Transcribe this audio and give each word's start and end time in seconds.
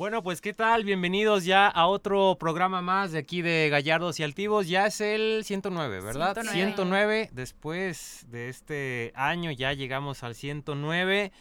Bueno, 0.00 0.22
pues 0.22 0.40
qué 0.40 0.54
tal, 0.54 0.84
bienvenidos 0.84 1.44
ya 1.44 1.68
a 1.68 1.86
otro 1.86 2.38
programa 2.40 2.80
más 2.80 3.12
de 3.12 3.18
aquí 3.18 3.42
de 3.42 3.68
Gallardos 3.68 4.18
y 4.18 4.22
Altivos. 4.22 4.66
Ya 4.66 4.86
es 4.86 5.02
el 5.02 5.42
109, 5.44 6.00
¿verdad? 6.00 6.32
109. 6.32 6.54
109. 6.54 7.28
Después 7.34 8.24
de 8.30 8.48
este 8.48 9.12
año 9.14 9.50
ya 9.50 9.74
llegamos 9.74 10.22
al 10.22 10.34
109. 10.34 11.32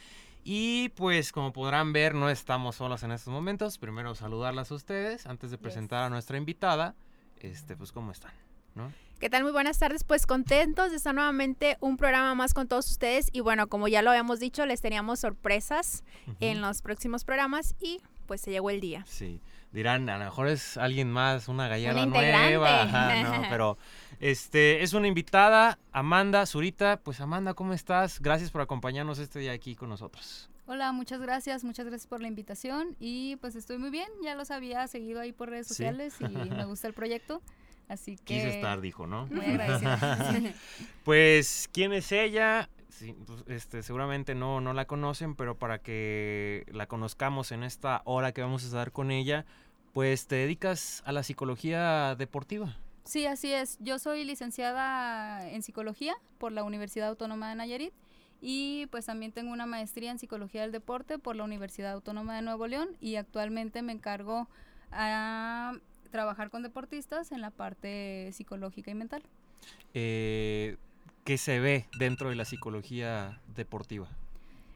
Y 0.44 0.90
pues 0.90 1.32
como 1.32 1.54
podrán 1.54 1.94
ver, 1.94 2.16
no 2.16 2.30
estamos 2.30 2.76
solos 2.76 3.02
en 3.04 3.14
estos 3.14 3.32
momentos. 3.32 3.78
Primero 3.78 4.14
saludarlas 4.14 4.72
a 4.72 4.76
ustedes 4.76 5.26
antes 5.26 5.52
de 5.52 5.58
presentar 5.58 6.04
a 6.04 6.10
nuestra 6.10 6.38
invitada. 6.38 6.96
Este, 7.40 7.78
pues 7.78 7.94
cómo 7.94 8.12
están, 8.12 8.34
¿no? 8.76 8.92
¿Qué 9.22 9.30
tal? 9.30 9.44
Muy 9.44 9.54
buenas 9.54 9.80
tardes. 9.80 10.04
Pues 10.04 10.28
contentos 10.28 10.92
de 10.92 10.98
estar 10.98 11.16
nuevamente 11.16 11.78
un 11.80 11.96
programa 11.96 12.36
más 12.36 12.54
con 12.54 12.68
todos 12.68 12.92
ustedes. 12.92 13.30
Y 13.32 13.40
bueno, 13.40 13.68
como 13.68 13.88
ya 13.88 14.02
lo 14.02 14.10
habíamos 14.10 14.42
dicho, 14.42 14.66
les 14.66 14.82
teníamos 14.82 15.22
sorpresas 15.22 16.04
en 16.42 16.60
los 16.60 16.82
próximos 16.82 17.24
programas 17.24 17.74
y 17.80 18.02
pues 18.30 18.42
se 18.42 18.52
llegó 18.52 18.70
el 18.70 18.80
día. 18.80 19.04
Sí, 19.08 19.42
dirán, 19.72 20.08
a 20.08 20.20
lo 20.20 20.26
mejor 20.26 20.48
es 20.48 20.78
alguien 20.78 21.10
más, 21.12 21.48
una 21.48 21.68
gallarda 21.68 22.04
Una 22.06 22.22
nueva. 22.22 22.84
Ajá, 22.84 23.24
no, 23.24 23.42
pero 23.50 23.78
este 24.20 24.84
es 24.84 24.94
una 24.94 25.08
invitada, 25.08 25.80
Amanda 25.92 26.46
Zurita. 26.46 27.00
Pues 27.04 27.20
Amanda, 27.22 27.56
¿cómo 27.56 27.74
estás? 27.74 28.20
Gracias 28.22 28.52
por 28.52 28.62
acompañarnos 28.62 29.18
este 29.18 29.40
día 29.40 29.52
aquí 29.52 29.76
con 29.76 29.90
nosotros. 29.90 30.48
Hola, 30.68 30.92
muchas 30.92 31.20
gracias, 31.20 31.64
muchas 31.64 31.88
gracias 31.88 32.06
por 32.06 32.22
la 32.22 32.28
invitación 32.28 32.96
y 33.00 33.38
pues 33.38 33.56
estoy 33.56 33.80
muy 33.80 33.90
bien, 33.90 34.08
ya 34.24 34.36
los 34.36 34.52
había 34.52 34.88
seguido 34.88 35.20
ahí 35.20 35.32
por 35.34 35.50
redes 35.50 35.66
Sí. 35.66 35.74
sociales 35.74 36.14
y 36.20 36.26
me 36.50 36.66
gusta 36.66 36.88
el 36.88 36.94
proyecto, 36.94 37.42
así 37.88 38.18
que 38.18 38.36
Quise 38.36 38.50
estar, 38.58 38.80
dijo, 38.80 39.08
¿no? 39.08 39.26
muy 39.32 39.44
agradecida. 39.46 40.54
Pues, 41.04 41.68
¿quién 41.74 41.92
es 41.94 42.12
ella? 42.12 42.70
Sí, 42.90 43.16
pues, 43.26 43.44
este, 43.48 43.84
seguramente 43.84 44.36
no, 44.36 44.62
no 44.62 44.74
la 44.74 44.86
conocen, 44.86 45.36
pero 45.36 45.58
para 45.58 45.80
que 45.80 46.66
la 46.72 46.88
conozcamos 46.88 47.52
en 47.52 47.64
esta 47.64 48.02
hora 48.06 48.32
que 48.32 48.42
vamos 48.42 48.64
a 48.64 48.68
estar 48.68 48.92
con 48.92 49.12
ella, 49.12 49.46
pues 49.94 50.28
te 50.28 50.36
dedicas 50.36 51.04
a 51.06 51.12
la 51.12 51.24
psicología 51.24 52.16
deportiva. 52.16 52.78
sí, 53.04 53.26
así 53.26 53.54
es, 53.54 53.78
yo 53.80 54.00
soy 54.00 54.24
licenciada 54.24 55.50
en 55.50 55.62
psicología 55.62 56.16
por 56.38 56.52
la 56.52 56.64
Universidad 56.64 57.10
Autónoma 57.10 57.50
de 57.50 57.56
Nayarit 57.56 57.94
y 58.42 58.88
pues 58.88 59.06
también 59.06 59.32
tengo 59.32 59.52
una 59.52 59.66
maestría 59.66 60.12
en 60.12 60.20
psicología 60.20 60.62
del 60.62 60.72
deporte 60.72 61.20
por 61.20 61.36
la 61.36 61.44
Universidad 61.44 61.94
Autónoma 61.94 62.36
de 62.36 62.42
Nuevo 62.42 62.68
León 62.68 62.90
y 63.02 63.16
actualmente 63.16 63.82
me 63.82 63.92
encargo 63.94 64.48
a 64.92 65.74
trabajar 66.12 66.50
con 66.50 66.64
deportistas 66.64 67.32
en 67.32 67.42
la 67.42 67.52
parte 67.52 68.32
psicológica 68.34 68.92
y 68.92 68.96
mental. 68.96 69.24
Eh, 69.94 70.78
¿Qué 71.30 71.38
se 71.38 71.60
ve 71.60 71.86
dentro 72.00 72.30
de 72.30 72.36
la 72.36 72.44
psicología 72.44 73.40
deportiva? 73.54 74.10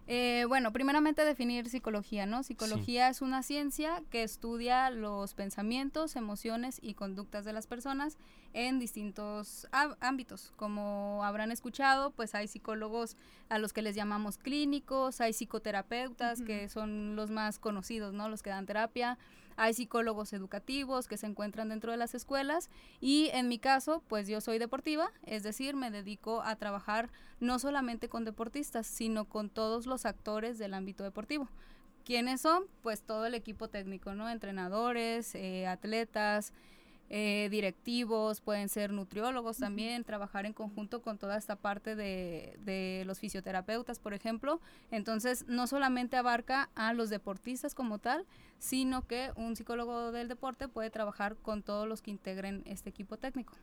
Eh, 0.05 0.45
bueno, 0.47 0.71
primeramente 0.71 1.25
definir 1.25 1.67
psicología, 1.67 2.27
¿no? 2.27 2.43
Psicología 2.43 3.09
es 3.09 3.23
una 3.23 3.41
ciencia 3.41 4.03
que 4.11 4.21
estudia 4.21 4.91
los 4.91 5.33
pensamientos, 5.33 6.15
emociones 6.15 6.77
y 6.79 6.93
conductas 6.93 7.43
de 7.43 7.53
las 7.53 7.65
personas 7.65 8.19
en 8.53 8.77
distintos 8.77 9.67
ámbitos. 9.99 10.53
Como 10.55 11.23
habrán 11.23 11.51
escuchado, 11.51 12.11
pues 12.11 12.35
hay 12.35 12.47
psicólogos 12.47 13.17
a 13.49 13.57
los 13.57 13.73
que 13.73 13.81
les 13.81 13.95
llamamos 13.95 14.37
clínicos, 14.37 15.21
hay 15.21 15.33
psicoterapeutas 15.33 16.43
que 16.43 16.69
son 16.69 17.15
los 17.15 17.31
más 17.31 17.57
conocidos, 17.57 18.13
¿no? 18.13 18.29
Los 18.29 18.43
que 18.43 18.51
dan 18.51 18.67
terapia. 18.67 19.17
Hay 19.55 19.73
psicólogos 19.73 20.33
educativos 20.33 21.07
que 21.07 21.17
se 21.17 21.27
encuentran 21.27 21.69
dentro 21.69 21.91
de 21.91 21.97
las 21.97 22.15
escuelas 22.15 22.69
y 22.99 23.29
en 23.33 23.47
mi 23.47 23.59
caso, 23.59 24.03
pues 24.07 24.27
yo 24.27 24.41
soy 24.41 24.59
deportiva, 24.59 25.11
es 25.25 25.43
decir, 25.43 25.75
me 25.75 25.91
dedico 25.91 26.41
a 26.41 26.55
trabajar 26.55 27.09
no 27.39 27.59
solamente 27.59 28.09
con 28.09 28.25
deportistas, 28.25 28.87
sino 28.87 29.25
con 29.25 29.49
todos 29.49 29.85
los 29.85 30.05
actores 30.05 30.57
del 30.57 30.73
ámbito 30.73 31.03
deportivo. 31.03 31.47
¿Quiénes 32.05 32.41
son? 32.41 32.65
Pues 32.81 33.01
todo 33.01 33.25
el 33.25 33.33
equipo 33.33 33.69
técnico, 33.69 34.13
¿no? 34.13 34.29
Entrenadores, 34.29 35.35
eh, 35.35 35.67
atletas, 35.67 36.51
eh, 37.09 37.47
directivos, 37.51 38.41
pueden 38.41 38.69
ser 38.69 38.91
nutriólogos 38.91 39.57
también, 39.57 40.03
trabajar 40.03 40.45
en 40.45 40.53
conjunto 40.53 41.01
con 41.01 41.17
toda 41.17 41.37
esta 41.37 41.55
parte 41.55 41.95
de, 41.95 42.57
de 42.65 43.03
los 43.05 43.19
fisioterapeutas, 43.19 43.99
por 43.99 44.13
ejemplo. 44.13 44.59
Entonces, 44.89 45.45
no 45.47 45.67
solamente 45.67 46.17
abarca 46.17 46.69
a 46.75 46.93
los 46.93 47.09
deportistas 47.09 47.75
como 47.75 47.99
tal, 47.99 48.25
sino 48.57 49.05
que 49.05 49.31
un 49.35 49.55
psicólogo 49.55 50.11
del 50.11 50.27
deporte 50.27 50.67
puede 50.67 50.89
trabajar 50.89 51.35
con 51.35 51.61
todos 51.61 51.87
los 51.87 52.01
que 52.01 52.11
integren 52.11 52.63
este 52.65 52.89
equipo 52.89 53.17
técnico. 53.17 53.53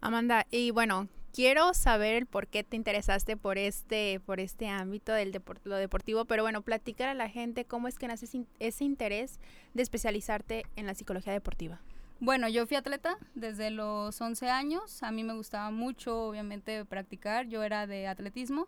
Amanda, 0.00 0.46
y 0.50 0.70
bueno, 0.72 1.08
quiero 1.32 1.74
saber 1.74 2.14
el 2.14 2.26
por 2.26 2.48
qué 2.48 2.64
te 2.64 2.76
interesaste 2.76 3.36
por 3.36 3.56
este, 3.56 4.20
por 4.26 4.40
este 4.40 4.66
ámbito 4.68 5.12
del 5.12 5.32
depor- 5.32 5.60
lo 5.64 5.76
deportivo, 5.76 6.24
pero 6.24 6.42
bueno, 6.42 6.62
platicar 6.62 7.08
a 7.08 7.14
la 7.14 7.28
gente 7.28 7.64
cómo 7.64 7.86
es 7.88 7.98
que 7.98 8.08
nace 8.08 8.24
ese 8.26 8.38
in- 8.38 8.48
ese 8.58 8.84
interés 8.84 9.38
de 9.74 9.82
especializarte 9.82 10.66
en 10.76 10.86
la 10.86 10.94
psicología 10.94 11.32
deportiva. 11.32 11.80
Bueno, 12.20 12.48
yo 12.48 12.66
fui 12.66 12.76
atleta 12.76 13.16
desde 13.36 13.70
los 13.70 14.20
11 14.20 14.50
años. 14.50 15.04
A 15.04 15.12
mí 15.12 15.22
me 15.22 15.34
gustaba 15.34 15.70
mucho, 15.70 16.26
obviamente, 16.26 16.84
practicar. 16.84 17.46
Yo 17.46 17.62
era 17.62 17.86
de 17.86 18.08
atletismo. 18.08 18.66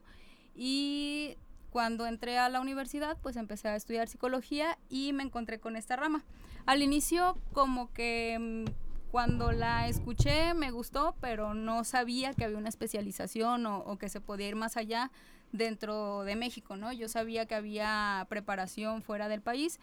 Y 0.54 1.36
cuando 1.70 2.06
entré 2.06 2.38
a 2.38 2.48
la 2.48 2.60
universidad, 2.60 3.18
pues 3.20 3.34
empecé 3.36 3.66
a 3.66 3.74
estudiar 3.74 4.06
psicología 4.06 4.78
y 4.88 5.12
me 5.12 5.24
encontré 5.24 5.58
con 5.58 5.74
esta 5.74 5.96
rama. 5.96 6.24
Al 6.64 6.80
inicio, 6.80 7.36
como 7.52 7.92
que 7.92 8.38
mm, 8.38 9.10
cuando 9.10 9.50
la 9.50 9.88
escuché 9.88 10.54
me 10.54 10.70
gustó, 10.70 11.16
pero 11.20 11.52
no 11.52 11.82
sabía 11.82 12.34
que 12.34 12.44
había 12.44 12.58
una 12.58 12.68
especialización 12.68 13.66
o, 13.66 13.78
o 13.78 13.98
que 13.98 14.08
se 14.08 14.20
podía 14.20 14.46
ir 14.46 14.56
más 14.56 14.76
allá 14.76 15.10
dentro 15.50 16.22
de 16.22 16.36
México, 16.36 16.76
¿no? 16.76 16.92
Yo 16.92 17.08
sabía 17.08 17.46
que 17.46 17.56
había 17.56 18.26
preparación 18.28 19.02
fuera 19.02 19.28
del 19.28 19.40
país, 19.40 19.80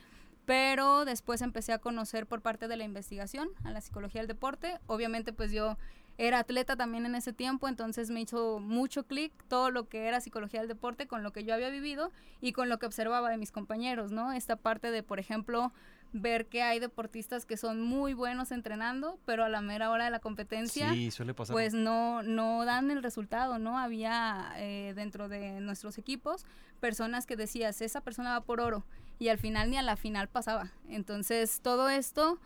pero 0.47 1.03
después 1.03 1.41
empecé 1.41 1.73
a 1.73 1.77
conocer 1.77 2.25
por 2.25 2.39
parte 2.41 2.69
de 2.69 2.77
la 2.77 2.85
investigación 2.85 3.49
a 3.65 3.71
la 3.71 3.81
psicología 3.81 4.21
del 4.21 4.29
deporte. 4.29 4.79
Obviamente 4.87 5.33
pues 5.33 5.51
yo 5.51 5.77
era 6.17 6.39
atleta 6.39 6.77
también 6.77 7.05
en 7.05 7.15
ese 7.15 7.33
tiempo, 7.33 7.67
entonces 7.67 8.09
me 8.09 8.21
hizo 8.21 8.59
mucho 8.61 9.03
clic 9.03 9.33
todo 9.49 9.71
lo 9.71 9.89
que 9.89 10.07
era 10.07 10.21
psicología 10.21 10.61
del 10.61 10.69
deporte 10.69 11.05
con 11.05 11.21
lo 11.21 11.33
que 11.33 11.43
yo 11.43 11.53
había 11.53 11.69
vivido 11.69 12.13
y 12.39 12.53
con 12.53 12.69
lo 12.69 12.79
que 12.79 12.85
observaba 12.85 13.29
de 13.29 13.35
mis 13.37 13.51
compañeros, 13.51 14.13
¿no? 14.13 14.31
Esta 14.31 14.55
parte 14.55 14.89
de, 14.89 15.03
por 15.03 15.19
ejemplo, 15.19 15.73
ver 16.13 16.45
que 16.45 16.63
hay 16.63 16.79
deportistas 16.79 17.45
que 17.45 17.57
son 17.57 17.81
muy 17.81 18.13
buenos 18.13 18.51
entrenando, 18.53 19.19
pero 19.25 19.43
a 19.43 19.49
la 19.49 19.59
mera 19.59 19.91
hora 19.91 20.05
de 20.05 20.11
la 20.11 20.19
competencia 20.19 20.93
Sí, 20.93 21.11
suele 21.11 21.33
pasar. 21.33 21.53
pues 21.53 21.73
no, 21.73 22.23
no 22.23 22.63
dan 22.63 22.89
el 22.89 23.03
resultado, 23.03 23.59
¿no? 23.59 23.77
Había 23.77 24.53
eh, 24.55 24.93
dentro 24.95 25.27
de 25.27 25.59
nuestros 25.59 25.97
equipos 25.97 26.45
personas 26.79 27.25
que 27.25 27.35
decías, 27.35 27.81
esa 27.81 27.99
persona 27.99 28.31
va 28.31 28.41
por 28.41 28.61
oro, 28.61 28.85
y 29.19 29.29
al 29.29 29.37
final 29.37 29.69
ni 29.69 29.77
a 29.77 29.81
la 29.81 29.95
final 29.95 30.27
pasaba. 30.27 30.71
Entonces, 30.89 31.59
todo 31.61 31.89
esto, 31.89 32.39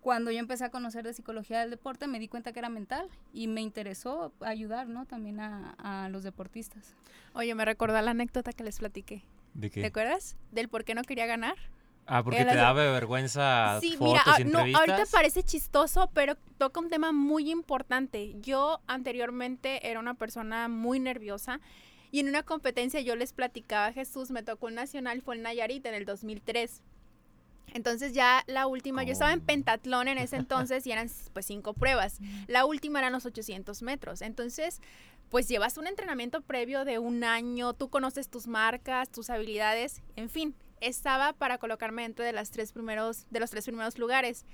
cuando 0.00 0.30
yo 0.30 0.38
empecé 0.38 0.64
a 0.64 0.70
conocer 0.70 1.04
de 1.04 1.12
psicología 1.12 1.60
del 1.60 1.70
deporte, 1.70 2.06
me 2.06 2.18
di 2.18 2.28
cuenta 2.28 2.52
que 2.52 2.58
era 2.58 2.68
mental 2.68 3.08
y 3.32 3.46
me 3.46 3.60
interesó 3.60 4.32
ayudar, 4.40 4.88
¿no? 4.88 5.06
También 5.06 5.40
a, 5.40 5.74
a 5.78 6.08
los 6.08 6.22
deportistas. 6.22 6.94
Oye, 7.34 7.54
me 7.54 7.64
recordó 7.64 8.00
la 8.00 8.10
anécdota 8.10 8.52
que 8.52 8.64
les 8.64 8.78
platiqué. 8.78 9.22
¿De 9.54 9.70
¿Te 9.70 9.86
acuerdas? 9.86 10.36
Del 10.52 10.68
por 10.68 10.84
qué 10.84 10.94
no 10.94 11.02
quería 11.02 11.26
ganar. 11.26 11.56
Ah, 12.10 12.22
porque 12.24 12.42
te 12.42 12.54
daba 12.54 12.72
vergüenza 12.90 13.78
Sí, 13.82 13.96
fotos 13.96 14.08
mira, 14.08 14.22
y 14.24 14.30
ah, 14.30 14.44
no, 14.44 14.60
entrevistas. 14.60 14.88
ahorita 14.88 15.10
parece 15.12 15.42
chistoso, 15.42 16.08
pero 16.14 16.36
toca 16.56 16.80
un 16.80 16.88
tema 16.88 17.12
muy 17.12 17.50
importante. 17.50 18.34
Yo 18.40 18.80
anteriormente 18.86 19.90
era 19.90 20.00
una 20.00 20.14
persona 20.14 20.68
muy 20.68 21.00
nerviosa 21.00 21.60
y 22.10 22.20
en 22.20 22.28
una 22.28 22.42
competencia 22.42 23.00
yo 23.00 23.16
les 23.16 23.32
platicaba, 23.32 23.92
Jesús, 23.92 24.30
me 24.30 24.42
tocó 24.42 24.66
un 24.66 24.74
nacional, 24.74 25.22
fue 25.22 25.36
en 25.36 25.42
Nayarit 25.42 25.84
en 25.86 25.94
el 25.94 26.04
2003. 26.04 26.82
Entonces 27.74 28.14
ya 28.14 28.44
la 28.46 28.66
última, 28.66 29.04
yo 29.04 29.12
estaba 29.12 29.32
en 29.32 29.40
Oh. 29.40 29.46
pentatlón 29.46 30.08
en 30.08 30.18
ese 30.18 30.36
entonces 30.36 30.86
y 30.86 30.92
eran 30.92 31.10
pues 31.32 31.46
cinco 31.46 31.74
pruebas. 31.74 32.18
La 32.46 32.64
última 32.64 32.98
eran 33.00 33.12
los 33.12 33.26
800 33.26 33.82
metros. 33.82 34.22
Entonces, 34.22 34.80
pues 35.30 35.48
llevas 35.48 35.76
un 35.76 35.86
entrenamiento 35.86 36.40
previo 36.40 36.84
de 36.84 36.98
un 36.98 37.24
año, 37.24 37.74
tú 37.74 37.90
conoces 37.90 38.28
tus 38.28 38.46
marcas, 38.46 39.10
tus 39.10 39.28
habilidades, 39.28 40.02
en 40.16 40.30
fin, 40.30 40.54
estaba 40.80 41.32
para 41.32 41.58
colocarme 41.58 42.02
dentro 42.02 42.24
de, 42.24 42.32
las 42.32 42.50
tres 42.50 42.72
primeros, 42.72 43.26
de 43.30 43.40
los 43.40 43.50
tres 43.50 43.64
primeros 43.64 43.98
lugares. 43.98 44.46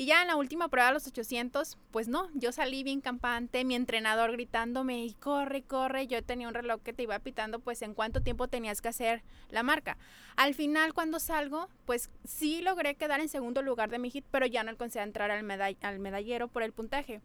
Y 0.00 0.06
ya 0.06 0.22
en 0.22 0.28
la 0.28 0.36
última 0.36 0.68
prueba, 0.68 0.92
los 0.92 1.06
800, 1.06 1.76
pues 1.90 2.08
no, 2.08 2.30
yo 2.32 2.52
salí 2.52 2.82
bien 2.82 3.02
campante, 3.02 3.66
mi 3.66 3.74
entrenador 3.74 4.32
gritándome 4.32 5.04
y 5.04 5.12
corre, 5.12 5.60
corre, 5.60 6.06
yo 6.06 6.24
tenía 6.24 6.48
un 6.48 6.54
reloj 6.54 6.80
que 6.80 6.94
te 6.94 7.02
iba 7.02 7.18
pitando 7.18 7.58
pues 7.58 7.82
en 7.82 7.92
cuánto 7.92 8.22
tiempo 8.22 8.48
tenías 8.48 8.80
que 8.80 8.88
hacer 8.88 9.22
la 9.50 9.62
marca. 9.62 9.98
Al 10.36 10.54
final 10.54 10.94
cuando 10.94 11.20
salgo, 11.20 11.68
pues 11.84 12.08
sí 12.24 12.62
logré 12.62 12.94
quedar 12.94 13.20
en 13.20 13.28
segundo 13.28 13.60
lugar 13.60 13.90
de 13.90 13.98
mi 13.98 14.08
hit, 14.08 14.24
pero 14.30 14.46
ya 14.46 14.62
no 14.62 14.70
alcancé 14.70 15.00
a 15.00 15.02
entrar 15.02 15.30
al, 15.30 15.76
al 15.82 15.98
medallero 15.98 16.48
por 16.48 16.62
el 16.62 16.72
puntaje. 16.72 17.20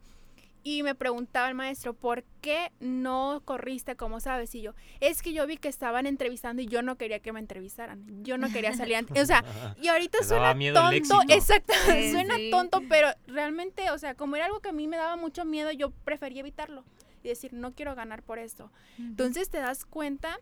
Y 0.68 0.82
me 0.82 0.96
preguntaba 0.96 1.48
el 1.48 1.54
maestro, 1.54 1.94
¿por 1.94 2.24
qué 2.40 2.72
no 2.80 3.40
corriste 3.44 3.94
como 3.94 4.18
sabes? 4.18 4.52
Y 4.56 4.62
yo, 4.62 4.74
es 4.98 5.22
que 5.22 5.32
yo 5.32 5.46
vi 5.46 5.58
que 5.58 5.68
estaban 5.68 6.06
entrevistando 6.06 6.60
y 6.60 6.66
yo 6.66 6.82
no 6.82 6.96
quería 6.96 7.20
que 7.20 7.32
me 7.32 7.38
entrevistaran. 7.38 8.24
Yo 8.24 8.36
no 8.36 8.50
quería 8.50 8.74
salir 8.74 8.96
antes. 8.96 9.22
O 9.22 9.26
sea, 9.26 9.44
y 9.80 9.86
ahorita 9.86 10.24
suena 10.24 10.52
tonto. 10.74 11.20
Exacto, 11.28 11.72
Sí, 11.86 12.10
suena 12.10 12.34
sí. 12.34 12.50
tonto, 12.50 12.82
pero 12.88 13.10
realmente, 13.28 13.92
o 13.92 13.98
sea, 13.98 14.16
como 14.16 14.34
era 14.34 14.46
algo 14.46 14.58
que 14.58 14.70
a 14.70 14.72
mí 14.72 14.88
me 14.88 14.96
daba 14.96 15.14
mucho 15.14 15.44
miedo, 15.44 15.70
yo 15.70 15.90
prefería 15.90 16.40
evitarlo. 16.40 16.82
Y 17.22 17.28
decir, 17.28 17.52
no 17.52 17.72
quiero 17.72 17.94
ganar 17.94 18.24
por 18.24 18.40
esto. 18.40 18.72
Entonces 18.98 19.48
te 19.50 19.58
das 19.58 19.84
cuenta, 19.84 20.36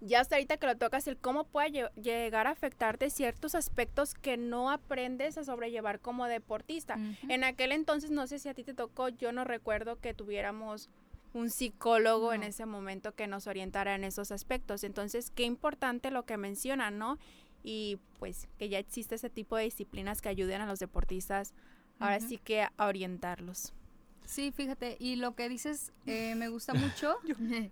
ya 0.00 0.20
hasta 0.20 0.36
ahorita 0.36 0.56
que 0.56 0.66
lo 0.66 0.76
tocas, 0.76 1.06
el 1.08 1.16
cómo 1.16 1.44
puede 1.44 1.70
lle- 1.70 1.94
llegar 1.94 2.46
a 2.46 2.50
afectarte 2.50 3.10
ciertos 3.10 3.54
aspectos 3.54 4.14
que 4.14 4.36
no 4.36 4.70
aprendes 4.70 5.38
a 5.38 5.44
sobrellevar 5.44 6.00
como 6.00 6.26
deportista. 6.26 6.94
En 7.28 7.44
aquel 7.44 7.72
entonces, 7.72 8.10
no 8.10 8.26
sé 8.26 8.38
si 8.38 8.48
a 8.48 8.54
ti 8.54 8.64
te 8.64 8.74
tocó, 8.74 9.08
yo 9.08 9.32
no 9.32 9.44
recuerdo 9.44 9.96
que 9.96 10.14
tuviéramos 10.14 10.88
un 11.34 11.50
psicólogo 11.50 12.32
en 12.32 12.42
ese 12.42 12.64
momento 12.64 13.12
que 13.14 13.26
nos 13.26 13.46
orientara 13.46 13.94
en 13.94 14.04
esos 14.04 14.32
aspectos. 14.32 14.82
Entonces, 14.84 15.30
qué 15.30 15.42
importante 15.44 16.10
lo 16.10 16.24
que 16.24 16.36
mencionan, 16.36 16.96
¿no? 16.98 17.18
Y 17.62 17.98
pues 18.18 18.48
que 18.58 18.68
ya 18.68 18.78
existe 18.78 19.16
ese 19.16 19.28
tipo 19.30 19.56
de 19.56 19.64
disciplinas 19.64 20.22
que 20.22 20.28
ayuden 20.30 20.60
a 20.62 20.66
los 20.66 20.78
deportistas, 20.78 21.52
ahora 21.98 22.20
sí 22.20 22.38
que 22.38 22.62
a 22.62 22.72
orientarlos. 22.78 23.72
Sí, 24.28 24.52
fíjate, 24.52 24.98
y 25.00 25.16
lo 25.16 25.34
que 25.34 25.48
dices 25.48 25.90
eh, 26.04 26.34
me 26.34 26.48
gusta 26.48 26.74
mucho 26.74 27.16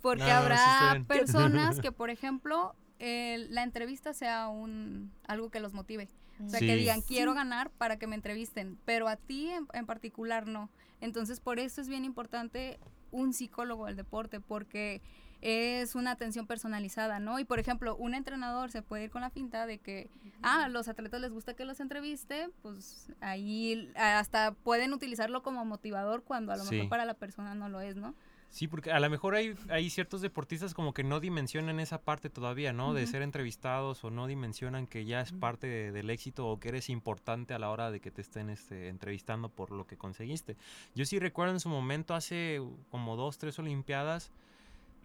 porque 0.00 0.22
No, 0.22 0.26
sí 0.26 0.30
habrá 0.30 1.04
personas 1.06 1.80
que, 1.80 1.92
por 1.92 2.08
ejemplo, 2.08 2.74
eh, 2.98 3.46
la 3.50 3.62
entrevista 3.62 4.14
sea 4.14 4.48
un 4.48 5.12
algo 5.26 5.50
que 5.50 5.60
los 5.60 5.74
motive. 5.74 6.08
O 6.44 6.48
sea, 6.48 6.60
que 6.60 6.76
digan, 6.76 7.00
quiero 7.00 7.32
ganar 7.34 7.70
para 7.70 7.98
que 7.98 8.06
me 8.06 8.14
entrevisten, 8.14 8.78
pero 8.84 9.08
a 9.08 9.16
ti 9.16 9.50
en, 9.50 9.66
en 9.72 9.86
particular 9.86 10.46
no. 10.46 10.68
Entonces, 11.00 11.40
por 11.40 11.58
eso 11.58 11.80
es 11.80 11.88
bien 11.88 12.04
importante 12.04 12.78
un 13.10 13.32
psicólogo 13.32 13.86
del 13.86 13.96
deporte, 13.96 14.40
porque 14.40 15.00
es 15.48 15.94
una 15.94 16.10
atención 16.10 16.46
personalizada, 16.48 17.20
¿no? 17.20 17.38
Y, 17.38 17.44
por 17.44 17.60
ejemplo, 17.60 17.94
un 17.96 18.14
entrenador 18.14 18.72
se 18.72 18.82
puede 18.82 19.04
ir 19.04 19.10
con 19.10 19.22
la 19.22 19.30
finta 19.30 19.64
de 19.64 19.78
que, 19.78 20.10
ah, 20.42 20.64
a 20.64 20.68
los 20.68 20.88
atletas 20.88 21.20
les 21.20 21.30
gusta 21.30 21.54
que 21.54 21.64
los 21.64 21.78
entreviste, 21.78 22.48
pues 22.62 23.08
ahí 23.20 23.92
hasta 23.94 24.52
pueden 24.52 24.92
utilizarlo 24.92 25.44
como 25.44 25.64
motivador 25.64 26.24
cuando 26.24 26.52
a 26.52 26.56
lo 26.56 26.64
Sí. 26.64 26.74
mejor 26.74 26.88
para 26.88 27.04
la 27.04 27.14
persona 27.14 27.54
no 27.54 27.68
lo 27.68 27.80
es, 27.80 27.94
¿no? 27.96 28.14
Sí, 28.50 28.68
porque 28.68 28.90
a 28.90 28.98
lo 29.00 29.08
mejor 29.10 29.34
hay, 29.34 29.54
hay 29.68 29.90
ciertos 29.90 30.20
deportistas 30.20 30.72
como 30.72 30.94
que 30.94 31.04
no 31.04 31.20
dimensionan 31.20 31.78
esa 31.78 32.00
parte 32.00 32.30
todavía, 32.30 32.72
¿no? 32.72 32.94
De 32.94 33.06
ser 33.06 33.22
entrevistados 33.22 34.02
o 34.02 34.10
no 34.10 34.26
dimensionan 34.26 34.86
que 34.86 35.04
ya 35.04 35.20
es 35.20 35.32
parte 35.32 35.66
de- 35.66 35.92
del 35.92 36.10
éxito 36.10 36.46
o 36.48 36.58
que 36.58 36.68
eres 36.70 36.88
importante 36.88 37.54
a 37.54 37.58
la 37.58 37.70
hora 37.70 37.90
de 37.90 38.00
que 38.00 38.10
te 38.10 38.20
estén 38.22 38.48
este, 38.50 38.88
entrevistando 38.88 39.48
por 39.48 39.70
lo 39.72 39.86
que 39.86 39.96
conseguiste. 39.96 40.56
Yo 40.94 41.04
sí 41.04 41.18
recuerdo 41.18 41.52
en 41.54 41.60
su 41.60 41.68
momento, 41.68 42.14
hace 42.14 42.60
como 42.90 43.14
dos, 43.16 43.36
tres 43.38 43.58
Olimpiadas, 43.58 44.30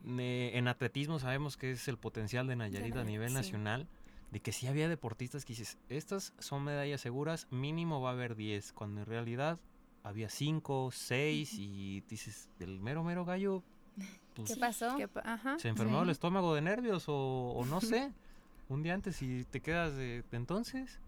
eh, 0.08 0.52
en 0.56 0.68
atletismo 0.68 1.20
sabemos 1.20 1.58
que 1.58 1.72
es 1.72 1.88
el 1.88 1.98
potencial 1.98 2.48
de 2.48 2.56
Nayarit 2.56 2.96
a 2.96 3.04
nivel 3.04 3.30
sí. 3.30 3.36
nacional, 3.36 3.88
de 4.32 4.40
que 4.40 4.52
sí 4.52 4.68
había 4.68 4.88
deportistas 4.90 5.44
que 5.46 5.54
dices, 5.54 5.78
estas 5.90 6.34
son 6.40 6.64
medallas 6.64 7.02
seguras, 7.02 7.48
mínimo 7.52 8.02
va 8.02 8.10
a 8.10 8.14
haber 8.14 8.36
10, 8.36 8.72
cuando 8.74 9.02
en 9.02 9.06
realidad 9.08 9.60
había 10.04 10.30
5, 10.30 10.90
6 10.92 11.54
y 11.60 12.02
dices, 12.10 12.50
el 12.60 12.80
mero, 12.80 13.04
mero 13.04 13.26
gallo, 13.26 13.62
pues, 14.36 14.54
¿Qué 14.54 14.60
pasó? 14.60 14.96
Que 14.98 15.08
pa- 15.08 15.22
ajá. 15.26 15.60
se 15.60 15.68
enfermó 15.68 16.00
Sí. 16.00 16.04
el 16.06 16.10
estómago 16.12 16.56
de 16.56 16.62
nervios 16.62 17.06
o, 17.10 17.52
o 17.56 17.66
no 17.66 17.82
sé, 17.82 18.12
un 18.70 18.84
día 18.84 18.94
antes 18.94 19.22
y 19.22 19.44
te 19.44 19.60
quedas 19.60 19.96
de, 19.96 20.24
de 20.32 20.38
entonces. 20.38 21.00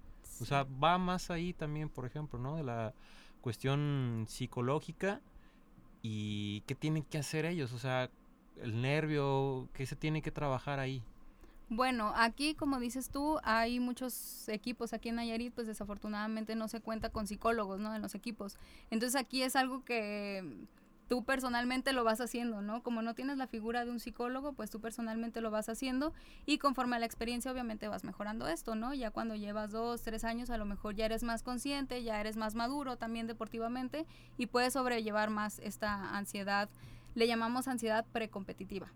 O 0.41 0.45
sea, 0.45 0.63
va 0.63 0.97
más 0.97 1.29
ahí 1.31 1.53
también, 1.53 1.87
por 1.89 2.05
ejemplo, 2.05 2.37
¿no? 2.39 2.57
De 2.57 2.63
la 2.63 2.93
cuestión 3.39 4.25
psicológica 4.27 5.21
y 6.01 6.61
qué 6.61 6.75
tienen 6.75 7.03
que 7.03 7.17
hacer 7.17 7.45
ellos, 7.45 7.71
o 7.71 7.79
sea, 7.79 8.09
el 8.61 8.81
nervio, 8.81 9.67
qué 9.73 9.85
se 9.85 9.95
tiene 9.95 10.21
que 10.21 10.31
trabajar 10.31 10.79
ahí. 10.79 11.03
Bueno, 11.69 12.13
aquí 12.15 12.53
como 12.53 12.79
dices 12.79 13.09
tú, 13.09 13.39
hay 13.43 13.79
muchos 13.79 14.47
equipos 14.49 14.93
aquí 14.93 15.09
en 15.09 15.15
Nayarit, 15.15 15.53
pues 15.53 15.65
desafortunadamente 15.65 16.55
no 16.55 16.67
se 16.67 16.81
cuenta 16.81 17.09
con 17.09 17.25
psicólogos, 17.25 17.79
¿no? 17.79 17.95
En 17.95 18.01
los 18.01 18.15
equipos. 18.15 18.57
Entonces 18.91 19.19
aquí 19.19 19.41
es 19.41 19.55
algo 19.55 19.83
que 19.83 20.67
tú 21.07 21.23
personalmente 21.23 21.93
lo 21.93 22.03
vas 22.03 22.21
haciendo, 22.21 22.61
¿no? 22.61 22.83
Como 22.83 23.01
no 23.01 23.13
tienes 23.13 23.37
la 23.37 23.47
figura 23.47 23.85
de 23.85 23.91
un 23.91 23.99
psicólogo, 23.99 24.53
pues 24.53 24.69
tú 24.69 24.79
personalmente 24.81 25.41
lo 25.41 25.51
vas 25.51 25.69
haciendo 25.69 26.13
y 26.45 26.57
conforme 26.57 26.95
a 26.95 26.99
la 26.99 27.05
experiencia 27.05 27.51
obviamente 27.51 27.87
vas 27.87 28.03
mejorando 28.03 28.47
esto, 28.47 28.75
¿no? 28.75 28.93
Ya 28.93 29.11
cuando 29.11 29.35
llevas 29.35 29.71
dos, 29.71 30.01
tres 30.01 30.23
años 30.23 30.49
a 30.49 30.57
lo 30.57 30.65
mejor 30.65 30.95
ya 30.95 31.05
eres 31.05 31.23
más 31.23 31.43
consciente, 31.43 32.03
ya 32.03 32.19
eres 32.19 32.37
más 32.37 32.55
maduro 32.55 32.97
también 32.97 33.27
deportivamente 33.27 34.05
y 34.37 34.47
puedes 34.47 34.73
sobrellevar 34.73 35.29
más 35.29 35.59
esta 35.59 36.17
ansiedad, 36.17 36.69
le 37.15 37.27
llamamos 37.27 37.67
ansiedad 37.67 38.05
precompetitiva. 38.11 38.91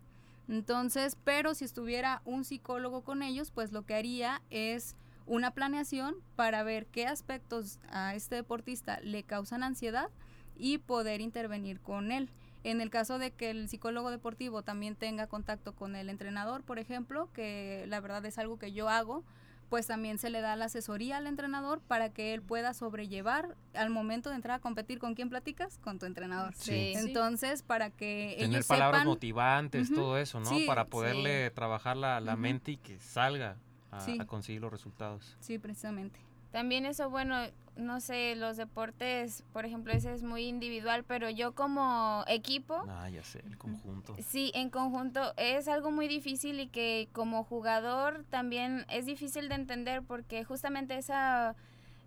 Entonces, 0.47 1.17
pero 1.23 1.53
si 1.53 1.65
estuviera 1.65 2.21
un 2.25 2.45
psicólogo 2.45 3.01
con 3.01 3.21
ellos, 3.21 3.51
pues 3.51 3.71
lo 3.71 3.85
que 3.85 3.95
haría 3.95 4.41
es 4.49 4.95
una 5.25 5.51
planeación 5.51 6.15
para 6.35 6.63
ver 6.63 6.85
qué 6.85 7.05
aspectos 7.05 7.79
a 7.89 8.15
este 8.15 8.35
deportista 8.35 8.99
le 9.01 9.23
causan 9.23 9.61
ansiedad 9.61 10.09
y 10.55 10.77
poder 10.77 11.19
intervenir 11.21 11.81
con 11.81 12.11
él. 12.11 12.29
En 12.63 12.81
el 12.81 12.89
caso 12.89 13.19
de 13.19 13.31
que 13.31 13.49
el 13.49 13.69
psicólogo 13.69 14.09
deportivo 14.09 14.61
también 14.61 14.95
tenga 14.95 15.27
contacto 15.27 15.75
con 15.75 15.95
el 15.95 16.09
entrenador, 16.09 16.63
por 16.63 16.79
ejemplo, 16.79 17.29
que 17.33 17.85
la 17.87 17.99
verdad 17.99 18.25
es 18.25 18.37
algo 18.37 18.57
que 18.57 18.71
yo 18.71 18.89
hago, 18.89 19.23
pues 19.69 19.87
también 19.87 20.17
se 20.17 20.29
le 20.29 20.41
da 20.41 20.55
la 20.55 20.65
asesoría 20.65 21.17
al 21.17 21.27
entrenador 21.27 21.81
para 21.81 22.09
que 22.09 22.33
él 22.33 22.41
pueda 22.41 22.73
sobrellevar 22.73 23.55
al 23.73 23.89
momento 23.89 24.29
de 24.29 24.35
entrar 24.35 24.55
a 24.57 24.59
competir 24.59 24.97
con 24.99 25.13
quién 25.13 25.29
platicas, 25.29 25.77
con 25.79 25.99
tu 25.99 26.05
entrenador. 26.05 26.53
Sí. 26.55 26.93
Entonces, 26.95 27.63
para 27.63 27.89
que 27.89 28.35
Tener 28.39 28.55
ellos 28.57 28.67
palabras 28.67 29.01
sepan 29.01 29.07
motivantes, 29.07 29.93
todo 29.93 30.17
eso, 30.17 30.39
¿no? 30.39 30.45
Sí, 30.49 30.65
Para 30.67 30.85
poderle 30.85 31.51
trabajar 31.51 31.97
la, 31.97 32.19
la 32.21 32.35
mente 32.35 32.71
y 32.71 32.77
que 32.77 32.97
salga 32.99 33.57
a, 33.91 33.99
Sí. 34.01 34.17
a 34.19 34.25
conseguir 34.25 34.61
los 34.61 34.71
resultados. 34.71 35.35
Sí, 35.41 35.57
precisamente. 35.59 36.19
También 36.51 36.85
eso, 36.85 37.09
bueno, 37.09 37.35
no 37.77 37.99
sé, 38.01 38.35
los 38.35 38.57
deportes, 38.57 39.43
por 39.53 39.65
ejemplo, 39.65 39.93
ese 39.93 40.13
es 40.13 40.23
muy 40.23 40.43
individual, 40.47 41.03
pero 41.03 41.29
yo 41.29 41.53
como 41.53 42.23
equipo, 42.27 42.85
Ah, 42.89 43.09
ya 43.09 43.23
sé, 43.23 43.39
el 43.45 43.57
conjunto. 43.57 44.15
sí, 44.27 44.51
en 44.55 44.69
conjunto 44.69 45.33
es 45.37 45.67
algo 45.67 45.91
muy 45.91 46.07
difícil 46.07 46.59
y 46.59 46.67
que 46.67 47.07
como 47.13 47.43
jugador 47.43 48.25
también 48.29 48.85
es 48.89 49.05
difícil 49.05 49.47
de 49.49 49.55
entender 49.55 50.01
porque 50.03 50.43
justamente 50.43 50.97
esa, 50.97 51.55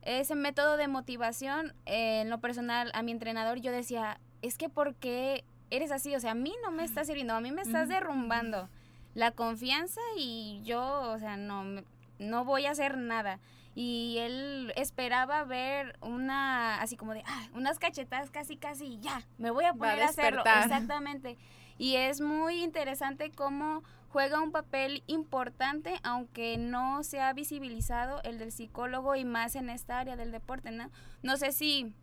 ese 0.02 0.34
método 0.34 0.76
de 0.76 0.88
motivación, 0.88 1.72
eh, 1.86 2.22
en 2.22 2.30
lo 2.30 2.38
personal, 2.40 2.90
a 2.94 3.02
mi 3.02 3.12
entrenador 3.12 3.60
yo 3.60 3.70
decía, 3.72 4.18
es 4.42 4.58
que 4.58 4.68
¿por 4.68 4.94
qué 4.96 5.44
eres 5.70 5.92
así? 5.92 6.14
O 6.16 6.20
sea, 6.20 6.32
a 6.32 6.34
mí 6.34 6.52
no 6.64 6.70
me 6.72 6.84
está 6.84 7.04
sirviendo, 7.04 7.34
a 7.34 7.40
mí 7.40 7.52
me 7.52 7.62
estás 7.62 7.88
derrumbando 7.88 8.68
la 9.14 9.30
confianza 9.32 10.00
y 10.16 10.60
yo, 10.64 10.82
o 11.12 11.18
sea, 11.18 11.36
no, 11.36 11.62
me- 11.64 11.84
no 12.18 12.44
voy 12.44 12.66
a 12.66 12.70
hacer 12.72 12.96
nada. 12.96 13.38
Y 13.74 14.18
él 14.18 14.72
esperaba 14.76 15.44
ver 15.44 15.96
una, 16.00 16.80
así 16.80 16.96
como 16.96 17.14
de, 17.14 17.22
ah, 17.26 17.48
unas 17.54 17.78
cachetadas 17.78 18.30
casi, 18.30 18.56
casi, 18.56 18.98
ya, 19.00 19.22
me 19.38 19.50
voy 19.50 19.64
a 19.64 19.72
poner 19.72 20.02
a, 20.02 20.06
hacerlo. 20.06 20.42
Exactamente. 20.44 21.38
Y 21.78 21.96
es 21.96 22.20
muy 22.20 22.62
interesante 22.62 23.30
cómo 23.30 23.82
juega 24.10 24.40
un 24.40 24.50
papel 24.50 25.02
importante, 25.06 26.00
aunque 26.02 26.58
no 26.58 27.04
se 27.04 27.20
ha 27.20 27.32
visibilizado 27.32 28.20
el 28.24 28.38
del 28.38 28.52
psicólogo 28.52 29.14
y 29.14 29.24
más 29.24 29.54
en 29.54 29.70
esta 29.70 29.98
área 29.98 30.16
del 30.16 30.32
deporte, 30.32 30.72
¿no? 30.72 30.90
No 31.22 31.36
sé 31.36 31.52
si 31.52 31.94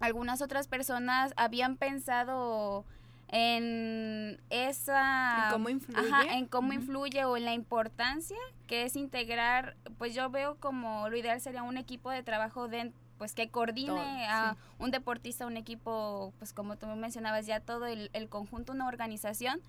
algunas 0.00 0.42
otras 0.42 0.68
personas 0.68 1.32
habían 1.36 1.76
pensado 1.76 2.84
en 3.28 4.40
esa 4.50 5.46
En 5.46 5.52
cómo 5.52 5.68
influye. 5.68 6.08
Ajá, 6.08 6.34
en 6.34 6.46
cómo 6.46 6.72
influye 6.72 7.24
o 7.24 7.36
en 7.36 7.44
la 7.44 7.54
importancia 7.54 8.36
que 8.66 8.84
es 8.84 8.96
integrar, 8.96 9.76
pues 9.98 10.14
yo 10.14 10.30
veo 10.30 10.56
como 10.56 11.08
lo 11.08 11.16
ideal 11.16 11.40
sería 11.40 11.62
un 11.62 11.76
equipo 11.76 12.10
de 12.10 12.22
trabajo 12.22 12.68
de, 12.68 12.92
pues 13.18 13.34
que 13.34 13.48
coordine 13.48 13.88
Todo, 13.88 14.00
a 14.00 14.56
un 14.78 14.90
deportista, 14.90 15.46
un 15.46 15.56
equipo, 15.56 16.32
pues 16.38 16.52
como 16.52 16.76
tú 16.76 16.86
mencionabas 16.86 17.46
ya 17.46 17.60
todo 17.60 17.86
el, 17.86 18.10
el 18.12 18.28
conjunto, 18.28 18.72
una 18.72 18.88
organización, 18.88 19.60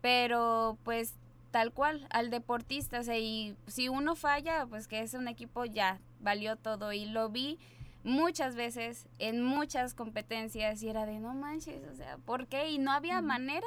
pero 0.00 0.78
pues 0.84 1.14
tal 1.50 1.72
cual 1.72 2.06
al 2.10 2.30
deportista, 2.30 3.00
o 3.00 3.02
sea, 3.02 3.18
y 3.18 3.56
si 3.66 3.88
uno 3.88 4.16
falla, 4.16 4.66
pues 4.66 4.88
que 4.88 5.00
es 5.00 5.14
un 5.14 5.28
equipo 5.28 5.64
ya 5.64 6.00
valió 6.20 6.56
todo 6.56 6.92
y 6.92 7.06
lo 7.06 7.28
vi 7.28 7.58
muchas 8.04 8.54
veces 8.54 9.06
en 9.18 9.42
muchas 9.42 9.94
competencias 9.94 10.82
y 10.82 10.88
era 10.88 11.06
de 11.06 11.18
no 11.18 11.34
manches, 11.34 11.82
o 11.90 11.96
sea, 11.96 12.18
¿por 12.18 12.46
qué? 12.46 12.70
Y 12.70 12.78
no 12.78 12.92
había 12.92 13.20
manera 13.22 13.66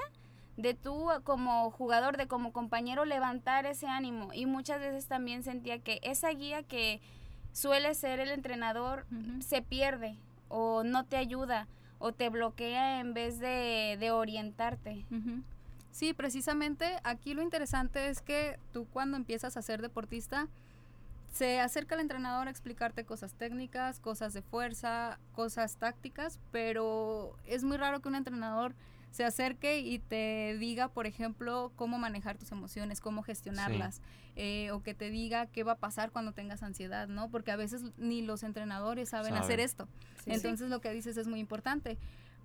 de 0.55 0.73
tú 0.73 1.07
como 1.23 1.69
jugador, 1.71 2.17
de 2.17 2.27
como 2.27 2.53
compañero 2.53 3.05
levantar 3.05 3.65
ese 3.65 3.87
ánimo 3.87 4.31
y 4.33 4.45
muchas 4.45 4.79
veces 4.79 5.07
también 5.07 5.43
sentía 5.43 5.79
que 5.79 5.99
esa 6.03 6.29
guía 6.29 6.63
que 6.63 7.01
suele 7.51 7.93
ser 7.95 8.19
el 8.19 8.29
entrenador 8.29 9.05
se 9.39 9.61
pierde 9.61 10.17
o 10.47 10.83
no 10.83 11.03
te 11.05 11.17
ayuda 11.17 11.67
o 11.99 12.11
te 12.11 12.29
bloquea 12.29 12.99
en 12.99 13.13
vez 13.13 13.39
de, 13.39 13.97
de 13.99 14.11
orientarte. 14.11 15.05
Sí, 15.91 16.13
precisamente 16.13 16.99
aquí 17.03 17.33
lo 17.33 17.41
interesante 17.41 18.09
es 18.09 18.21
que 18.21 18.59
tú 18.71 18.85
cuando 18.93 19.17
empiezas 19.17 19.57
a 19.57 19.63
ser 19.63 19.81
deportista, 19.81 20.47
se 21.37 21.59
acerca 21.59 21.93
el 21.93 22.01
entrenador 22.01 22.47
a 22.47 22.51
explicarte 22.51 23.05
cosas 23.05 23.35
técnicas, 23.35 23.99
cosas 23.99 24.33
de 24.33 24.41
fuerza, 24.41 25.19
cosas 25.33 25.77
tácticas, 25.77 26.39
pero 26.51 27.37
es 27.45 27.63
muy 27.63 27.77
raro 27.77 28.01
que 28.01 28.09
un 28.09 28.15
entrenador 28.15 28.73
se 29.11 29.23
acerque 29.23 29.79
y 29.79 29.99
te 29.99 30.57
diga, 30.59 30.87
por 30.87 31.05
ejemplo, 31.05 31.71
cómo 31.75 31.99
manejar 31.99 32.37
tus 32.37 32.51
emociones, 32.51 33.01
cómo 33.01 33.21
gestionarlas, 33.21 34.01
eh, 34.35 34.71
o 34.71 34.81
que 34.81 34.95
te 34.95 35.11
diga 35.11 35.45
qué 35.45 35.63
va 35.63 35.73
a 35.73 35.77
pasar 35.77 36.11
cuando 36.11 36.31
tengas 36.31 36.63
ansiedad, 36.63 37.07
¿no? 37.07 37.29
Porque 37.29 37.51
a 37.51 37.55
veces 37.55 37.83
ni 37.97 38.23
los 38.23 38.41
entrenadores 38.41 39.09
saben, 39.09 39.35
hacer 39.35 39.59
esto. 39.59 39.87
Entonces 40.25 40.69
lo 40.69 40.81
que 40.81 40.91
dices 40.91 41.17
es 41.17 41.27
muy 41.27 41.39
importante. 41.39 41.99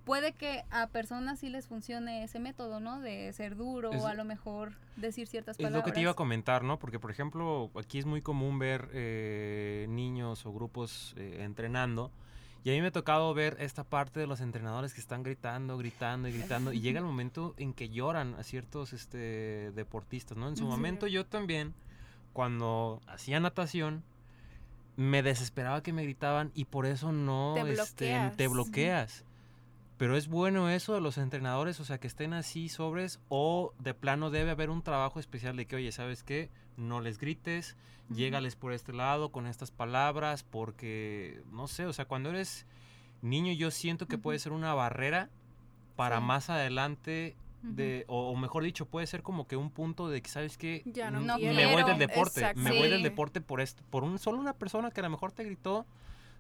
Puede 0.05 0.33
que 0.33 0.65
a 0.71 0.89
personas 0.89 1.39
sí 1.39 1.49
les 1.49 1.67
funcione 1.69 2.25
ese 2.25 2.41
método, 2.41 2.81
¿no? 2.81 3.01
De 3.01 3.33
ser 3.33 3.57
duro 3.57 3.93
Es- 3.93 4.03
o 4.03 4.07
a 4.09 4.15
lo 4.15 4.25
mejor 4.25 4.73
decir 4.97 5.27
ciertas 5.29 5.57
Es 5.57 5.63
palabras. 5.63 5.81
lo 5.81 5.85
que 5.85 5.93
te 5.93 6.01
iba 6.01 6.11
a 6.11 6.15
comentar, 6.15 6.65
¿no? 6.65 6.79
Porque, 6.79 6.99
por 6.99 7.11
ejemplo, 7.11 7.71
aquí 7.79 7.99
es 7.99 8.07
muy 8.07 8.21
común 8.21 8.59
ver 8.59 8.89
eh, 8.93 9.87
niños 9.89 10.45
o 10.45 10.53
grupos 10.53 11.15
eh, 11.17 11.39
entrenando. 11.45 12.11
Y 12.65 12.71
a 12.71 12.73
mí 12.75 12.81
me 12.81 12.89
ha 12.89 12.93
tocado 12.93 13.33
ver 13.35 13.57
esta 13.61 13.83
parte 13.85 14.21
de 14.21 14.27
los 14.27 14.41
entrenadores 14.41 14.95
que 14.95 15.01
están 15.01 15.23
gritando, 15.23 15.77
gritando 15.79 16.29
y 16.29 16.33
gritando. 16.33 16.73
y 16.73 16.81
llega 16.81 16.99
el 17.01 17.05
momento 17.13 17.55
en 17.57 17.73
que 17.73 17.89
lloran 17.89 18.35
a 18.35 18.43
ciertos 18.45 18.93
este, 18.93 19.73
deportistas, 19.73 20.37
¿no? 20.37 20.49
En 20.49 20.57
su 20.57 20.65
Sí. 20.65 20.69
momento 20.71 21.07
yo 21.07 21.27
también, 21.27 21.75
cuando 22.33 23.01
hacía 23.07 23.39
natación, 23.41 24.03
me 24.97 25.23
desesperaba 25.23 25.83
que 25.83 25.93
me 25.93 26.03
gritaban 26.05 26.51
y 26.55 26.65
por 26.67 26.87
eso 26.87 27.13
no 27.13 27.53
Te 27.55 27.61
este, 27.73 27.75
bloqueas. 28.07 28.37
te 28.37 28.49
bloqueas. 28.49 29.25
Pero 30.03 30.17
es 30.17 30.27
bueno 30.27 30.69
eso 30.69 30.95
de 30.95 31.01
los 31.01 31.17
entrenadores, 31.17 31.79
o 31.79 31.85
sea, 31.85 31.99
que 32.01 32.09
estén 32.09 32.33
así 32.33 32.69
sobres 32.69 33.21
o 33.29 33.73
de 33.79 33.95
plano 33.95 34.31
debe 34.31 34.51
haber 34.51 34.69
un 34.69 34.83
trabajo 34.83 35.21
especial 35.21 35.57
de 35.57 35.67
que, 35.69 35.77
oye, 35.77 35.93
¿sabes 35.93 36.25
qué? 36.25 36.51
No 36.77 37.01
les 37.01 37.19
grites, 37.19 37.77
llégales 38.09 38.57
por 38.57 38.73
este 38.73 38.93
lado 38.93 39.31
con 39.31 39.47
estas 39.47 39.71
palabras, 39.71 40.43
porque, 40.43 41.45
no 41.53 41.69
sé, 41.69 41.87
o 41.87 41.93
sea, 41.93 42.07
cuando 42.07 42.31
eres 42.31 42.67
niño 43.21 43.53
yo 43.53 43.71
siento 43.71 44.09
que 44.09 44.19
puede 44.19 44.41
ser 44.41 44.51
una 44.51 44.75
barrera 44.75 45.31
para 45.95 46.19
Sí. 46.19 46.25
más 46.25 46.51
adelante, 46.51 47.37
de, 47.63 48.05
o, 48.09 48.29
o 48.33 48.35
mejor 48.35 48.65
dicho, 48.65 48.87
puede 48.87 49.07
ser 49.07 49.23
como 49.23 49.47
que 49.47 49.55
un 49.55 49.71
punto 49.71 50.09
de 50.09 50.21
que, 50.21 50.29
¿sabes 50.31 50.59
qué? 50.59 50.83
Ya 50.85 51.13
no 51.13 51.21
No 51.21 51.39
me 51.39 51.43
quiero. 51.53 51.71
voy 51.71 51.85
del 51.85 51.99
deporte, 51.99 52.41
Exacto. 52.41 52.59
me 52.61 52.71
voy 52.77 52.89
del 52.89 52.99
Sí. 52.99 53.05
deporte 53.05 53.41
por 53.41 53.61
esto, 53.61 53.85
por 53.89 54.03
un 54.03 54.19
solo 54.19 54.41
una 54.41 54.55
persona 54.55 54.91
que 54.91 54.99
a 54.99 55.05
lo 55.05 55.11
mejor 55.11 55.31
te 55.31 55.45
gritó 55.45 55.87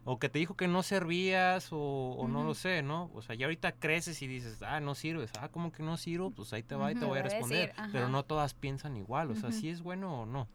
o 0.04 0.18
que 0.18 0.28
te 0.28 0.38
dijo 0.38 0.56
que 0.56 0.66
no 0.68 0.82
servías 0.82 1.73
o, 1.73 1.78
o 1.78 2.28
no 2.28 2.42
lo 2.44 2.54
sé, 2.54 2.82
¿no? 2.82 3.11
O 3.14 3.23
sea, 3.23 3.35
ya 3.37 3.47
ahorita 3.47 3.73
creces 3.73 4.21
y 4.23 4.26
dices, 4.26 4.62
ah, 4.62 4.80
no 4.80 4.94
sirves, 4.94 5.30
ah, 5.38 5.49
¿cómo 5.49 5.71
que 5.73 5.82
no 5.82 5.97
sirvo? 5.97 6.30
Pues 6.30 6.52
ahí 6.52 6.62
te 6.62 6.75
va 6.75 6.90
y 6.90 6.94
te 6.94 7.04
voy 7.04 7.18
a 7.18 7.23
Te 7.23 7.28
voy 7.28 7.35
a 7.37 7.38
responder. 7.38 7.68
decir, 7.75 7.90
Pero 7.92 8.09
no 8.09 8.25
todas 8.25 8.54
piensan 8.54 8.97
igual, 8.97 9.30
o 9.30 9.37
sea, 9.37 9.52
si 9.52 9.68
es 9.68 9.82
bueno 9.82 10.23
o 10.23 10.26
no. 10.26 10.49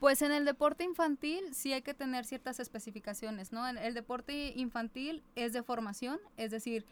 Pues 0.00 0.22
en 0.22 0.32
el 0.32 0.46
deporte 0.46 0.82
infantil 0.82 1.52
sí 1.52 1.72
hay 1.74 1.82
que 1.82 1.92
tener 1.92 2.24
ciertas 2.24 2.58
especificaciones, 2.58 3.52
¿no? 3.52 3.68
En 3.68 3.76
el 3.76 3.92
deporte 3.94 4.54
infantil 4.56 5.22
es 5.36 5.52
de 5.52 5.62
formación, 5.62 6.18
es 6.38 6.50
decir, 6.50 6.86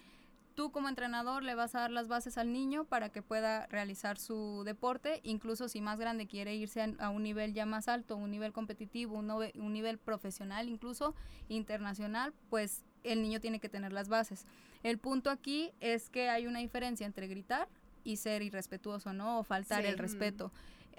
tú 0.58 0.72
como 0.72 0.88
entrenador 0.88 1.44
le 1.44 1.54
vas 1.54 1.76
a 1.76 1.82
dar 1.82 1.92
las 1.92 2.08
bases 2.08 2.36
al 2.36 2.52
niño 2.52 2.82
para 2.84 3.10
que 3.10 3.22
pueda 3.22 3.68
realizar 3.68 4.18
su 4.18 4.64
deporte, 4.64 5.20
incluso 5.22 5.68
si 5.68 5.80
más 5.80 6.00
grande 6.00 6.26
quiere 6.26 6.56
irse 6.56 6.82
a, 6.82 6.88
a 6.98 7.10
un 7.10 7.22
nivel 7.22 7.54
ya 7.54 7.64
más 7.64 7.86
alto, 7.86 8.16
un 8.16 8.32
nivel 8.32 8.52
competitivo, 8.52 9.16
un, 9.18 9.28
nove- 9.28 9.52
un 9.54 9.72
nivel 9.72 9.98
profesional, 9.98 10.68
incluso 10.68 11.14
internacional, 11.48 12.32
pues 12.50 12.82
el 13.04 13.22
niño 13.22 13.38
tiene 13.40 13.60
que 13.60 13.68
tener 13.68 13.92
las 13.92 14.08
bases. 14.08 14.46
El 14.82 14.98
punto 14.98 15.30
aquí 15.30 15.70
es 15.78 16.10
que 16.10 16.28
hay 16.28 16.48
una 16.48 16.58
diferencia 16.58 17.06
entre 17.06 17.28
gritar 17.28 17.68
y 18.02 18.16
ser 18.16 18.42
irrespetuoso, 18.42 19.12
¿no? 19.12 19.38
O 19.38 19.44
faltar 19.44 19.82
Sí. 19.84 19.88
el 19.90 19.96
respeto 19.96 20.50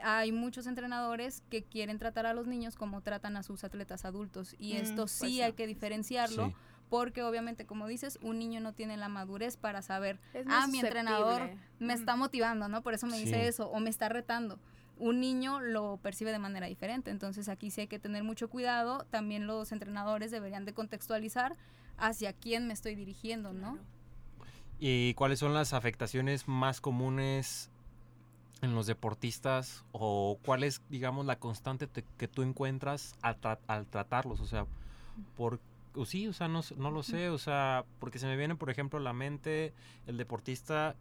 hay 0.02 0.32
muchos 0.32 0.66
entrenadores 0.66 1.44
que 1.50 1.62
quieren 1.62 2.00
tratar 2.00 2.26
a 2.26 2.34
los 2.34 2.48
niños 2.48 2.78
como 2.78 3.02
tratan 3.02 3.36
a 3.36 3.44
sus 3.44 3.66
atletas 3.66 4.06
adultos 4.06 4.56
y 4.58 4.76
Mm, 4.76 4.78
esto 4.78 5.02
pues 5.02 5.12
sí 5.12 5.40
no. 5.40 5.44
hay 5.48 5.52
que 5.52 5.68
diferenciarlo 5.68 6.48
Sí. 6.48 6.56
Porque 6.90 7.24
obviamente 7.24 7.66
como 7.66 7.88
dices 7.88 8.18
un 8.22 8.40
niño 8.40 8.60
no 8.60 8.74
tiene 8.74 8.98
la 8.98 9.10
madurez 9.10 9.58
para 9.58 9.82
saber 9.82 10.20
ah 10.48 10.68
mi 10.68 10.80
entrenador 10.80 11.52
me 11.80 11.94
está 11.94 12.16
motivando 12.16 12.68
no 12.68 12.82
por 12.82 12.94
eso 12.94 13.08
me 13.08 13.18
dice 13.18 13.48
eso 13.48 13.70
o 13.70 13.80
me 13.80 13.90
está 13.90 14.10
retando 14.10 14.60
un 14.98 15.20
niño 15.22 15.60
lo 15.62 15.98
percibe 16.02 16.32
de 16.32 16.40
manera 16.40 16.68
diferente 16.68 17.10
entonces 17.12 17.48
aquí 17.48 17.72
sí 17.72 17.82
hay 17.82 17.88
que 17.88 18.00
tener 18.00 18.24
mucho 18.24 18.50
cuidado. 18.50 19.06
También 19.10 19.48
los 19.48 19.72
entrenadores 19.72 20.30
deberían 20.30 20.66
de 20.66 20.74
contextualizar 20.74 21.56
hacia 21.98 22.34
quién 22.34 22.68
me 22.68 22.74
estoy 22.74 22.96
dirigiendo 22.96 23.54
no 23.54 23.74
Claro. 23.74 23.88
¿Y 24.82 25.14
cuáles 25.16 25.40
son 25.40 25.54
las 25.54 25.74
afectaciones 25.74 26.48
más 26.48 26.80
comunes 26.82 27.70
en 28.62 28.76
los 28.76 28.88
deportistas 28.88 29.84
o 29.92 30.38
cuál 30.44 30.64
es, 30.64 30.82
digamos, 30.90 31.26
la 31.26 31.38
constante 31.38 31.86
te- 31.88 32.06
que 32.18 32.28
tú 32.30 32.44
encuentras 32.44 33.16
al, 33.22 33.40
tra- 33.42 33.60
al 33.68 33.86
tratarlos? 33.88 34.40
O 34.40 34.46
sea, 34.46 34.66
por, 35.36 35.60
o 35.96 36.06
sí, 36.06 36.28
o 36.28 36.34
sea, 36.34 36.48
no, 36.48 36.62
no 36.78 36.92
lo 36.92 37.04
sé, 37.04 37.30
o 37.30 37.38
sea, 37.38 37.84
porque 38.00 38.20
se 38.20 38.28
me 38.28 38.38
viene, 38.38 38.56
por 38.56 38.70
ejemplo, 38.70 39.00
a 39.00 39.02
la 39.02 39.14
mente 39.14 39.74
el 40.08 40.18
deportista 40.18 40.96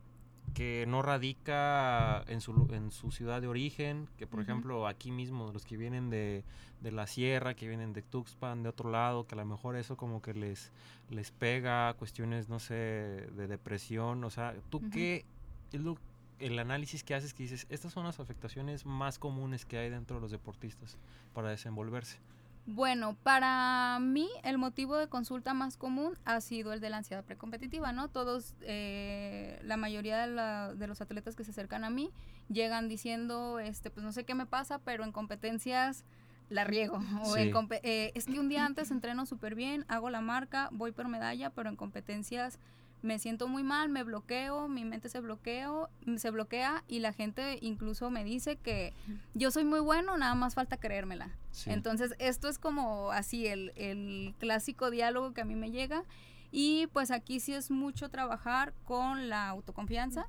que 0.55 0.87
no 0.89 1.03
radica 1.03 2.25
en 2.27 2.41
su, 2.41 2.69
en 2.73 2.91
su 2.91 3.11
ciudad 3.11 3.41
de 3.43 3.49
origen, 3.49 4.09
que 4.17 4.27
por 4.27 4.41
ejemplo 4.41 4.87
aquí 4.89 5.11
mismo, 5.11 5.53
los 5.53 5.67
que 5.67 5.77
vienen 5.77 6.09
de, 6.09 6.43
de 6.81 6.91
la 6.91 7.07
sierra, 7.07 7.55
que 7.55 7.69
vienen 7.69 7.93
de 7.93 8.01
Tuxpan, 8.03 8.63
de 8.63 8.71
otro 8.71 8.91
lado, 8.91 9.27
que 9.27 9.35
a 9.35 9.39
lo 9.39 9.45
mejor 9.45 9.77
eso 9.77 9.97
como 9.99 10.23
que 10.23 10.33
les, 10.33 10.73
les 11.11 11.31
pega, 11.33 11.93
cuestiones, 11.95 12.49
no 12.49 12.59
sé, 12.61 12.75
de 12.75 13.47
depresión, 13.47 14.25
o 14.25 14.31
sea, 14.31 14.55
¿tú 14.71 14.81
qué 14.91 15.25
es 15.73 15.81
lo- 15.83 15.99
el 16.39 16.59
análisis 16.59 17.05
que 17.05 17.15
haces 17.15 17.35
que 17.35 17.43
dices, 17.43 17.67
estas 17.69 17.93
son 17.93 18.05
las 18.05 18.19
afectaciones 18.19 18.87
más 18.87 19.19
comunes 19.19 19.67
que 19.67 19.77
hay 19.77 19.91
dentro 19.91 20.17
de 20.17 20.23
los 20.23 20.31
deportistas 20.31 20.97
para 21.35 21.51
desenvolverse? 21.51 22.19
Bueno, 22.67 23.17
para 23.23 23.99
mí 24.01 24.29
el 24.43 24.59
motivo 24.59 24.97
de 24.97 25.09
consulta 25.09 25.55
más 25.55 25.77
común 25.79 26.19
ha 26.27 26.41
sido 26.43 26.73
el 26.75 26.81
de 26.81 26.91
la 26.91 26.99
ansiedad 26.99 27.25
precompetitiva, 27.25 27.93
¿no? 27.93 28.09
Todos, 28.09 28.55
eh, 28.61 29.59
la 29.65 29.77
mayoría 29.79 30.19
de, 30.19 30.27
la- 30.35 30.75
de 30.75 30.87
los 30.87 31.01
atletas 31.01 31.35
que 31.35 31.45
se 31.45 31.53
acercan 31.53 31.85
a 31.85 31.91
mí 31.91 32.11
llegan 32.51 32.89
diciendo, 32.89 33.59
este, 33.59 33.91
pues 33.91 34.05
no 34.05 34.13
sé 34.13 34.25
qué 34.25 34.35
me 34.35 34.45
pasa, 34.47 34.79
pero 34.81 35.05
en 35.05 35.13
competencias 35.13 36.05
la 36.51 36.65
riego. 36.65 36.99
O 37.23 37.35
Sí. 37.35 37.51
eh, 37.83 38.13
es 38.15 38.27
que 38.27 38.39
un 38.39 38.49
día 38.51 38.67
antes 38.67 38.91
entreno 38.91 39.25
súper 39.25 39.55
bien, 39.55 39.87
hago 39.89 40.11
la 40.11 40.21
marca, 40.21 40.69
voy 40.73 40.93
por 40.93 41.09
medalla, 41.09 41.49
pero 41.51 41.71
en 41.71 41.77
competencias 41.77 42.59
me 43.03 43.19
siento 43.19 43.49
muy 43.49 43.63
mal, 43.63 43.89
me 43.89 44.03
bloqueo, 44.03 44.69
mi 44.69 44.85
mente 44.85 45.09
se 45.09 45.21
bloqueo, 45.21 45.89
se 46.17 46.31
bloquea 46.31 46.85
y 46.89 46.99
la 47.01 47.13
gente 47.13 47.59
incluso 47.61 48.11
me 48.11 48.25
dice 48.25 48.57
que 48.57 48.93
yo 49.35 49.51
soy 49.51 49.65
muy 49.65 49.81
bueno, 49.81 50.17
nada 50.17 50.35
más 50.35 50.55
falta 50.55 50.77
creérmela. 50.77 51.31
Sí. 51.53 51.71
Entonces, 51.71 52.15
esto 52.19 52.49
es 52.49 52.59
como 52.59 53.11
así 53.13 53.47
el, 53.47 53.73
el 53.77 54.35
clásico 54.39 54.91
diálogo 54.91 55.33
que 55.33 55.41
a 55.41 55.45
mí 55.45 55.55
me 55.55 55.71
llega. 55.71 56.05
Y 56.51 56.87
pues 56.89 57.11
aquí 57.11 57.41
sí 57.41 57.53
es 57.53 57.71
mucho 57.71 58.09
trabajar 58.09 58.73
con 58.85 59.29
la 59.29 59.49
autoconfianza 59.49 60.27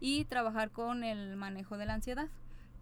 y 0.00 0.24
trabajar 0.24 0.70
con 0.70 1.04
el 1.04 1.36
manejo 1.36 1.76
de 1.76 1.86
la 1.86 1.94
ansiedad. 1.94 2.28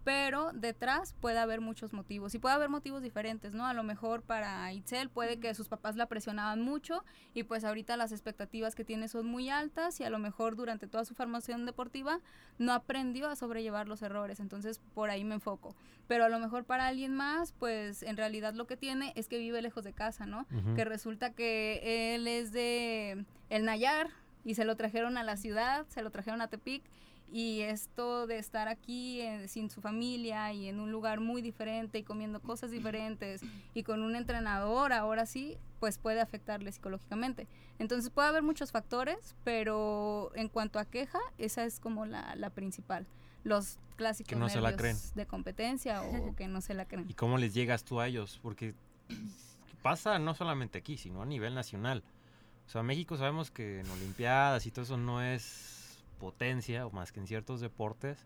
Pero 0.07 0.53
detrás 0.53 1.13
puede 1.19 1.37
haber 1.37 1.59
muchos 1.59 1.91
motivos 1.91 2.33
y 2.33 2.39
puede 2.39 2.55
haber 2.55 2.69
motivos 2.69 3.01
diferentes, 3.01 3.53
¿no? 3.53 3.65
A 3.65 3.73
lo 3.73 3.83
mejor 3.83 4.21
para 4.21 4.71
Itzel 4.71 5.09
puede 5.09 5.37
que 5.37 5.53
sus 5.53 5.67
papás 5.67 5.97
la 5.97 6.05
presionaban 6.05 6.61
mucho 6.61 7.03
y 7.33 7.43
pues 7.43 7.65
ahorita 7.65 7.97
las 7.97 8.13
expectativas 8.13 8.73
que 8.73 8.85
tiene 8.85 9.09
son 9.09 9.25
muy 9.25 9.49
altas 9.49 9.99
y 9.99 10.05
a 10.05 10.09
lo 10.09 10.17
mejor 10.17 10.55
durante 10.55 10.87
toda 10.87 11.03
su 11.03 11.13
formación 11.13 11.65
deportiva 11.65 12.21
no 12.57 12.71
aprendió 12.71 13.27
a 13.27 13.35
sobrellevar 13.35 13.89
los 13.89 14.01
errores, 14.01 14.39
entonces 14.39 14.79
por 14.93 15.09
ahí 15.09 15.25
me 15.25 15.35
enfoco. 15.35 15.75
Pero 16.07 16.23
a 16.23 16.29
lo 16.29 16.39
mejor 16.39 16.63
para 16.63 16.87
alguien 16.87 17.13
más, 17.13 17.51
pues 17.51 18.01
en 18.01 18.15
realidad 18.15 18.53
lo 18.53 18.65
que 18.65 18.77
tiene 18.77 19.11
es 19.17 19.27
que 19.27 19.39
vive 19.39 19.61
lejos 19.61 19.83
de 19.83 19.91
casa, 19.91 20.25
¿no? 20.25 20.47
Que 20.77 20.85
resulta 20.85 21.33
que 21.33 22.15
él 22.15 22.29
es 22.29 22.53
de 22.53 23.25
el 23.49 23.65
Nayar 23.65 24.11
y 24.45 24.55
se 24.55 24.63
lo 24.63 24.77
trajeron 24.77 25.17
a 25.17 25.23
la 25.23 25.35
ciudad, 25.35 25.85
se 25.89 26.01
lo 26.01 26.11
trajeron 26.11 26.39
a 26.39 26.47
Tepic 26.47 26.81
y 27.29 27.61
esto 27.61 28.25
de 28.27 28.37
estar 28.37 28.67
aquí 28.67 29.21
eh, 29.21 29.47
sin 29.47 29.69
su 29.69 29.81
familia 29.81 30.53
y 30.53 30.67
en 30.67 30.79
un 30.79 30.91
lugar 30.91 31.19
muy 31.19 31.41
diferente 31.41 31.97
y 31.99 32.03
comiendo 32.03 32.41
cosas 32.41 32.71
diferentes 32.71 33.41
y 33.73 33.83
con 33.83 34.01
un 34.01 34.15
entrenador 34.15 34.93
ahora 34.93 35.25
sí, 35.25 35.57
pues 35.79 35.97
puede 35.97 36.21
afectarle 36.21 36.71
psicológicamente. 36.71 37.47
Entonces 37.79 38.09
puede 38.09 38.29
haber 38.29 38.43
muchos 38.43 38.71
factores, 38.71 39.35
pero 39.43 40.31
en 40.35 40.47
cuanto 40.49 40.79
a 40.79 40.85
queja, 40.85 41.19
esa 41.37 41.65
es 41.65 41.79
como 41.79 42.05
la, 42.05 42.35
la 42.35 42.49
principal. 42.49 43.05
Los 43.43 43.77
clásicos 43.97 44.29
Que 44.29 44.35
no 44.35 44.49
se 44.49 44.61
la 44.61 44.71
nervios 44.71 44.97
creen. 44.97 45.15
de 45.15 45.25
competencia 45.25 46.01
o 46.03 46.35
que 46.35 46.47
no 46.47 46.61
se 46.61 46.73
la 46.73 46.85
creen. 46.85 47.09
¿Y 47.09 47.13
cómo 47.13 47.37
les 47.37 47.53
llegas 47.53 47.83
tú 47.83 47.99
a 47.99 48.07
ellos? 48.07 48.39
Porque 48.41 48.73
pasa 49.81 50.17
no 50.19 50.33
solamente 50.33 50.77
aquí, 50.77 50.97
sino 50.97 51.21
a 51.21 51.25
nivel 51.25 51.53
nacional. 51.55 52.03
O 52.65 52.69
sea, 52.69 52.83
México 52.83 53.15
sabemos 53.17 53.51
que 53.51 53.79
en 53.79 53.89
Olimpiadas 53.89 54.65
y 54.65 54.71
todo 54.71 54.83
eso 54.83 54.97
no 54.97 55.21
es 55.23 55.76
potencia, 56.17 56.85
o 56.85 56.91
más 56.91 57.11
que 57.11 57.19
en 57.19 57.27
ciertos 57.27 57.61
deportes, 57.61 58.25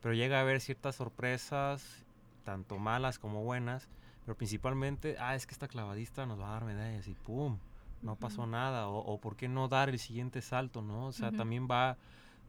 pero 0.00 0.14
llega 0.14 0.38
a 0.38 0.42
haber 0.42 0.60
ciertas 0.60 0.96
sorpresas, 0.96 2.04
tanto 2.44 2.78
malas 2.78 3.18
como 3.18 3.42
buenas, 3.42 3.88
pero 4.24 4.36
principalmente, 4.36 5.16
ah, 5.18 5.34
es 5.34 5.46
que 5.46 5.52
esta 5.52 5.68
clavadista 5.68 6.26
nos 6.26 6.40
va 6.40 6.48
a 6.48 6.52
dar 6.52 6.64
medallas 6.64 7.08
y 7.08 7.14
¡pum! 7.14 7.58
No 8.02 8.16
pasó 8.16 8.46
nada, 8.46 8.88
o, 8.88 8.98
o 8.98 9.20
¿por 9.20 9.36
qué 9.36 9.48
no 9.48 9.68
dar 9.68 9.90
el 9.90 9.98
siguiente 9.98 10.40
salto, 10.40 10.80
no? 10.80 11.06
O 11.06 11.12
sea, 11.12 11.32
también 11.32 11.68
va 11.70 11.98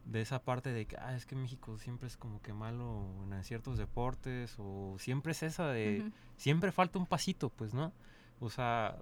de 0.06 0.20
esa 0.20 0.42
parte 0.42 0.72
de 0.72 0.86
que, 0.86 0.96
ah, 0.96 1.14
es 1.14 1.26
que 1.26 1.36
México 1.36 1.78
siempre 1.78 2.08
es 2.08 2.16
como 2.16 2.40
que 2.42 2.52
malo 2.52 3.04
en 3.30 3.44
ciertos 3.44 3.78
deportes, 3.78 4.54
o 4.58 4.96
siempre 4.98 5.32
es 5.32 5.42
esa 5.42 5.68
de, 5.68 6.10
siempre 6.36 6.72
falta 6.72 6.98
un 6.98 7.06
pasito, 7.06 7.50
pues, 7.50 7.74
¿no? 7.74 7.92
O 8.40 8.50
sea, 8.50 8.96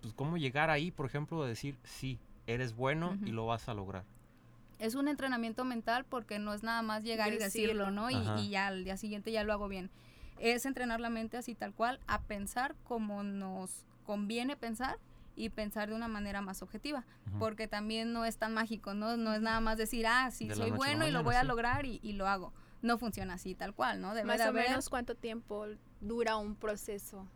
pues 0.00 0.14
cómo 0.14 0.36
llegar 0.36 0.70
ahí, 0.70 0.90
por 0.90 1.06
ejemplo, 1.06 1.42
a 1.42 1.46
decir, 1.46 1.76
sí, 1.84 2.18
eres 2.46 2.74
bueno 2.74 3.16
y 3.24 3.30
lo 3.30 3.46
vas 3.46 3.68
a 3.68 3.74
lograr. 3.74 4.04
Es 4.78 4.94
un 4.94 5.08
entrenamiento 5.08 5.64
mental 5.64 6.04
porque 6.04 6.38
no 6.38 6.52
es 6.54 6.62
nada 6.62 6.82
más 6.82 7.04
llegar 7.04 7.32
y 7.32 7.38
decirlo, 7.38 7.84
Decirlo. 7.86 7.90
¿no? 7.90 8.10
Y, 8.10 8.40
y 8.42 8.48
ya 8.50 8.66
al 8.68 8.84
día 8.84 8.96
siguiente 8.96 9.30
ya 9.32 9.44
lo 9.44 9.52
hago 9.52 9.68
bien. 9.68 9.90
Es 10.38 10.66
entrenar 10.66 11.00
la 11.00 11.10
mente 11.10 11.36
así 11.36 11.54
tal 11.54 11.72
cual, 11.72 12.00
a 12.06 12.20
pensar 12.22 12.74
como 12.84 13.22
nos 13.22 13.84
conviene 14.04 14.56
pensar 14.56 14.98
y 15.36 15.48
pensar 15.48 15.88
de 15.88 15.94
una 15.94 16.06
manera 16.08 16.40
más 16.42 16.62
objetiva, 16.62 17.04
porque 17.38 17.66
también 17.66 18.12
no 18.12 18.24
es 18.24 18.36
tan 18.36 18.52
mágico, 18.54 18.94
¿no? 18.94 19.16
No 19.16 19.32
es 19.34 19.40
nada 19.40 19.60
más 19.60 19.78
decir, 19.78 20.06
ah, 20.06 20.30
sí, 20.30 20.48
De 20.48 20.54
soy 20.54 20.70
bueno 20.70 21.06
y 21.06 21.10
lo 21.10 21.22
voy 21.24 21.34
a 21.36 21.40
sí. 21.42 21.46
lograr 21.46 21.86
y, 21.86 21.98
y 22.02 22.12
lo 22.12 22.28
hago. 22.28 22.52
No 22.82 22.98
funciona 22.98 23.34
así 23.34 23.54
tal 23.54 23.74
cual, 23.74 24.00
¿no? 24.00 24.14
Debe 24.14 24.26
Más 24.26 24.38
de 24.38 24.44
o 24.44 24.48
haber- 24.48 24.68
menos 24.68 24.88
cuánto 24.90 25.14
tiempo 25.14 25.66
dura 26.00 26.36
un 26.36 26.54
proceso 26.54 27.26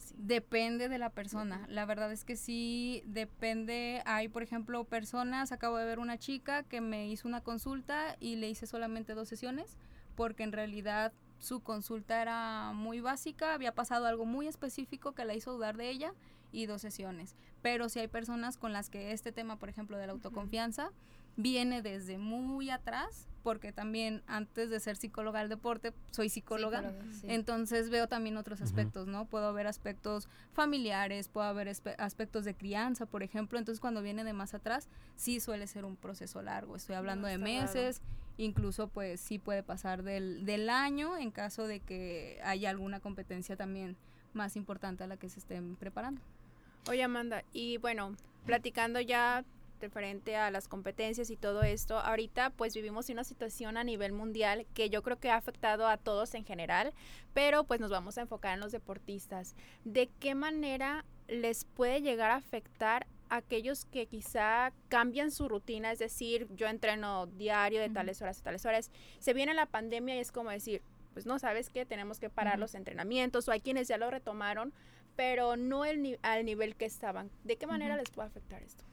así. 0.00 0.14
Depende 0.18 0.88
de 0.88 0.98
la 0.98 1.10
persona. 1.10 1.66
La 1.68 1.84
verdad 1.86 2.12
es 2.12 2.24
que 2.24 2.36
sí 2.36 3.02
depende. 3.06 4.02
Hay, 4.04 4.28
por 4.28 4.42
ejemplo, 4.42 4.84
personas, 4.84 5.52
acabo 5.52 5.76
de 5.76 5.84
ver 5.84 5.98
una 5.98 6.18
chica 6.18 6.62
que 6.62 6.80
me 6.80 7.08
hizo 7.08 7.28
una 7.28 7.40
consulta 7.40 8.16
y 8.20 8.36
le 8.36 8.50
hice 8.50 8.66
solamente 8.66 9.14
dos 9.14 9.28
sesiones 9.28 9.76
porque 10.20 10.42
en 10.42 10.52
realidad 10.52 11.12
su 11.38 11.60
consulta 11.60 12.20
era 12.20 12.72
muy 12.74 13.00
básica, 13.00 13.54
había 13.54 13.74
pasado 13.74 14.04
algo 14.04 14.26
muy 14.26 14.46
específico 14.46 15.12
que 15.12 15.24
la 15.24 15.34
hizo 15.34 15.52
dudar 15.52 15.78
de 15.78 15.88
ella 15.88 16.12
y 16.52 16.66
dos 16.66 16.82
sesiones. 16.82 17.36
Pero 17.62 17.88
si 17.88 18.00
hay 18.00 18.08
personas 18.08 18.58
con 18.58 18.74
las 18.74 18.90
que 18.90 19.12
este 19.12 19.32
tema, 19.32 19.56
por 19.56 19.70
ejemplo, 19.70 19.96
de 19.96 20.06
la 20.06 20.12
autoconfianza, 20.12 20.90
viene 21.36 21.80
desde 21.80 22.18
muy 22.18 22.68
atrás, 22.68 23.29
porque 23.42 23.72
también 23.72 24.22
antes 24.26 24.70
de 24.70 24.80
ser 24.80 24.96
psicóloga 24.96 25.40
del 25.40 25.48
deporte, 25.48 25.92
soy 26.10 26.28
psicóloga. 26.28 26.78
Psicóloga, 26.78 27.04
sí. 27.12 27.26
Entonces 27.28 27.90
veo 27.90 28.06
también 28.06 28.36
otros 28.36 28.60
aspectos, 28.60 29.06
¿no? 29.06 29.24
Puedo 29.24 29.52
ver 29.52 29.66
aspectos 29.66 30.28
familiares, 30.52 31.28
puedo 31.28 31.52
ver 31.54 31.68
aspectos 31.98 32.44
de 32.44 32.54
crianza, 32.54 33.06
por 33.06 33.22
ejemplo. 33.22 33.58
Entonces 33.58 33.80
cuando 33.80 34.02
viene 34.02 34.24
de 34.24 34.32
más 34.32 34.54
atrás, 34.54 34.88
sí 35.16 35.40
suele 35.40 35.66
ser 35.66 35.84
un 35.84 35.96
proceso 35.96 36.42
largo. 36.42 36.76
Estoy 36.76 36.96
hablando 36.96 37.26
de 37.26 37.38
largo. 37.38 37.44
meses, 37.44 38.02
incluso 38.36 38.88
pues 38.88 39.20
sí 39.20 39.38
puede 39.38 39.62
pasar 39.62 40.02
del, 40.02 40.44
del 40.44 40.70
año 40.70 41.16
en 41.16 41.30
caso 41.30 41.66
de 41.66 41.80
que 41.80 42.40
haya 42.44 42.70
alguna 42.70 43.00
competencia 43.00 43.56
también 43.56 43.96
más 44.32 44.56
importante 44.56 45.04
a 45.04 45.06
la 45.06 45.16
que 45.16 45.28
se 45.28 45.40
estén 45.40 45.76
preparando. 45.76 46.20
Oye, 46.88 47.02
Amanda, 47.02 47.44
y 47.52 47.76
bueno, 47.76 48.16
platicando 48.46 49.00
ya 49.00 49.44
referente 49.80 50.36
a 50.36 50.50
las 50.50 50.68
competencias 50.68 51.30
y 51.30 51.36
todo 51.36 51.62
esto, 51.62 51.98
ahorita 51.98 52.50
pues 52.50 52.74
vivimos 52.74 53.08
una 53.08 53.24
situación 53.24 53.76
a 53.76 53.84
nivel 53.84 54.12
mundial 54.12 54.66
que 54.74 54.90
yo 54.90 55.02
creo 55.02 55.18
que 55.18 55.30
ha 55.30 55.36
afectado 55.36 55.86
a 55.88 55.96
todos 55.96 56.34
en 56.34 56.44
general, 56.44 56.92
pero 57.34 57.64
pues 57.64 57.80
nos 57.80 57.90
vamos 57.90 58.18
a 58.18 58.22
enfocar 58.22 58.54
en 58.54 58.60
los 58.60 58.72
deportistas. 58.72 59.54
¿De 59.84 60.08
qué 60.20 60.34
manera 60.34 61.04
les 61.28 61.64
puede 61.64 62.02
llegar 62.02 62.30
a 62.30 62.36
afectar 62.36 63.06
a 63.28 63.36
aquellos 63.36 63.84
que 63.84 64.06
quizá 64.06 64.72
cambian 64.88 65.30
su 65.30 65.48
rutina? 65.48 65.92
Es 65.92 65.98
decir, 65.98 66.46
yo 66.56 66.66
entreno 66.66 67.26
diario 67.26 67.80
de 67.80 67.88
tales 67.90 68.20
horas 68.22 68.40
a 68.40 68.44
tales 68.44 68.66
horas. 68.66 68.90
Se 69.18 69.32
viene 69.34 69.54
la 69.54 69.66
pandemia 69.66 70.16
y 70.16 70.18
es 70.18 70.32
como 70.32 70.50
decir, 70.50 70.82
pues 71.12 71.26
no 71.26 71.38
sabes 71.38 71.70
qué, 71.70 71.86
tenemos 71.86 72.20
que 72.20 72.30
parar 72.30 72.58
los 72.58 72.74
entrenamientos 72.74 73.48
o 73.48 73.52
hay 73.52 73.60
quienes 73.60 73.88
ya 73.88 73.98
lo 73.98 74.10
retomaron, 74.10 74.72
pero 75.16 75.56
no 75.56 75.84
el 75.84 76.02
ni- 76.02 76.16
al 76.22 76.44
nivel 76.44 76.76
que 76.76 76.84
estaban. 76.86 77.30
¿De 77.44 77.56
qué 77.56 77.66
manera 77.66 77.96
les 77.96 78.10
puede 78.10 78.28
afectar 78.28 78.62
esto? 78.62 78.84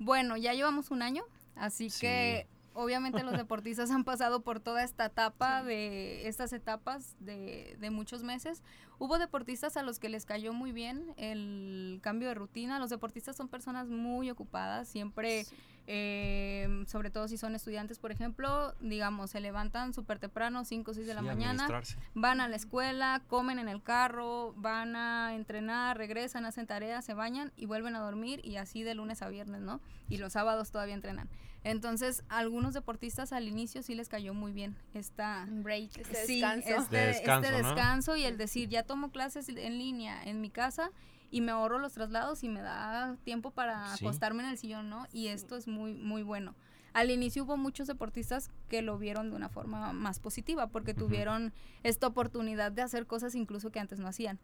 Bueno, 0.00 0.36
ya 0.38 0.54
llevamos 0.54 0.90
un 0.90 1.02
año, 1.02 1.22
así 1.54 1.90
Sí. 1.90 2.00
que 2.00 2.46
obviamente 2.80 3.22
los 3.22 3.32
deportistas 3.36 3.90
han 3.90 4.04
pasado 4.04 4.40
por 4.42 4.60
toda 4.60 4.82
esta 4.82 5.06
etapa 5.06 5.62
de 5.62 6.28
estas 6.28 6.52
etapas 6.52 7.16
de, 7.20 7.76
de 7.80 7.90
muchos 7.90 8.22
meses. 8.22 8.62
Hubo 9.00 9.18
deportistas 9.18 9.78
a 9.78 9.82
los 9.82 9.98
que 9.98 10.10
les 10.10 10.26
cayó 10.26 10.52
muy 10.52 10.72
bien 10.72 11.14
el 11.16 12.00
cambio 12.02 12.28
de 12.28 12.34
rutina. 12.34 12.78
Los 12.78 12.90
deportistas 12.90 13.34
son 13.34 13.48
personas 13.48 13.88
muy 13.88 14.28
ocupadas, 14.30 14.88
siempre, 14.88 15.46
eh, 15.86 16.84
sobre 16.86 17.08
todo 17.08 17.26
si 17.26 17.38
son 17.38 17.54
estudiantes, 17.54 17.98
por 17.98 18.12
ejemplo, 18.12 18.74
digamos, 18.80 19.30
se 19.30 19.40
levantan 19.40 19.94
súper 19.94 20.18
temprano, 20.18 20.66
5 20.66 20.90
o 20.90 20.94
6 20.94 21.06
de 21.06 21.14
la 21.14 21.22
Sí, 21.22 21.26
mañana, 21.26 21.66
van 22.12 22.42
a 22.42 22.48
la 22.48 22.56
escuela, 22.56 23.22
comen 23.26 23.58
en 23.58 23.70
el 23.70 23.82
carro, 23.82 24.52
van 24.58 24.94
a 24.94 25.34
entrenar, 25.34 25.96
regresan, 25.96 26.44
hacen 26.44 26.66
tareas, 26.66 27.02
se 27.02 27.14
bañan 27.14 27.52
y 27.56 27.64
vuelven 27.64 27.96
a 27.96 28.00
dormir 28.00 28.42
y 28.44 28.56
así 28.56 28.82
de 28.82 28.94
lunes 28.94 29.22
a 29.22 29.30
viernes, 29.30 29.62
¿no? 29.62 29.80
Y 30.10 30.18
los 30.18 30.34
sábados 30.34 30.70
todavía 30.70 30.94
entrenan. 30.94 31.30
Entonces, 31.64 32.24
a 32.28 32.38
algunos 32.38 32.72
deportistas 32.74 33.32
al 33.32 33.46
inicio 33.46 33.82
sí 33.82 33.94
les 33.94 34.08
cayó 34.08 34.32
muy 34.34 34.52
bien 34.52 34.76
esta 34.94 35.46
break. 35.48 35.98
Este 35.98 36.26
sí, 36.26 36.40
descanso. 36.40 36.68
este, 36.68 36.96
De 36.96 37.06
descanso, 37.06 37.48
este 37.50 37.62
¿no? 37.62 37.68
descanso 37.68 38.16
y 38.16 38.24
el 38.24 38.38
decir, 38.38 38.68
ya 38.68 38.82
tomo 38.84 39.10
clases 39.10 39.48
en 39.48 39.78
línea 39.78 40.22
en 40.24 40.40
mi 40.40 40.50
casa 40.50 40.90
y 41.30 41.42
me 41.42 41.52
ahorro 41.52 41.78
los 41.78 41.92
traslados 41.92 42.42
y 42.44 42.48
me 42.48 42.60
da 42.62 43.16
tiempo 43.24 43.50
para 43.50 43.96
Sí. 43.96 44.04
acostarme 44.04 44.42
en 44.42 44.48
el 44.48 44.58
sillón, 44.58 44.88
¿no? 44.88 45.06
Y 45.12 45.28
esto 45.28 45.56
es 45.56 45.68
muy, 45.68 45.94
muy 45.94 46.22
bueno. 46.22 46.54
Al 46.92 47.10
inicio 47.10 47.44
hubo 47.44 47.56
muchos 47.56 47.86
deportistas 47.86 48.50
que 48.68 48.82
lo 48.82 48.98
vieron 48.98 49.30
de 49.30 49.36
una 49.36 49.48
forma 49.48 49.92
más 49.92 50.18
positiva 50.18 50.66
porque 50.66 50.92
tuvieron 50.92 51.52
esta 51.84 52.08
oportunidad 52.08 52.72
de 52.72 52.82
hacer 52.82 53.06
cosas 53.06 53.36
incluso 53.36 53.70
que 53.70 53.78
antes 53.78 54.00
no 54.00 54.08
hacían. 54.08 54.40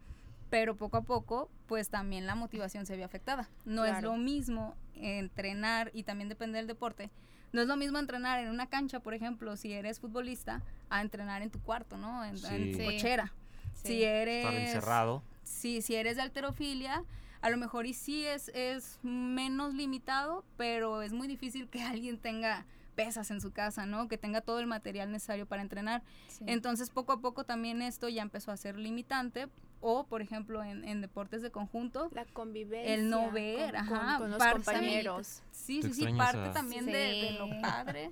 Pero 0.51 0.77
poco 0.77 0.97
a 0.99 1.03
poco, 1.03 1.51
pues 1.67 1.89
también 1.89 2.27
la 2.27 2.35
motivación 2.35 2.87
se 2.87 2.97
vio 2.97 3.05
afectada. 3.05 3.49
No 3.65 3.85
es 3.85 4.03
lo 4.03 4.17
mismo 4.17 4.75
entrenar 4.95 5.91
y 5.95 6.05
también 6.05 6.29
depende 6.29 6.59
del 6.59 6.67
deporte. 6.67 7.11
No 7.53 7.63
es 7.63 7.69
lo 7.69 7.77
mismo 7.77 7.99
entrenar 7.99 8.41
en 8.41 8.51
una 8.51 8.67
cancha, 8.69 9.01
por 9.01 9.15
ejemplo, 9.15 9.57
si 9.57 9.73
eres 9.73 10.01
futbolista, 10.01 10.63
a 10.91 11.01
entrenar 11.01 11.43
en 11.43 11.51
tu 11.51 11.61
cuarto, 11.61 11.97
¿no? 11.97 12.25
En, 12.25 12.37
en 12.37 12.73
tu 12.73 12.79
Sí. 12.79 12.85
cochera. 12.85 13.33
Sí. 13.75 13.89
Si 13.89 14.05
eres 14.05 14.45
Estar 14.45 14.55
encerrado. 14.61 15.23
Sí, 15.43 15.81
si 15.83 15.95
eres 15.95 16.17
de 16.17 16.23
alterofilia, 16.23 17.05
a 17.41 17.51
lo 17.51 17.57
mejor 17.57 17.87
y 17.87 17.95
sí 17.95 18.25
es, 18.27 18.49
es 18.55 18.99
menos 19.03 19.75
limitado, 19.75 20.45
pero 20.57 21.03
es 21.03 21.13
muy 21.13 21.29
difícil 21.29 21.69
que 21.69 21.83
alguien 21.83 22.19
tenga 22.19 22.67
pesas 22.95 23.31
en 23.31 23.41
su 23.41 23.53
casa, 23.53 23.85
¿no? 23.87 24.09
Que 24.09 24.17
tenga 24.19 24.41
todo 24.41 24.59
el 24.59 24.67
material 24.67 25.13
necesario 25.13 25.47
para 25.47 25.63
entrenar. 25.63 26.03
Sí. 26.29 26.45
Entonces, 26.47 26.91
poco 26.91 27.13
a 27.13 27.21
poco 27.21 27.45
también 27.45 27.83
esto 27.83 28.09
ya 28.09 28.23
empezó 28.23 28.51
a 28.53 28.57
ser 28.57 28.77
limitante. 28.79 29.49
O, 29.89 30.05
por 30.05 30.21
ejemplo, 30.21 30.65
en, 30.65 30.83
en 30.85 31.01
deportes 31.01 31.43
de 31.43 31.53
conjunto, 31.53 32.09
La 32.13 32.25
convivencia. 32.25 32.93
El 32.95 33.09
no 33.09 33.31
ver, 33.31 33.73
con, 33.75 33.95
ajá, 33.97 34.19
con 34.19 34.31
los 34.31 34.39
parte- 34.41 34.55
compañeros. 34.65 35.43
sí, 35.53 35.79
¿Te 35.81 35.89
sí, 35.95 35.95
sí, 36.07 36.13
parte 36.17 36.41
a- 36.41 36.53
también 36.53 36.87
de, 36.87 37.37
lo 37.39 37.49
padre 37.61 38.11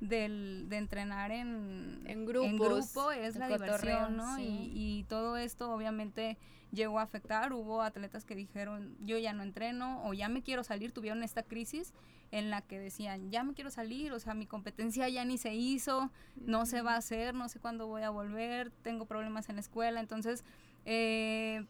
del, 0.00 0.66
de 0.68 0.76
entrenar 0.76 1.30
en, 1.32 2.02
En 2.04 2.26
grupos, 2.26 2.52
grupo 2.92 3.12
es 3.12 3.36
la 3.36 3.48
cotorreo, 3.48 4.08
diversión, 4.08 4.16
¿no? 4.18 4.36
sí. 4.36 4.42
Y, 4.74 4.98
y 4.98 5.04
todo 5.04 5.38
esto 5.38 5.72
obviamente 5.72 6.36
llegó 6.70 6.98
a 6.98 7.02
afectar. 7.04 7.54
Hubo 7.54 7.80
atletas 7.80 8.26
que 8.26 8.34
dijeron, 8.34 8.94
yo 9.00 9.16
ya 9.16 9.32
no 9.32 9.42
entreno 9.42 10.02
o 10.04 10.12
ya 10.12 10.28
me 10.28 10.42
quiero 10.42 10.64
salir, 10.64 10.92
tuvieron 10.92 11.22
esta 11.22 11.42
crisis 11.42 11.94
en 12.32 12.50
la 12.50 12.60
que 12.60 12.78
decían, 12.78 13.30
ya 13.30 13.42
me 13.42 13.54
quiero 13.54 13.70
salir, 13.70 14.12
o 14.12 14.18
sea, 14.20 14.34
mi 14.34 14.46
competencia 14.46 15.08
ya 15.08 15.24
ni 15.24 15.38
se 15.38 15.54
hizo, 15.54 16.10
no 16.34 16.66
se 16.66 16.82
va 16.82 16.92
a 16.94 16.98
hacer, 16.98 17.34
no 17.34 17.48
sé 17.48 17.58
cuándo 17.60 17.86
voy 17.86 18.02
a 18.02 18.10
volver, 18.10 18.70
tengo 18.82 19.06
problemas 19.06 19.48
en 19.48 19.54
la 19.56 19.60
escuela, 19.60 20.00
entonces 20.00 20.44
eh, 20.86 21.66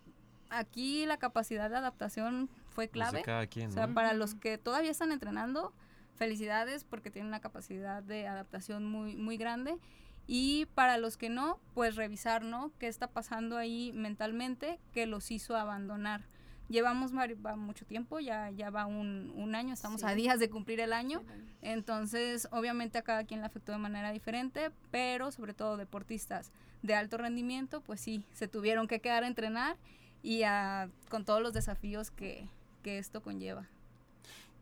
aquí 0.50 1.06
la 1.06 1.16
capacidad 1.16 1.70
de 1.70 1.76
adaptación 1.76 2.48
fue 2.68 2.86
pues, 2.86 2.90
clave. 2.90 3.22
cada 3.22 3.46
quien, 3.46 3.70
O 3.70 3.72
sea, 3.72 3.86
¿no? 3.86 3.94
para 3.94 4.12
los 4.12 4.34
que 4.34 4.58
todavía 4.58 4.90
están 4.90 5.10
entrenando, 5.10 5.72
felicidades 6.14 6.84
porque 6.84 7.10
tienen 7.10 7.28
una 7.28 7.40
capacidad 7.40 8.02
de 8.02 8.28
adaptación 8.28 8.84
muy, 8.84 9.16
muy 9.16 9.38
grande. 9.38 9.78
Y 10.28 10.66
para 10.74 10.98
los 10.98 11.16
que 11.16 11.30
no, 11.30 11.60
pues 11.72 11.96
revisar, 11.96 12.42
¿no? 12.42 12.72
¿Qué 12.78 12.88
está 12.88 13.06
pasando 13.06 13.56
ahí 13.56 13.92
mentalmente 13.94 14.80
que 14.92 15.06
los 15.06 15.30
hizo 15.30 15.56
abandonar? 15.56 16.22
Llevamos 16.68 17.12
va 17.14 17.54
mucho 17.54 17.86
tiempo, 17.86 18.18
ya, 18.18 18.50
ya 18.50 18.70
va 18.70 18.86
un, 18.86 19.32
un 19.36 19.54
año, 19.54 19.72
estamos 19.72 20.02
a 20.02 20.14
días 20.16 20.40
de 20.40 20.50
cumplir 20.50 20.80
el 20.80 20.92
año. 20.92 21.22
Entonces, 21.62 22.48
obviamente 22.50 22.98
a 22.98 23.02
cada 23.02 23.22
quien 23.22 23.38
le 23.38 23.46
afectó 23.46 23.70
de 23.70 23.78
manera 23.78 24.10
diferente, 24.10 24.72
pero 24.90 25.30
sobre 25.30 25.54
todo 25.54 25.76
deportistas 25.76 26.50
de 26.82 26.94
alto 26.94 27.16
rendimiento, 27.18 27.80
pues 27.80 28.00
sí, 28.00 28.24
se 28.32 28.48
tuvieron 28.48 28.86
que 28.88 29.00
quedar 29.00 29.24
a 29.24 29.26
entrenar 29.26 29.76
y 30.22 30.42
a- 30.42 30.88
con 31.08 31.24
todos 31.24 31.40
los 31.42 31.52
desafíos 31.52 32.10
que, 32.10 32.46
que 32.82 32.98
esto 32.98 33.22
conlleva. 33.22 33.66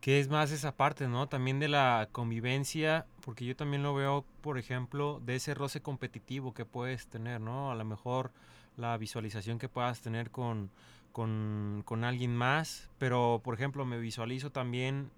Que 0.01 0.19
es 0.19 0.29
más 0.29 0.51
esa 0.51 0.71
parte, 0.75 1.07
¿no? 1.07 1.27
También 1.27 1.59
de 1.59 1.67
la 1.67 2.09
convivencia, 2.11 3.05
porque 3.21 3.45
yo 3.45 3.55
también 3.55 3.81
lo 3.81 3.93
veo, 3.95 4.23
por 4.41 4.57
ejemplo, 4.59 5.19
de 5.25 5.35
ese 5.37 5.53
roce 5.55 5.81
competitivo 5.81 6.53
que 6.53 6.65
puedes 6.65 7.07
tener, 7.07 7.41
¿no? 7.41 7.71
A 7.71 7.75
lo 7.75 7.85
mejor 7.85 8.31
la 8.77 8.95
visualización 8.97 9.57
que 9.57 9.69
puedas 9.69 10.01
tener 10.01 10.29
con, 10.29 10.69
con, 11.11 11.81
con 11.85 12.03
alguien 12.03 12.35
más, 12.35 12.89
pero, 12.99 13.41
por 13.43 13.55
ejemplo, 13.55 13.85
me 13.85 13.97
visualizo 13.97 14.51
también 14.51 15.09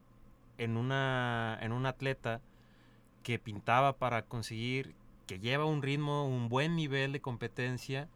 en, 0.58 0.78
una, 0.78 1.58
en 1.62 1.72
un 1.74 1.86
atleta 1.86 2.40
que 3.24 3.40
pintaba 3.40 3.94
para 3.98 4.22
conseguir, 4.22 4.96
que 5.28 5.40
lleva 5.40 5.66
un 5.66 5.82
ritmo, 5.82 6.28
un 6.28 6.50
buen 6.50 6.76
nivel 6.76 7.12
de 7.12 7.22
competencia, 7.22 8.08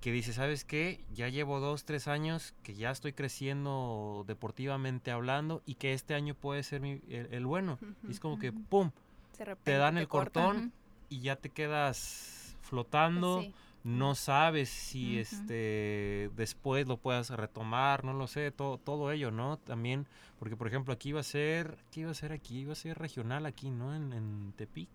que 0.00 0.12
dice, 0.12 0.34
¿sabes 0.34 0.64
qué? 0.64 1.02
Ya 1.14 1.28
llevo 1.30 1.60
dos, 1.60 1.84
tres 1.86 2.06
años 2.08 2.54
que 2.62 2.74
ya 2.74 2.90
estoy 2.90 3.14
creciendo 3.14 4.24
deportivamente 4.26 5.10
hablando 5.10 5.62
y 5.64 5.76
que 5.76 5.94
este 5.94 6.14
año 6.14 6.34
puede 6.34 6.62
ser 6.62 6.80
mi- 6.82 7.00
el, 7.08 7.28
el 7.32 7.46
bueno. 7.46 7.78
Y 8.06 8.10
es 8.12 8.20
como 8.20 8.38
que, 8.38 8.52
¡pum! 8.52 8.90
Repente 9.38 9.62
te 9.64 9.78
dan 9.78 9.94
te 9.94 10.02
el 10.02 10.08
cortan. 10.08 10.44
cortón 10.44 10.72
y 11.08 11.20
ya 11.20 11.36
te 11.36 11.48
quedas 11.48 12.56
flotando. 12.62 13.40
Sí. 13.42 13.54
No 13.84 14.14
sabes 14.14 14.70
si 14.70 15.18
este 15.18 16.30
después 16.36 16.88
lo 16.88 16.96
puedas 16.96 17.28
retomar, 17.28 18.02
no 18.02 18.14
lo 18.14 18.26
sé, 18.26 18.50
todo, 18.50 18.78
todo 18.78 19.10
ello, 19.12 19.30
¿no? 19.30 19.58
También, 19.58 20.06
porque 20.38 20.56
por 20.56 20.68
ejemplo 20.68 20.94
aquí 20.94 21.10
iba 21.10 21.20
a 21.20 21.22
ser, 21.22 21.76
¿qué 21.90 22.00
iba 22.00 22.10
a 22.10 22.14
ser 22.14 22.32
aquí? 22.32 22.60
Iba 22.60 22.72
a 22.72 22.76
ser 22.76 22.96
regional 22.98 23.44
aquí, 23.44 23.68
¿no? 23.70 23.94
En, 23.94 24.14
en 24.14 24.54
Tepic, 24.56 24.88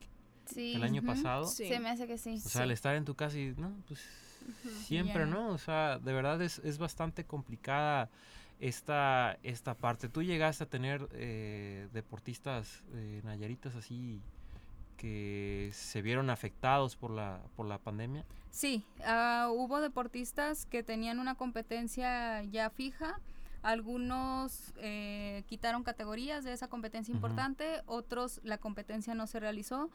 Sí. 0.53 0.75
el 0.75 0.83
año 0.83 1.03
pasado. 1.03 1.45
Sí. 1.45 1.67
Se 1.67 1.79
me 1.79 1.89
hace 1.89 2.07
que 2.07 2.17
sí. 2.17 2.41
O 2.43 2.49
sea, 2.49 2.63
al 2.63 2.71
estar 2.71 2.95
en 2.95 3.05
tu 3.05 3.15
casa 3.15 3.37
y, 3.37 3.53
no, 3.57 3.71
pues 3.87 3.99
siempre. 4.85 5.25
¿no? 5.25 5.49
O 5.49 5.57
sea, 5.57 5.99
de 5.99 6.13
verdad 6.13 6.41
es, 6.41 6.59
es 6.59 6.77
bastante 6.77 7.25
complicada 7.25 8.09
esta, 8.59 9.37
esta 9.43 9.73
parte. 9.73 10.09
¿Tú 10.09 10.23
llegaste 10.23 10.63
a 10.63 10.67
tener 10.67 11.07
eh, 11.13 11.87
deportistas 11.93 12.83
eh, 12.93 13.21
nayaritas 13.23 13.75
así 13.75 14.21
que 14.97 15.69
se 15.73 16.01
vieron 16.01 16.29
afectados 16.29 16.95
por 16.97 17.11
la, 17.11 17.39
por 17.55 17.65
la 17.65 17.77
pandemia? 17.77 18.25
Sí, 18.51 18.83
ah, 19.05 19.49
hubo 19.51 19.79
deportistas 19.79 20.65
que 20.65 20.83
tenían 20.83 21.19
una 21.19 21.35
competencia 21.35 22.43
ya 22.43 22.69
fija. 22.69 23.19
Algunos 23.61 24.73
eh, 24.77 25.43
quitaron 25.47 25.83
categorías 25.83 26.43
de 26.43 26.53
esa 26.53 26.67
competencia 26.69 27.13
importante, 27.13 27.81
otros 27.87 28.39
la 28.43 28.57
competencia 28.57 29.15
no 29.15 29.27
se 29.27 29.39
realizó, 29.39 29.89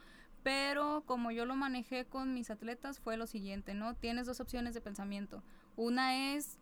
pero 0.45 1.03
como 1.07 1.33
yo 1.33 1.47
lo 1.47 1.57
manejé 1.57 2.05
con 2.05 2.33
mis 2.35 2.51
atletas 2.51 3.01
fue 3.01 3.17
lo 3.17 3.27
siguiente, 3.27 3.75
¿no? 3.75 3.95
Tienes 3.95 4.27
dos 4.27 4.39
opciones 4.39 4.75
de 4.75 4.81
pensamiento. 4.81 5.43
Una 5.75 6.35
es 6.35 6.59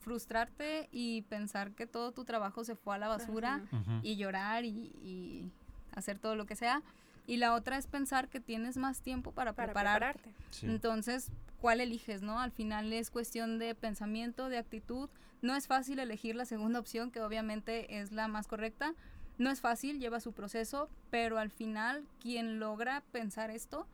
frustrarte 0.00 0.88
y 0.90 1.22
pensar 1.22 1.72
que 1.72 1.86
todo 1.86 2.12
tu 2.12 2.24
trabajo 2.24 2.64
se 2.64 2.74
fue 2.74 2.94
a 2.94 2.98
la 2.98 3.08
basura 3.08 3.60
y 4.02 4.16
llorar 4.16 4.64
y, 4.64 4.70
y 4.70 5.52
hacer 5.94 6.18
todo 6.18 6.34
lo 6.34 6.46
que 6.46 6.56
sea. 6.56 6.82
Y 7.26 7.36
la 7.36 7.54
otra 7.54 7.76
es 7.76 7.86
pensar 7.86 8.28
que 8.28 8.40
tienes 8.40 8.78
más 8.78 9.02
tiempo 9.02 9.32
para, 9.32 9.52
Para 9.52 9.74
prepararte. 9.74 10.20
prepararte. 10.30 10.44
Sí. 10.50 10.66
Entonces, 10.66 11.30
¿cuál 11.60 11.82
eliges, 11.82 12.22
no? 12.22 12.40
Al 12.40 12.50
final 12.52 12.90
es 12.94 13.10
cuestión 13.10 13.58
de 13.58 13.74
pensamiento, 13.74 14.48
de 14.48 14.56
actitud. 14.56 15.10
No 15.42 15.54
es 15.54 15.66
fácil 15.66 15.98
elegir 15.98 16.34
la 16.34 16.46
segunda 16.46 16.80
opción, 16.80 17.10
que 17.10 17.20
obviamente 17.20 18.00
es 18.00 18.12
la 18.12 18.28
más 18.28 18.46
correcta. 18.46 18.94
No 19.38 19.50
es 19.50 19.60
fácil, 19.60 20.00
lleva 20.00 20.20
su 20.20 20.32
proceso, 20.32 20.90
pero 21.10 21.38
al 21.38 21.50
final 21.50 22.04
quien 22.20 22.58
logra 22.58 23.02
pensar 23.12 23.50
esto 23.50 23.86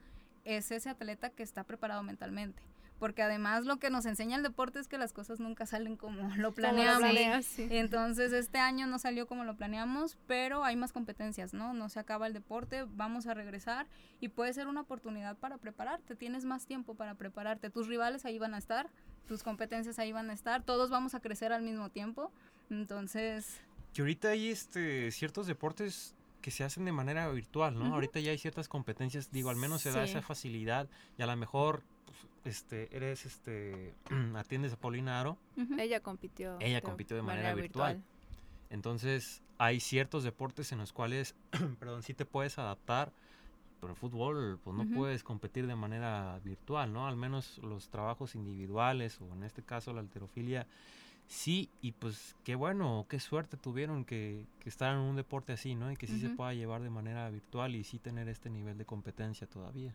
es 0.45 0.71
ese 0.71 0.89
atleta 0.91 1.31
que 1.31 1.43
está 1.43 1.65
preparado 1.65 2.03
mentalmente. 2.03 2.63
Porque 2.99 3.23
además 3.23 3.65
lo 3.67 3.79
que 3.79 3.91
nos 3.91 4.07
enseña 4.07 4.37
el 4.37 4.43
deporte 4.43 4.79
es 4.79 4.89
que 4.89 4.99
las 4.99 5.13
cosas 5.13 5.41
nunca 5.41 5.67
salen 5.67 5.97
como 5.97 6.23
lo 6.23 6.29
Como 6.29 6.37
lo 6.39 6.55
planeamos. 6.55 6.99
planeas, 7.01 7.45
sí. 7.45 7.67
Entonces 7.71 8.33
este 8.33 8.59
año 8.59 8.87
no 8.87 8.99
salió 8.99 9.27
como 9.27 9.45
lo 9.45 9.57
planeamos, 9.57 10.17
pero 10.27 10.65
hay 10.65 10.77
más 10.77 10.93
competencias, 10.93 11.53
¿no? 11.53 11.75
No 11.75 11.89
se 11.89 11.99
acaba 12.01 12.27
el 12.27 12.33
deporte, 12.33 12.87
vamos 12.89 13.27
a 13.27 13.35
regresar 13.35 13.87
y 14.21 14.29
puede 14.29 14.53
ser 14.55 14.69
una 14.69 14.83
oportunidad 14.83 15.37
para 15.37 15.59
prepararte, 15.59 16.15
tienes 16.15 16.45
más 16.45 16.67
tiempo 16.67 16.95
para 16.95 17.17
prepararte, 17.17 17.69
tus 17.69 17.89
rivales 17.89 18.25
ahí 18.25 18.39
van 18.39 18.55
a 18.55 18.59
estar, 18.59 18.89
tus 19.27 19.43
competencias 19.43 19.99
ahí 19.99 20.13
van 20.13 20.31
a 20.31 20.33
estar, 20.33 20.63
todos 20.63 20.89
vamos 20.89 21.15
a 21.15 21.21
crecer 21.21 21.53
al 21.53 21.63
mismo 21.63 21.91
tiempo, 21.91 22.33
entonces... 22.71 23.61
Que 23.95 24.03
ahorita 24.03 24.29
hay 24.31 24.49
este 24.49 25.11
ciertos 25.13 25.47
deportes 25.47 26.15
que 26.43 26.51
se 26.51 26.63
hacen 26.65 26.85
de 26.85 26.93
manera 26.93 27.27
virtual, 27.31 27.79
¿no? 27.79 27.95
Ahorita 27.95 28.21
ya 28.21 28.31
hay 28.33 28.39
ciertas 28.39 28.69
competencias, 28.69 29.31
digo, 29.31 29.49
al 29.49 29.57
menos 29.57 29.81
se 29.81 29.91
da 29.93 30.05
Sí. 30.05 30.11
esa 30.11 30.21
facilidad 30.23 30.89
y 31.17 31.23
a 31.23 31.27
lo 31.27 31.35
mejor 31.37 31.83
pues, 32.43 32.57
este 32.57 32.95
eres 32.95 33.25
este 33.25 33.95
atiendes 34.37 34.73
a 34.75 34.77
Paulina 34.77 35.21
Aro. 35.21 35.39
Ella 35.79 36.01
compitió. 36.01 36.59
Ella 36.61 36.83
compitió 36.83 37.17
de 37.17 37.23
manera 37.23 37.55
virtual. 37.55 38.03
entonces 38.71 39.43
hay 39.59 39.79
ciertos 39.81 40.25
deportes 40.25 40.73
en 40.73 40.79
los 40.79 40.93
cuales, 40.93 41.35
perdón, 41.79 42.03
sí 42.03 42.13
te 42.13 42.25
puedes 42.27 42.59
adaptar, 42.59 43.13
pero 43.81 43.93
el 43.93 43.99
fútbol 43.99 44.59
pues 44.65 44.77
no 44.77 44.85
puedes 44.95 45.23
competir 45.23 45.67
de 45.67 45.77
manera 45.77 46.41
virtual, 46.45 46.93
¿no? 46.93 47.07
Al 47.07 47.17
menos 47.17 47.59
los 47.59 47.89
trabajos 47.89 48.35
individuales 48.35 49.21
o 49.21 49.33
en 49.33 49.45
este 49.45 49.63
caso 49.63 49.93
la 49.93 50.01
alterofilia 50.01 50.67
Sí, 51.27 51.71
y 51.81 51.93
pues 51.93 52.37
qué 52.45 52.55
bueno, 52.55 53.07
qué 53.09 53.19
suerte 53.19 53.57
tuvieron 53.57 54.05
que, 54.05 54.47
que 54.61 54.69
estar 54.69 54.93
en 54.95 55.01
un 55.01 55.17
deporte 55.17 55.53
así, 55.53 55.75
¿no? 55.75 55.91
Y 55.91 55.97
que 55.97 56.07
sí 56.07 56.21
se 56.21 56.29
pueda 56.31 56.53
llevar 56.55 56.83
de 56.83 56.91
manera 56.91 57.29
virtual 57.31 57.75
y 57.75 57.83
sí 57.85 57.99
tener 57.99 58.29
este 58.29 58.51
nivel 58.51 58.77
de 58.79 58.85
competencia 58.85 59.47
todavía. 59.47 59.95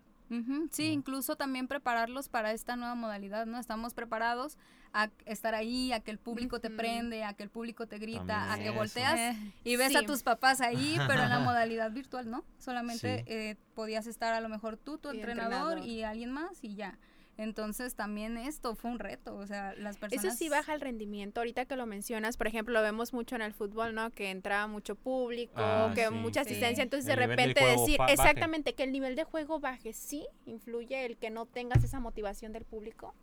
Sí, 0.71 0.87
¿no? 0.87 0.93
incluso 0.93 1.35
también 1.35 1.67
prepararlos 1.67 2.29
para 2.29 2.51
esta 2.51 2.75
nueva 2.75 2.93
modalidad, 2.93 3.47
¿no? 3.47 3.57
Estamos 3.57 3.95
preparados 3.95 4.57
a 4.93 5.09
estar 5.25 5.55
ahí, 5.55 5.91
a 5.91 6.01
que 6.01 6.11
el 6.11 6.19
público 6.19 6.59
te 6.59 6.69
prende, 6.69 7.23
a 7.23 7.33
que 7.33 7.41
el 7.43 7.49
público 7.49 7.87
te 7.87 7.97
grita, 7.97 8.25
También 8.25 8.51
a 8.51 8.57
que 8.57 8.65
eso. 8.69 8.73
volteas 8.75 9.37
y 9.63 9.75
ves 9.75 9.95
a 9.95 10.03
tus 10.03 10.21
papás 10.21 10.61
ahí, 10.61 10.97
pero 11.07 11.23
en 11.23 11.29
la 11.29 11.39
modalidad 11.39 11.91
virtual, 11.91 12.29
¿no? 12.29 12.43
Solamente 12.59 13.19
Sí. 13.19 13.23
eh, 13.27 13.55
podías 13.73 14.05
estar 14.07 14.33
a 14.35 14.41
lo 14.41 14.49
mejor 14.49 14.77
tú, 14.77 14.97
tu 14.99 15.09
entrenador, 15.09 15.77
entrenador. 15.77 15.85
y 15.87 16.03
alguien 16.03 16.31
más 16.31 16.63
y 16.63 16.75
ya. 16.75 16.97
Entonces 17.39 17.95
también 17.95 18.37
esto 18.37 18.75
fue 18.75 18.91
un 18.91 18.99
reto, 18.99 19.33
o 19.37 19.47
sea, 19.47 19.73
las 19.75 19.97
personas... 19.97 20.25
Eso 20.25 20.35
sí 20.35 20.49
baja 20.49 20.73
el 20.73 20.81
rendimiento. 20.81 21.39
Ahorita 21.39 21.63
que 21.63 21.77
lo 21.77 21.85
mencionas, 21.85 22.35
por 22.35 22.47
ejemplo, 22.47 22.73
lo 22.73 22.81
vemos 22.81 23.13
mucho 23.13 23.37
en 23.37 23.41
el 23.41 23.53
fútbol, 23.53 23.95
¿no? 23.95 24.11
Que 24.11 24.29
entra 24.29 24.67
mucho 24.67 24.95
público, 24.95 25.53
Ah, 25.55 25.93
que 25.95 26.07
sí. 26.09 26.13
mucha 26.13 26.43
Sí. 26.43 26.49
asistencia. 26.49 26.83
Entonces, 26.83 27.09
El 27.09 27.17
de 27.17 27.27
repente 27.27 27.63
decir 27.63 27.97
exactamente 28.09 28.75
que 28.75 28.83
el 28.83 28.91
nivel 28.91 29.15
de 29.15 29.23
juego 29.23 29.61
baje, 29.61 29.93
sí, 29.93 30.27
influye 30.45 31.05
el 31.05 31.15
que 31.17 31.29
no 31.29 31.45
tengas 31.45 31.81
esa 31.81 32.01
motivación 32.01 32.51
del 32.51 32.65
público. 32.65 33.15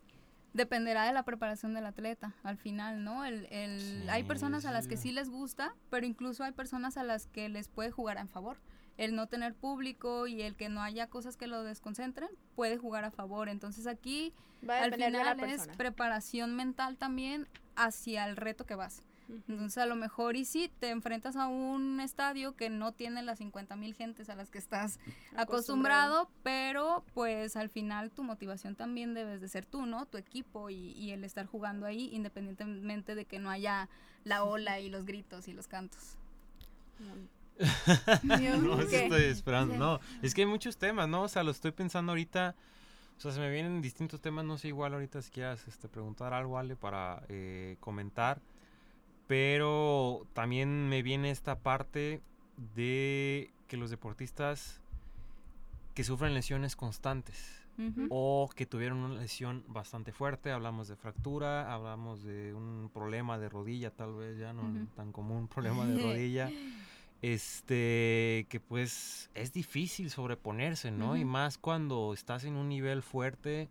Dependerá 0.54 1.04
de 1.04 1.12
la 1.12 1.22
preparación 1.24 1.74
del 1.74 1.84
atleta, 1.84 2.34
al 2.42 2.56
final, 2.56 3.04
¿no? 3.04 3.26
El, 3.26 3.46
el, 3.50 4.08
hay 4.08 4.22
Sí, 4.22 4.28
personas 4.28 4.64
a 4.64 4.72
las 4.72 4.88
que 4.88 4.96
sí. 4.96 5.08
sí 5.08 5.12
les 5.12 5.28
gusta, 5.28 5.74
pero 5.90 6.06
incluso 6.06 6.42
hay 6.44 6.52
personas 6.52 6.96
a 6.96 7.04
las 7.04 7.26
que 7.26 7.50
les 7.50 7.68
puede 7.68 7.90
jugar 7.90 8.16
a 8.16 8.26
favor. 8.26 8.56
El 8.96 9.14
no 9.14 9.26
tener 9.26 9.54
público 9.54 10.26
y 10.26 10.42
el 10.42 10.56
que 10.56 10.68
no 10.68 10.82
haya 10.82 11.06
cosas 11.06 11.36
que 11.36 11.46
lo 11.46 11.62
desconcentren 11.62 12.30
puede 12.54 12.78
jugar 12.78 13.04
a 13.04 13.10
favor. 13.10 13.48
Entonces 13.48 13.86
aquí 13.86 14.32
Va 14.68 14.78
a 14.78 14.84
al 14.84 14.90
depender 14.90 15.20
de 15.20 15.24
la 15.24 15.34
final 15.34 15.50
es 15.50 15.68
preparación 15.76 16.54
mental 16.54 16.96
también 16.96 17.46
hacia 17.76 18.26
el 18.26 18.36
reto 18.36 18.64
que 18.64 18.74
vas. 18.74 19.02
Entonces 19.28 19.78
a 19.78 19.86
lo 19.86 19.96
mejor 19.96 20.36
y 20.36 20.44
si 20.44 20.68
te 20.68 20.90
enfrentas 20.90 21.34
a 21.36 21.48
un 21.48 22.00
estadio 22.00 22.54
que 22.54 22.70
no 22.70 22.92
tiene 22.92 23.22
las 23.22 23.38
50 23.38 23.74
mil 23.74 23.92
gentes 23.94 24.28
a 24.28 24.36
las 24.36 24.50
que 24.50 24.58
estás 24.58 25.00
acostumbrado, 25.36 26.30
pero 26.44 27.04
pues 27.12 27.56
al 27.56 27.68
final 27.68 28.10
tu 28.12 28.22
motivación 28.22 28.76
también 28.76 29.14
debes 29.14 29.40
de 29.40 29.48
ser 29.48 29.66
tú, 29.66 29.84
¿no? 29.84 30.06
Tu 30.06 30.16
equipo 30.16 30.70
y, 30.70 30.92
y 30.92 31.10
el 31.10 31.24
estar 31.24 31.46
jugando 31.46 31.86
ahí 31.86 32.08
independientemente 32.12 33.14
de 33.16 33.24
que 33.24 33.40
no 33.40 33.50
haya 33.50 33.88
la 34.24 34.44
ola 34.44 34.78
y 34.80 34.90
los 34.90 35.04
gritos 35.04 35.48
y 35.48 35.52
los 35.52 35.66
cantos. 35.66 36.16
no, 38.22 38.78
¿Qué? 38.88 39.04
estoy 39.04 39.22
esperando. 39.24 39.76
No, 39.76 40.00
es 40.22 40.34
que 40.34 40.42
hay 40.42 40.46
muchos 40.46 40.76
temas, 40.76 41.08
¿no? 41.08 41.22
O 41.22 41.28
sea, 41.28 41.42
lo 41.42 41.50
estoy 41.50 41.72
pensando 41.72 42.12
ahorita. 42.12 42.54
O 43.16 43.20
sea, 43.20 43.32
se 43.32 43.40
me 43.40 43.50
vienen 43.50 43.80
distintos 43.80 44.20
temas. 44.20 44.44
No 44.44 44.58
sé, 44.58 44.68
igual 44.68 44.94
ahorita 44.94 45.22
si 45.22 45.30
quieras 45.30 45.66
este, 45.66 45.88
preguntar 45.88 46.34
algo, 46.34 46.58
Ale, 46.58 46.76
para 46.76 47.22
eh, 47.28 47.76
comentar. 47.80 48.40
Pero 49.26 50.26
también 50.34 50.88
me 50.88 51.02
viene 51.02 51.30
esta 51.30 51.58
parte 51.58 52.20
de 52.74 53.50
que 53.66 53.76
los 53.76 53.90
deportistas 53.90 54.80
que 55.94 56.04
sufren 56.04 56.34
lesiones 56.34 56.76
constantes 56.76 57.66
o 58.08 58.48
que 58.54 58.64
tuvieron 58.64 58.98
una 58.98 59.20
lesión 59.20 59.62
bastante 59.68 60.10
fuerte, 60.10 60.50
hablamos 60.50 60.88
de 60.88 60.96
fractura, 60.96 61.72
hablamos 61.72 62.22
de 62.22 62.54
un 62.54 62.90
problema 62.92 63.38
de 63.38 63.50
rodilla, 63.50 63.90
tal 63.90 64.14
vez 64.14 64.38
ya 64.38 64.54
no 64.54 64.62
tan 64.94 65.12
común 65.12 65.46
problema 65.46 65.84
de 65.84 65.98
rodilla, 66.02 66.50
este, 67.22 68.46
que 68.48 68.60
pues 68.60 69.30
es 69.34 69.52
difícil 69.52 70.10
sobreponerse, 70.10 70.90
¿no? 70.90 71.16
Y 71.16 71.24
más 71.24 71.58
cuando 71.58 72.12
estás 72.14 72.44
en 72.44 72.54
un 72.56 72.68
nivel 72.68 73.02
fuerte, 73.02 73.68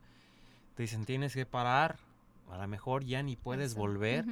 te 0.76 0.84
dicen 0.84 1.06
tienes 1.06 1.34
que 1.34 1.46
parar, 1.46 1.98
a 2.52 2.58
lo 2.58 2.68
mejor 2.68 3.04
ya 3.06 3.24
ni 3.24 3.36
puedes 3.36 3.72
Eso. 3.72 3.80
volver, 3.80 4.26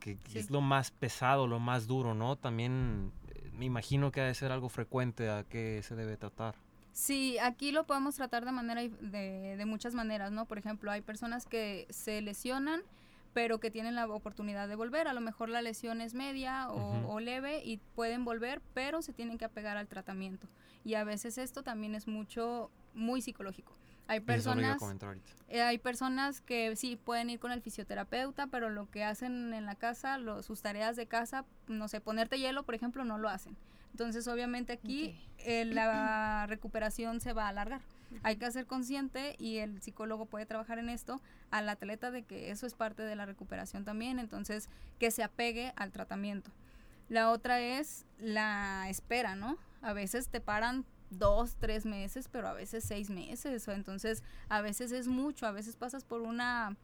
que 0.00 0.16
que 0.16 0.30
Sí. 0.32 0.38
es 0.38 0.50
lo 0.50 0.60
más 0.60 0.90
pesado, 0.90 1.46
lo 1.46 1.58
más 1.60 1.86
duro, 1.86 2.14
¿no? 2.14 2.36
También 2.36 3.10
eh, 3.34 3.50
me 3.56 3.64
imagino 3.64 4.10
que 4.12 4.20
ha 4.20 4.24
de 4.24 4.34
ser 4.34 4.52
algo 4.52 4.68
frecuente 4.68 5.28
a 5.30 5.44
qué 5.44 5.80
se 5.82 5.94
debe 5.94 6.16
tratar. 6.16 6.54
Sí, 6.92 7.38
aquí 7.38 7.72
lo 7.72 7.84
podemos 7.84 8.14
tratar 8.14 8.44
de 8.44 8.52
manera 8.52 8.82
de, 8.82 9.56
de 9.56 9.66
muchas 9.66 9.94
maneras, 9.94 10.30
¿no? 10.30 10.46
Por 10.46 10.58
ejemplo, 10.58 10.90
hay 10.92 11.00
personas 11.00 11.44
que 11.46 11.86
se 11.90 12.20
lesionan, 12.22 12.82
pero 13.34 13.58
que 13.58 13.70
tienen 13.70 13.96
la 13.96 14.06
oportunidad 14.06 14.68
de 14.68 14.76
volver. 14.76 15.08
A 15.08 15.12
lo 15.12 15.20
mejor 15.20 15.48
la 15.50 15.60
lesión 15.60 16.00
es 16.00 16.14
media 16.14 16.70
o, 16.70 17.20
leve 17.20 17.62
y 17.64 17.78
pueden 17.94 18.24
volver, 18.24 18.62
pero 18.72 19.02
se 19.02 19.12
tienen 19.12 19.36
que 19.38 19.44
apegar 19.44 19.76
al 19.76 19.88
tratamiento. 19.88 20.48
Y 20.84 20.94
a 20.94 21.04
veces 21.04 21.36
esto 21.36 21.62
también 21.62 21.94
es 21.94 22.06
mucho, 22.06 22.70
muy 22.94 23.20
psicológico. 23.20 23.76
Hay 24.06 24.20
personas, 24.20 24.78
eh, 25.48 25.62
hay 25.62 25.78
personas 25.78 26.40
que 26.42 26.76
sí 26.76 26.96
pueden 26.96 27.30
ir 27.30 27.40
con 27.40 27.50
el 27.52 27.60
fisioterapeuta, 27.62 28.46
pero 28.46 28.70
lo 28.70 28.88
que 28.90 29.02
hacen 29.02 29.52
en 29.52 29.64
la 29.66 29.74
casa, 29.74 30.18
lo- 30.18 30.42
sus 30.42 30.60
tareas 30.62 30.94
de 30.94 31.06
casa, 31.06 31.44
no 31.66 31.88
sé, 31.88 32.00
ponerte 32.00 32.38
hielo, 32.38 32.62
por 32.64 32.74
ejemplo, 32.74 33.04
no 33.04 33.18
lo 33.18 33.28
hacen. 33.28 33.56
Entonces, 33.92 34.28
obviamente 34.28 34.74
aquí 34.74 35.14
eh, 35.38 35.64
la 35.64 36.44
recuperación 36.48 37.20
se 37.20 37.32
va 37.32 37.46
a 37.46 37.48
alargar. 37.48 37.80
Hay 38.22 38.36
que 38.36 38.50
ser 38.50 38.66
consciente 38.66 39.34
y 39.38 39.58
el 39.58 39.82
psicólogo 39.82 40.26
puede 40.26 40.46
trabajar 40.46 40.78
en 40.78 40.88
esto 40.88 41.20
al 41.50 41.68
atleta 41.68 42.10
de 42.10 42.22
que 42.22 42.50
eso 42.50 42.66
es 42.66 42.74
parte 42.74 43.02
de 43.02 43.16
la 43.16 43.26
recuperación 43.26 43.84
también, 43.84 44.18
entonces 44.18 44.68
que 44.98 45.10
se 45.10 45.22
apegue 45.22 45.72
al 45.76 45.92
tratamiento. 45.92 46.50
La 47.08 47.30
otra 47.30 47.60
es 47.60 48.06
la 48.18 48.88
espera, 48.88 49.36
¿no? 49.36 49.58
A 49.82 49.92
veces 49.92 50.28
te 50.28 50.40
paran 50.40 50.84
dos, 51.10 51.56
tres 51.56 51.86
meses, 51.86 52.28
pero 52.30 52.48
a 52.48 52.54
veces 52.54 52.84
seis 52.84 53.10
meses. 53.10 53.68
Entonces, 53.68 54.22
a 54.48 54.60
veces 54.60 54.92
es 54.92 55.06
mucho, 55.06 55.46
a 55.46 55.52
veces 55.52 55.76
pasas 55.76 56.04
por 56.04 56.22
una 56.22 56.76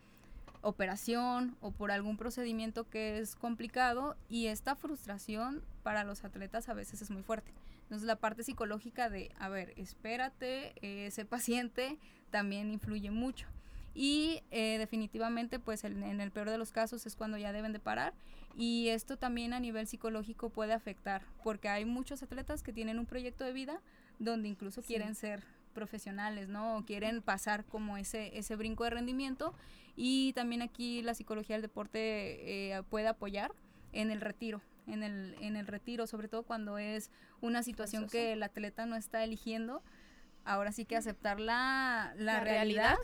operación 0.62 1.56
o 1.60 1.70
por 1.70 1.90
algún 1.90 2.16
procedimiento 2.16 2.88
que 2.88 3.18
es 3.18 3.34
complicado 3.34 4.16
y 4.28 4.46
esta 4.46 4.76
frustración 4.76 5.62
para 5.82 6.04
los 6.04 6.24
atletas 6.24 6.68
a 6.68 6.74
veces 6.74 7.00
es 7.00 7.10
muy 7.10 7.22
fuerte. 7.22 7.50
Entonces 7.90 8.06
la 8.06 8.14
parte 8.14 8.44
psicológica 8.44 9.10
de, 9.10 9.32
a 9.36 9.48
ver, 9.48 9.74
espérate, 9.76 10.74
ese 10.80 11.24
paciente 11.24 11.98
también 12.30 12.70
influye 12.70 13.10
mucho. 13.10 13.48
Y 13.94 14.44
eh, 14.52 14.78
definitivamente, 14.78 15.58
pues 15.58 15.82
en, 15.82 16.04
en 16.04 16.20
el 16.20 16.30
peor 16.30 16.50
de 16.50 16.56
los 16.56 16.70
casos 16.70 17.04
es 17.04 17.16
cuando 17.16 17.36
ya 17.36 17.52
deben 17.52 17.72
de 17.72 17.80
parar. 17.80 18.14
Y 18.56 18.90
esto 18.90 19.16
también 19.16 19.52
a 19.54 19.58
nivel 19.58 19.88
psicológico 19.88 20.50
puede 20.50 20.72
afectar, 20.72 21.22
porque 21.42 21.68
hay 21.68 21.84
muchos 21.84 22.22
atletas 22.22 22.62
que 22.62 22.72
tienen 22.72 23.00
un 23.00 23.06
proyecto 23.06 23.42
de 23.42 23.52
vida 23.52 23.80
donde 24.20 24.48
incluso 24.48 24.82
quieren 24.82 25.16
ser 25.16 25.42
profesionales, 25.74 26.48
¿no? 26.48 26.76
O 26.76 26.84
quieren 26.84 27.22
pasar 27.22 27.64
como 27.64 27.96
ese, 27.96 28.38
ese 28.38 28.54
brinco 28.54 28.84
de 28.84 28.90
rendimiento. 28.90 29.52
Y 29.96 30.32
también 30.34 30.62
aquí 30.62 31.02
la 31.02 31.14
psicología 31.14 31.56
del 31.56 31.62
deporte 31.62 31.98
eh, 32.72 32.82
puede 32.88 33.08
apoyar 33.08 33.50
en 33.92 34.12
el 34.12 34.20
retiro, 34.20 34.62
en 34.86 35.02
el, 35.02 35.36
en 35.40 35.56
el 35.56 35.66
retiro, 35.66 36.06
sobre 36.06 36.28
todo 36.28 36.42
cuando 36.42 36.78
es 36.78 37.10
una 37.40 37.62
situación 37.62 38.08
que 38.08 38.32
el 38.32 38.42
atleta 38.42 38.86
no 38.86 38.96
está 38.96 39.24
eligiendo. 39.24 39.82
Ahora 40.44 40.72
sí 40.72 40.84
que 40.84 40.96
aceptar 40.96 41.38
la, 41.38 42.14
la, 42.16 42.40
realidad, 42.40 42.96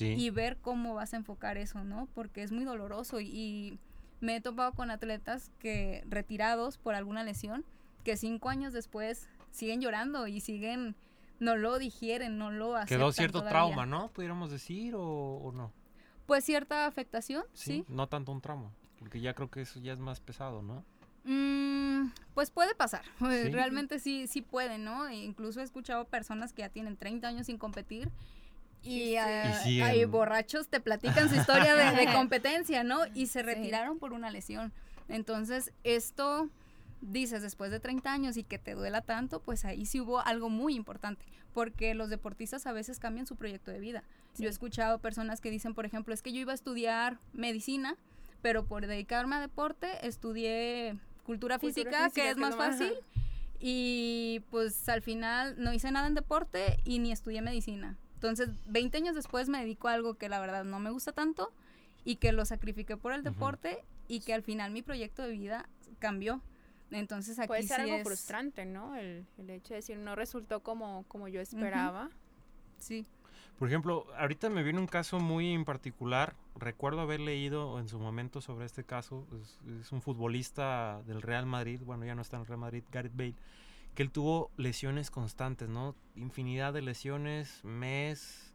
y 0.00 0.30
ver 0.30 0.56
cómo 0.56 0.94
vas 0.94 1.14
a 1.14 1.18
enfocar 1.18 1.56
eso, 1.56 1.84
¿no? 1.84 2.08
Porque 2.14 2.42
es 2.42 2.50
muy 2.50 2.64
doloroso 2.64 3.20
y 3.20 3.78
me 4.20 4.36
he 4.36 4.40
topado 4.40 4.72
con 4.72 4.90
atletas 4.90 5.50
que 5.58 6.04
retirados 6.08 6.78
por 6.78 6.94
alguna 6.94 7.22
lesión, 7.22 7.64
que 8.04 8.16
cinco 8.16 8.48
años 8.48 8.72
después 8.72 9.28
siguen 9.50 9.80
llorando 9.80 10.26
y 10.26 10.40
siguen 10.40 10.96
no 11.38 11.56
lo 11.56 11.78
digieren, 11.78 12.38
no 12.38 12.50
lo 12.50 12.76
hacen. 12.76 12.98
Quedó 12.98 13.12
cierto 13.12 13.42
trauma, 13.42 13.86
¿no? 13.86 14.08
Pudiéramos 14.12 14.50
decir, 14.50 14.94
o, 14.96 15.50
no. 15.54 15.72
Pues 16.26 16.44
cierta 16.44 16.86
afectación, 16.86 17.44
sí, 17.54 17.84
No 17.88 18.08
tanto 18.08 18.30
un 18.30 18.40
trauma, 18.40 18.70
porque 18.98 19.20
ya 19.20 19.34
creo 19.34 19.50
que 19.50 19.62
eso 19.62 19.80
ya 19.80 19.92
es 19.92 19.98
más 19.98 20.20
pesado, 20.20 20.62
¿no? 20.62 20.84
Mm, 21.24 22.12
pues 22.34 22.50
puede 22.50 22.74
pasar, 22.74 23.02
realmente 23.20 23.98
sí, 23.98 24.26
sí 24.26 24.42
puede, 24.42 24.78
¿no? 24.78 25.08
E 25.08 25.16
incluso 25.16 25.60
he 25.60 25.64
escuchado 25.64 26.06
personas 26.06 26.52
que 26.52 26.62
ya 26.62 26.68
tienen 26.68 26.96
30 26.96 27.28
años 27.28 27.46
sin 27.46 27.58
competir 27.58 28.10
y, 28.82 29.16
hay 29.16 30.04
borrachos 30.06 30.68
te 30.68 30.80
platican 30.80 31.28
su 31.28 31.36
historia 31.36 31.74
de, 31.74 32.06
de 32.06 32.12
competencia, 32.14 32.82
¿no? 32.82 33.00
Y 33.14 33.26
se 33.26 33.42
retiraron 33.42 33.98
por 33.98 34.12
una 34.12 34.30
lesión. 34.30 34.72
Entonces, 35.08 35.72
esto 35.84 36.48
dices 37.00 37.42
después 37.42 37.70
de 37.70 37.80
30 37.80 38.12
años 38.12 38.36
y 38.36 38.44
que 38.44 38.58
te 38.58 38.74
duela 38.74 39.02
tanto, 39.02 39.40
pues 39.40 39.64
ahí 39.64 39.86
sí 39.86 40.00
hubo 40.00 40.20
algo 40.20 40.48
muy 40.48 40.74
importante, 40.74 41.24
porque 41.52 41.94
los 41.94 42.10
deportistas 42.10 42.66
a 42.66 42.72
veces 42.72 42.98
cambian 42.98 43.26
su 43.26 43.36
proyecto 43.36 43.70
de 43.70 43.80
vida. 43.80 44.02
Yo 44.38 44.46
he 44.46 44.50
escuchado 44.50 44.98
personas 44.98 45.40
que 45.40 45.50
dicen, 45.50 45.74
por 45.74 45.84
ejemplo, 45.84 46.14
es 46.14 46.22
que 46.22 46.32
yo 46.32 46.40
iba 46.40 46.52
a 46.52 46.54
estudiar 46.54 47.18
medicina, 47.32 47.96
pero 48.42 48.64
por 48.64 48.86
dedicarme 48.86 49.36
a 49.36 49.40
deporte 49.40 50.06
estudié 50.06 50.98
cultura, 51.30 51.60
física, 51.60 52.10
que 52.10 52.28
es 52.28 52.36
más 52.36 52.56
fácil. 52.56 52.92
Y 53.60 54.42
pues 54.50 54.88
al 54.88 55.00
final 55.00 55.54
no 55.58 55.72
hice 55.72 55.92
nada 55.92 56.08
en 56.08 56.14
deporte 56.14 56.78
y 56.84 56.98
ni 56.98 57.12
estudié 57.12 57.40
medicina. 57.40 57.98
Entonces, 58.14 58.48
20 58.66 58.96
años 58.96 59.14
después 59.14 59.48
me 59.48 59.60
dedico 59.60 59.86
a 59.86 59.92
algo 59.92 60.14
que 60.14 60.28
la 60.28 60.40
verdad 60.40 60.64
no 60.64 60.80
me 60.80 60.90
gusta 60.90 61.12
tanto 61.12 61.52
y 62.04 62.16
que 62.16 62.32
lo 62.32 62.44
sacrifiqué 62.44 62.96
por 62.96 63.12
el 63.12 63.22
deporte 63.22 63.84
y 64.08 64.20
que 64.20 64.34
al 64.34 64.42
final 64.42 64.72
mi 64.72 64.82
proyecto 64.82 65.22
de 65.22 65.30
vida 65.30 65.68
cambió. 66.00 66.42
Entonces 66.90 67.38
aquí 67.38 67.46
Puede 67.46 67.62
ser 67.62 67.84
sí 67.84 67.90
algo 67.90 68.04
frustrante, 68.04 68.64
¿no? 68.66 68.96
El, 68.96 69.24
el, 69.38 69.50
hecho 69.50 69.74
de 69.74 69.76
decir, 69.76 69.98
no 69.98 70.16
resultó 70.16 70.64
como, 70.64 71.04
como 71.06 71.28
yo 71.28 71.40
esperaba. 71.40 72.10
Sí. 72.78 73.06
Por 73.60 73.68
ejemplo, 73.68 74.06
ahorita 74.16 74.48
me 74.48 74.62
viene 74.62 74.78
un 74.78 74.86
caso 74.86 75.20
muy 75.20 75.52
en 75.52 75.66
particular. 75.66 76.34
Recuerdo 76.56 77.02
haber 77.02 77.20
leído 77.20 77.78
en 77.78 77.88
su 77.88 77.98
momento 77.98 78.40
sobre 78.40 78.64
este 78.64 78.84
caso. 78.84 79.26
Es, 79.82 79.92
un 79.92 80.00
futbolista 80.00 81.02
del 81.06 81.20
Real 81.20 81.44
Madrid, 81.44 81.78
bueno, 81.84 82.06
ya 82.06 82.14
no 82.14 82.22
está 82.22 82.38
en 82.38 82.40
el 82.40 82.46
Real 82.46 82.60
Madrid, 82.60 82.84
Gareth 82.90 83.14
Bale, 83.14 83.34
que 83.94 84.02
él 84.02 84.10
tuvo 84.10 84.50
lesiones 84.56 85.10
constantes, 85.10 85.68
¿no? 85.68 85.94
Infinidad 86.16 86.72
de 86.72 86.80
lesiones, 86.80 87.62
mes, 87.62 88.54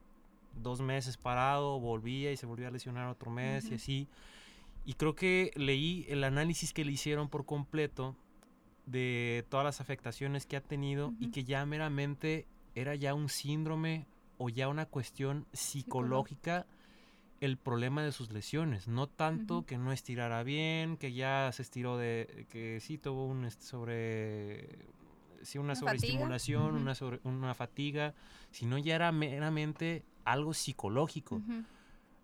dos 0.55 0.81
meses 0.81 1.17
parado, 1.17 1.79
volvía 1.79 2.31
y 2.31 2.37
se 2.37 2.47
volvía 2.47 2.69
a 2.69 2.71
lesionar 2.71 3.07
otro 3.07 3.29
mes 3.29 3.69
y 3.69 3.75
así. 3.75 4.07
Y 4.85 4.95
creo 4.95 5.13
que 5.13 5.51
leí 5.53 6.07
el 6.09 6.23
análisis 6.23 6.73
que 6.73 6.83
le 6.83 6.91
hicieron 6.91 7.29
por 7.29 7.45
completo 7.45 8.15
de 8.87 9.45
todas 9.49 9.65
las 9.65 9.81
afectaciones 9.81 10.47
que 10.47 10.57
ha 10.57 10.61
tenido 10.61 11.13
y 11.19 11.29
que 11.29 11.43
ya 11.43 11.63
meramente 11.67 12.47
era 12.73 12.95
ya 12.95 13.13
un 13.13 13.29
síndrome 13.29 14.07
o 14.37 14.49
ya 14.49 14.67
una 14.67 14.85
cuestión 14.85 15.45
psicológica. 15.53 16.65
el 17.41 17.57
problema 17.57 18.01
de 18.01 18.13
sus 18.13 18.31
lesiones, 18.31 18.87
no 18.87 19.07
tanto 19.07 19.65
que 19.65 19.77
no 19.77 19.91
estirara 19.91 20.41
bien, 20.43 20.95
que 20.97 21.13
ya 21.13 21.51
se 21.51 21.61
estiró 21.61 21.97
de 21.97 22.47
que 22.49 22.79
sí 22.79 22.97
tuvo 22.97 23.27
un 23.27 23.43
este, 23.45 23.65
sobre 23.65 24.85
sí 25.43 25.57
una, 25.57 25.75
sobreestimulación, 25.75 26.75
una 26.75 26.95
sobre, 26.95 27.19
una 27.23 27.53
fatiga, 27.53 28.13
sino 28.51 28.77
ya 28.77 28.95
era 28.95 29.11
meramente 29.11 30.03
algo 30.23 30.53
psicológico. 30.53 31.41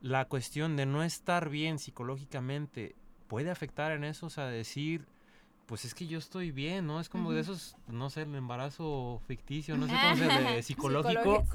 La 0.02 0.26
cuestión 0.26 0.76
de 0.76 0.86
no 0.86 1.04
estar 1.04 1.50
bien 1.50 1.78
psicológicamente 1.78 2.96
puede 3.28 3.52
afectar 3.52 3.92
en 3.92 4.04
eso, 4.04 4.26
o 4.26 4.30
sea, 4.30 4.48
decir 4.48 5.06
pues 5.72 5.86
es 5.86 5.96
que 5.96 6.06
yo 6.06 6.20
estoy 6.20 6.52
bien, 6.52 6.86
¿no? 6.86 7.00
Es 7.00 7.08
como 7.08 7.32
de 7.32 7.40
esos, 7.40 7.78
no 7.88 8.10
sé, 8.10 8.24
el 8.24 8.36
embarazo 8.36 9.22
ficticio, 9.26 9.78
no 9.78 9.88
sé 9.88 9.94
cómo 9.94 10.16
se 10.18 10.26
de 10.56 10.64
psicológico. 10.64 11.46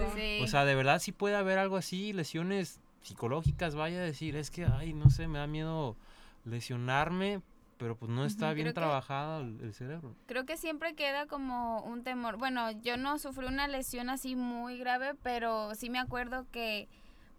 O 0.40 0.46
sea, 0.46 0.64
de 0.64 0.74
verdad 0.74 1.00
sí 1.00 1.12
puede 1.12 1.36
haber 1.36 1.58
algo 1.58 1.76
así, 1.76 2.14
lesiones 2.14 2.80
psicológicas, 3.02 3.74
vaya 3.74 3.98
a 3.98 4.02
decir, 4.02 4.34
es 4.36 4.50
que, 4.50 4.64
ay, 4.64 4.94
no 4.94 5.10
sé, 5.10 5.28
me 5.28 5.38
da 5.38 5.46
miedo 5.46 5.98
lesionarme, 6.46 7.42
pero 7.76 7.94
pues 7.94 8.10
no 8.10 8.24
está 8.24 8.54
bien 8.54 8.72
trabajado 8.72 9.42
el, 9.42 9.74
cerebro. 9.74 10.14
Creo 10.24 10.46
que 10.46 10.56
siempre 10.56 10.94
queda 10.94 11.26
como 11.26 11.82
un 11.82 12.02
temor. 12.02 12.38
Bueno, 12.38 12.70
yo 12.70 12.96
no 12.96 13.18
sufrí 13.18 13.44
una 13.44 13.68
lesión 13.68 14.08
así 14.08 14.34
muy 14.34 14.78
grave, 14.78 15.14
pero 15.22 15.74
sí 15.74 15.90
me 15.90 15.98
acuerdo 15.98 16.46
que 16.50 16.88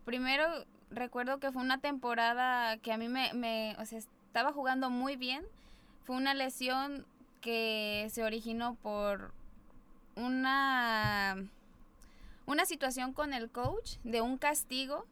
primero 0.06 0.44
recuerdo 0.92 1.40
que 1.40 1.52
fue 1.52 1.64
una 1.64 1.80
temporada 1.80 2.78
que 2.78 2.94
a 2.94 3.00
mí 3.00 3.10
me, 3.10 3.34
me 3.34 3.76
o 3.80 3.86
sea, 3.86 3.98
estaba 3.98 4.54
jugando 4.54 4.92
muy 4.92 5.16
bien 5.16 5.44
fue 6.08 6.16
una 6.16 6.34
lesión 6.34 7.06
que 7.42 8.08
se 8.12 8.24
originó 8.24 8.76
por 8.76 9.34
una, 10.16 11.36
una 12.46 12.66
situación 12.66 13.12
con 13.12 13.34
el 13.34 13.52
coach 13.52 13.98
de 14.06 14.22
un 14.22 14.38
castigo 14.38 15.06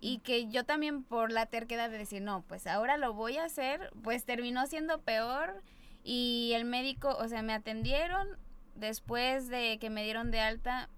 y 0.00 0.20
que 0.20 0.46
yo 0.46 0.62
también 0.62 1.02
por 1.02 1.32
la 1.32 1.46
terquedad 1.46 1.90
de 1.90 1.98
decir, 1.98 2.22
no, 2.22 2.44
pues 2.46 2.68
ahora 2.68 2.96
lo 2.98 3.14
voy 3.14 3.36
a 3.36 3.46
hacer, 3.46 3.90
pues 4.04 4.24
terminó 4.24 4.64
siendo 4.68 5.00
peor 5.00 5.60
y 6.04 6.52
el 6.54 6.64
médico, 6.64 7.16
o 7.18 7.26
sea, 7.26 7.42
me 7.42 7.52
atendieron, 7.52 8.28
después 8.76 9.48
de 9.48 9.78
que 9.80 9.90
me 9.90 10.04
dieron 10.04 10.30
de 10.30 10.38
alta, 10.38 10.88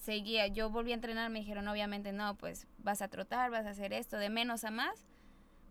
seguía, 0.00 0.46
yo 0.46 0.70
volví 0.70 0.92
a 0.92 0.94
entrenar, 0.94 1.30
me 1.30 1.40
dijeron, 1.40 1.66
obviamente 1.66 2.12
no, 2.12 2.36
pues 2.36 2.68
vas 2.78 3.02
a 3.02 3.08
trotar, 3.08 3.50
vas 3.50 3.66
a 3.66 3.70
hacer 3.70 3.92
esto, 3.92 4.18
de 4.18 4.30
menos 4.30 4.62
a 4.62 4.70
más 4.70 5.04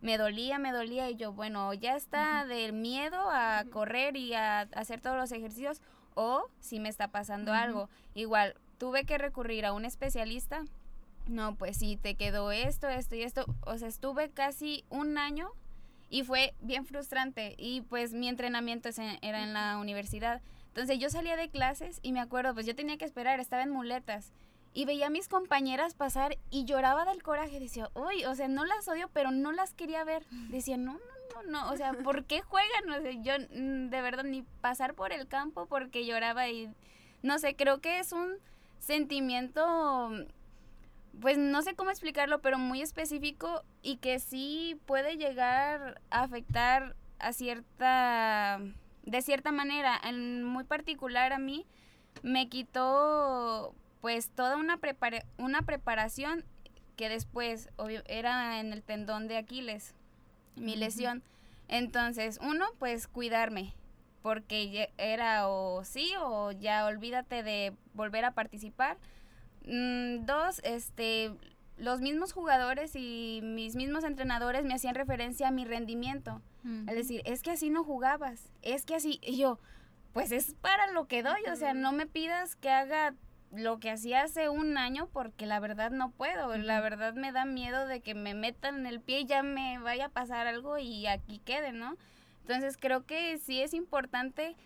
me 0.00 0.18
dolía, 0.18 0.58
me 0.58 0.72
dolía 0.72 1.08
y 1.10 1.16
yo, 1.16 1.32
bueno, 1.32 1.72
ya 1.74 1.96
está 1.96 2.44
del 2.44 2.72
miedo 2.72 3.30
a 3.30 3.64
correr 3.70 4.16
y 4.16 4.34
a, 4.34 4.60
hacer 4.74 5.00
todos 5.00 5.16
los 5.16 5.32
ejercicios 5.32 5.80
o 6.14 6.48
si 6.60 6.80
me 6.80 6.88
está 6.88 7.08
pasando 7.08 7.52
algo. 7.52 7.88
Igual, 8.14 8.54
tuve 8.78 9.04
que 9.04 9.18
recurrir 9.18 9.66
a 9.66 9.72
un 9.72 9.84
especialista. 9.84 10.64
No, 11.26 11.54
pues 11.56 11.78
sí, 11.78 11.96
te 11.96 12.16
quedó 12.16 12.52
esto, 12.52 12.88
esto 12.88 13.16
y 13.16 13.22
esto. 13.22 13.46
O 13.62 13.78
sea, 13.78 13.88
estuve 13.88 14.30
casi 14.30 14.84
un 14.90 15.16
año 15.16 15.50
y 16.10 16.22
fue 16.22 16.54
bien 16.60 16.84
frustrante. 16.84 17.54
Y 17.56 17.80
pues 17.82 18.12
mi 18.12 18.28
entrenamiento 18.28 18.90
era 19.22 19.42
en 19.42 19.54
la 19.54 19.78
universidad. 19.78 20.42
Entonces 20.68 20.98
yo 20.98 21.08
salía 21.08 21.36
de 21.36 21.48
clases 21.48 22.00
y 22.02 22.12
me 22.12 22.20
acuerdo, 22.20 22.52
pues 22.52 22.66
yo 22.66 22.74
tenía 22.74 22.98
que 22.98 23.04
esperar, 23.04 23.40
estaba 23.40 23.62
en 23.62 23.70
muletas 23.70 24.32
y 24.74 24.84
veía 24.84 25.06
a 25.06 25.10
mis 25.10 25.28
compañeras 25.28 25.94
pasar 25.94 26.36
y 26.50 26.64
lloraba 26.64 27.04
del 27.04 27.22
coraje. 27.22 27.60
Decía, 27.60 27.90
uy, 27.94 28.24
o 28.24 28.34
sea, 28.34 28.48
no 28.48 28.64
las 28.64 28.86
odio, 28.88 29.08
pero 29.12 29.30
no 29.30 29.52
las 29.52 29.72
quería 29.72 30.02
ver. 30.02 30.26
Decía, 30.50 30.76
no, 30.76 30.94
no, 30.94 31.42
no, 31.42 31.50
no, 31.50 31.72
o 31.72 31.76
sea, 31.76 31.92
¿por 31.92 32.24
qué 32.24 32.42
juegan? 32.42 32.90
O 32.90 33.00
sea, 33.00 33.12
yo 33.12 33.34
mm, 33.50 33.88
de 33.88 34.02
verdad 34.02 34.24
ni 34.24 34.42
pasar 34.60 34.94
por 34.94 35.12
el 35.12 35.28
campo 35.28 35.66
porque 35.66 36.04
lloraba 36.04 36.48
y 36.48 36.68
no 37.22 37.38
sé, 37.38 37.54
creo 37.54 37.80
que 37.80 38.00
es 38.00 38.12
un 38.12 38.34
sentimiento, 38.80 40.10
pues 41.20 41.38
no 41.38 41.62
sé 41.62 41.74
cómo 41.74 41.90
explicarlo, 41.90 42.40
pero 42.40 42.58
muy 42.58 42.82
específico 42.82 43.62
y 43.80 43.96
que 43.96 44.18
sí 44.18 44.78
puede 44.86 45.16
llegar 45.16 46.02
a 46.10 46.22
afectar 46.22 46.96
a 47.20 47.32
cierta, 47.32 48.60
de 49.04 49.22
cierta 49.22 49.52
manera, 49.52 49.98
en 50.02 50.42
muy 50.42 50.64
particular 50.64 51.32
a 51.32 51.38
mí, 51.38 51.64
me 52.22 52.48
quitó 52.48 53.74
pues 54.04 54.28
toda 54.28 54.58
una, 54.58 54.76
prepara 54.76 55.24
una 55.38 55.62
preparación 55.62 56.44
que 56.94 57.08
después 57.08 57.70
era 58.04 58.60
en 58.60 58.74
el 58.74 58.82
tendón 58.82 59.28
de 59.28 59.38
Aquiles, 59.38 59.94
mi 60.56 60.76
lesión. 60.76 61.22
Entonces, 61.68 62.38
uno, 62.42 62.66
pues 62.78 63.08
cuidarme. 63.08 63.72
porque 64.20 64.92
era 64.98 65.48
o 65.48 65.84
sí 65.84 66.12
o 66.20 66.52
ya 66.52 66.84
olvídate 66.84 67.42
de 67.42 67.72
volver 67.94 68.26
a 68.26 68.32
participar. 68.32 68.98
Mm, 69.64 70.26
dos, 70.26 70.60
este, 70.64 71.32
los 71.78 72.02
mismos 72.02 72.34
jugadores 72.34 72.96
y 72.96 73.40
mis 73.42 73.74
mismos 73.74 74.04
entrenadores 74.04 74.66
me 74.66 74.74
hacían 74.74 74.94
referencia 74.94 75.48
a 75.48 75.50
mi 75.50 75.64
rendimiento. 75.64 76.42
Es 76.86 76.94
decir, 76.94 77.22
es 77.24 77.42
que 77.42 77.52
así 77.52 77.70
no 77.70 77.84
jugabas, 77.84 78.50
es 78.60 78.84
que 78.84 78.96
así, 78.96 79.18
y 79.22 79.38
yo, 79.38 79.58
pues 80.12 80.30
es 80.30 80.54
para 80.60 80.90
lo 80.92 81.06
que 81.06 81.22
doy, 81.22 81.40
o 81.50 81.56
sea, 81.56 81.72
no 81.72 81.92
me 81.92 82.06
pidas 82.06 82.56
que 82.56 82.68
haga 82.68 83.14
lo 83.56 83.78
que 83.78 83.90
hacía 83.90 84.22
hace 84.22 84.48
un 84.48 84.76
año 84.78 85.08
porque 85.12 85.46
la 85.46 85.60
verdad 85.60 85.90
no 85.90 86.10
puedo, 86.10 86.56
la 86.56 86.80
verdad 86.80 87.14
me 87.14 87.32
da 87.32 87.44
miedo 87.44 87.86
de 87.86 88.00
que 88.00 88.14
me 88.14 88.34
metan 88.34 88.80
en 88.80 88.86
el 88.86 89.00
pie 89.00 89.20
y 89.20 89.26
ya 89.26 89.42
me 89.42 89.78
vaya 89.78 90.06
a 90.06 90.08
pasar 90.08 90.46
algo 90.46 90.78
y 90.78 91.06
aquí 91.06 91.38
quede, 91.38 91.72
¿no? 91.72 91.96
Entonces 92.42 92.76
creo 92.78 93.06
que 93.06 93.38
sí 93.38 93.60
es 93.60 93.72
importante, 93.72 94.56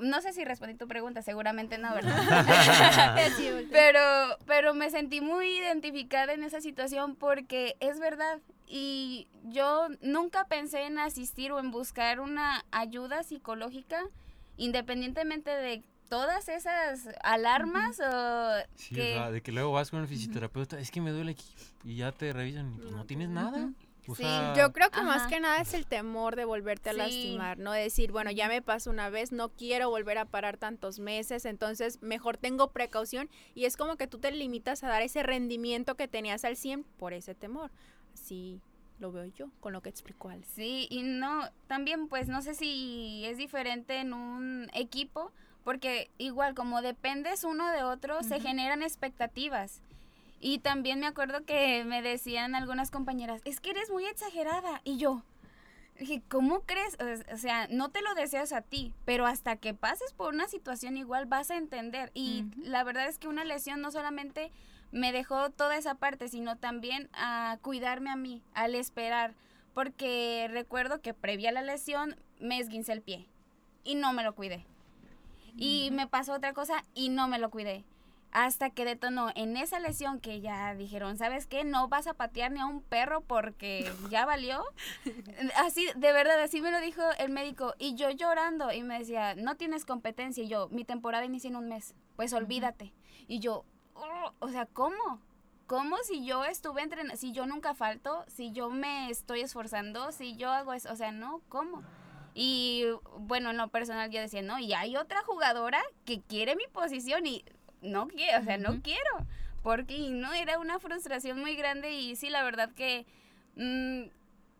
no 0.00 0.20
sé 0.20 0.32
si 0.32 0.44
respondí 0.44 0.74
tu 0.74 0.88
pregunta, 0.88 1.22
seguramente 1.22 1.78
no, 1.78 1.92
¿verdad? 1.94 3.26
pero, 3.70 4.00
pero 4.46 4.74
me 4.74 4.90
sentí 4.90 5.20
muy 5.20 5.46
identificada 5.58 6.32
en 6.32 6.44
esa 6.44 6.60
situación 6.60 7.16
porque 7.16 7.76
es 7.80 7.98
verdad. 7.98 8.40
Y 8.68 9.28
yo 9.44 9.88
nunca 10.00 10.46
pensé 10.46 10.86
en 10.86 10.98
asistir 10.98 11.52
o 11.52 11.60
en 11.60 11.70
buscar 11.70 12.18
una 12.18 12.64
ayuda 12.72 13.22
psicológica, 13.22 14.02
independientemente 14.56 15.50
de 15.50 15.84
todas 16.08 16.48
esas 16.48 17.08
alarmas 17.22 18.00
o 18.00 18.52
Sí, 18.74 18.94
que... 18.94 19.12
o 19.12 19.14
sea, 19.14 19.30
de 19.30 19.40
que 19.42 19.52
luego 19.52 19.72
vas 19.72 19.90
con 19.90 20.00
el 20.00 20.08
fisioterapeuta, 20.08 20.78
es 20.78 20.90
que 20.90 21.00
me 21.00 21.10
duele 21.10 21.32
aquí 21.32 21.46
y 21.84 21.96
ya 21.96 22.12
te 22.12 22.32
revisan 22.32 22.72
y 22.74 22.78
pues 22.78 22.92
no 22.92 23.04
tienes 23.06 23.28
nada. 23.28 23.70
O 24.08 24.14
Sí, 24.14 24.22
sea, 24.22 24.54
Yo 24.56 24.72
creo 24.72 24.88
que 24.90 25.02
más 25.02 25.26
que 25.26 25.40
nada 25.40 25.60
es 25.60 25.74
el 25.74 25.84
temor 25.84 26.36
de 26.36 26.44
volverte 26.44 26.90
a 26.90 26.92
Sí. 26.92 26.98
lastimar, 26.98 27.58
¿no? 27.58 27.72
De 27.72 27.80
decir, 27.80 28.12
bueno, 28.12 28.30
ya 28.30 28.46
me 28.46 28.62
pasó 28.62 28.90
una 28.90 29.10
vez, 29.10 29.32
no 29.32 29.48
quiero 29.48 29.90
volver 29.90 30.18
a 30.18 30.24
parar 30.26 30.58
tantos 30.58 31.00
meses, 31.00 31.44
entonces 31.44 32.00
mejor 32.02 32.36
tengo 32.36 32.70
precaución 32.70 33.28
y 33.56 33.64
es 33.64 33.76
como 33.76 33.96
que 33.96 34.06
tú 34.06 34.18
te 34.18 34.30
limitas 34.30 34.84
a 34.84 34.88
dar 34.88 35.02
ese 35.02 35.24
rendimiento 35.24 35.96
que 35.96 36.06
tenías 36.06 36.44
al 36.44 36.56
100 36.56 36.84
por 36.84 37.14
ese 37.14 37.34
temor. 37.34 37.72
Así 38.14 38.60
lo 39.00 39.10
veo 39.10 39.24
yo 39.26 39.50
con 39.58 39.72
lo 39.72 39.82
que 39.82 39.88
explicó 39.88 40.28
Alex. 40.28 40.48
Sí, 40.54 40.86
y 40.88 41.02
no, 41.02 41.50
también 41.66 42.06
pues 42.06 42.28
no 42.28 42.42
sé 42.42 42.54
si 42.54 43.24
es 43.26 43.36
diferente 43.38 43.96
en 43.98 44.12
un 44.14 44.70
equipo, 44.72 45.32
porque 45.66 46.08
igual 46.16 46.54
como 46.54 46.80
dependes 46.80 47.42
uno 47.42 47.72
de 47.72 47.82
otro, 47.82 48.22
se 48.22 48.38
generan 48.38 48.84
expectativas. 48.84 49.82
Y 50.38 50.60
también 50.60 51.00
me 51.00 51.08
acuerdo 51.08 51.44
que 51.44 51.82
me 51.84 52.02
decían 52.02 52.54
algunas 52.54 52.92
compañeras, 52.92 53.42
es 53.44 53.58
que 53.58 53.70
eres 53.70 53.90
muy 53.90 54.04
exagerada. 54.04 54.80
Y 54.84 54.96
yo, 54.96 55.24
dije, 55.98 56.22
¿cómo 56.28 56.60
crees? 56.60 56.96
O- 57.32 57.36
sea, 57.36 57.66
no 57.66 57.88
te 57.88 58.00
lo 58.00 58.14
deseas 58.14 58.52
a 58.52 58.62
ti, 58.62 58.94
pero 59.04 59.26
hasta 59.26 59.56
que 59.56 59.74
pases 59.74 60.12
por 60.12 60.32
una 60.32 60.46
situación 60.46 60.96
igual 60.96 61.26
vas 61.26 61.50
a 61.50 61.56
entender. 61.56 62.12
Y 62.14 62.44
la 62.62 62.84
verdad 62.84 63.08
es 63.08 63.18
que 63.18 63.26
una 63.26 63.44
lesión 63.44 63.80
no 63.80 63.90
solamente 63.90 64.52
me 64.92 65.10
dejó 65.10 65.50
toda 65.50 65.76
esa 65.76 65.96
parte, 65.96 66.28
sino 66.28 66.54
también 66.54 67.08
a 67.12 67.58
cuidarme 67.60 68.10
a 68.10 68.16
mí, 68.16 68.40
al 68.54 68.76
esperar. 68.76 69.34
Porque 69.74 70.46
recuerdo 70.48 71.00
que 71.02 71.12
previa 71.12 71.48
a 71.48 71.52
la 71.52 71.62
lesión 71.62 72.14
me 72.38 72.60
esguincé 72.60 72.92
el 72.92 73.02
pie 73.02 73.26
y 73.82 73.96
no 73.96 74.12
me 74.12 74.22
lo 74.22 74.36
cuidé. 74.36 74.64
Y 75.56 75.90
me 75.92 76.06
pasó 76.06 76.34
otra 76.34 76.52
cosa 76.52 76.84
y 76.94 77.08
no 77.08 77.28
me 77.28 77.38
lo 77.38 77.50
cuidé. 77.50 77.84
Hasta 78.32 78.68
que 78.68 78.84
detonó 78.84 79.30
en 79.34 79.56
esa 79.56 79.78
lesión 79.78 80.20
que 80.20 80.40
ya 80.40 80.74
dijeron, 80.74 81.16
¿sabes 81.16 81.46
qué? 81.46 81.64
No 81.64 81.88
vas 81.88 82.06
a 82.06 82.12
patear 82.14 82.52
ni 82.52 82.60
a 82.60 82.66
un 82.66 82.82
perro 82.82 83.22
porque 83.22 83.90
ya 84.10 84.26
valió. 84.26 84.62
Así, 85.56 85.86
de 85.96 86.12
verdad, 86.12 86.42
así 86.42 86.60
me 86.60 86.70
lo 86.70 86.80
dijo 86.80 87.02
el 87.18 87.30
médico. 87.30 87.74
Y 87.78 87.94
yo 87.94 88.10
llorando 88.10 88.72
y 88.72 88.82
me 88.82 88.98
decía, 88.98 89.34
no 89.36 89.54
tienes 89.56 89.86
competencia. 89.86 90.44
Y 90.44 90.48
yo, 90.48 90.68
mi 90.68 90.84
temporada 90.84 91.24
inicia 91.24 91.48
en 91.48 91.56
un 91.56 91.68
mes. 91.68 91.94
Pues 92.16 92.32
olvídate. 92.34 92.92
Y 93.26 93.38
yo, 93.38 93.64
"Oh", 93.94 94.32
o 94.40 94.48
sea, 94.48 94.66
¿cómo? 94.66 95.20
¿Cómo 95.66 95.96
si 96.04 96.24
yo 96.24 96.44
estuve 96.44 96.82
entrenando, 96.82 97.16
si 97.16 97.32
yo 97.32 97.46
nunca 97.46 97.74
falto, 97.74 98.24
si 98.28 98.52
yo 98.52 98.70
me 98.70 99.10
estoy 99.10 99.40
esforzando, 99.40 100.12
si 100.12 100.36
yo 100.36 100.50
hago 100.50 100.74
eso? 100.74 100.92
O 100.92 100.96
sea, 100.96 101.10
no, 101.10 101.40
¿cómo? 101.48 101.82
Y 102.38 102.84
bueno, 103.18 103.50
en 103.50 103.56
lo 103.56 103.68
personal 103.68 104.10
yo 104.10 104.20
decía, 104.20 104.42
no, 104.42 104.58
y 104.58 104.74
hay 104.74 104.94
otra 104.98 105.22
jugadora 105.22 105.82
que 106.04 106.20
quiere 106.20 106.54
mi 106.54 106.66
posición 106.70 107.26
y 107.26 107.46
no 107.80 108.08
quiero, 108.08 108.40
o 108.40 108.44
sea, 108.44 108.58
no 108.58 108.82
quiero. 108.82 109.26
Porque 109.62 110.10
no, 110.10 110.34
era 110.34 110.58
una 110.58 110.78
frustración 110.78 111.40
muy 111.40 111.56
grande 111.56 111.94
y 111.94 112.14
sí, 112.14 112.28
la 112.28 112.44
verdad 112.44 112.70
que, 112.74 113.06
mm, 113.54 114.10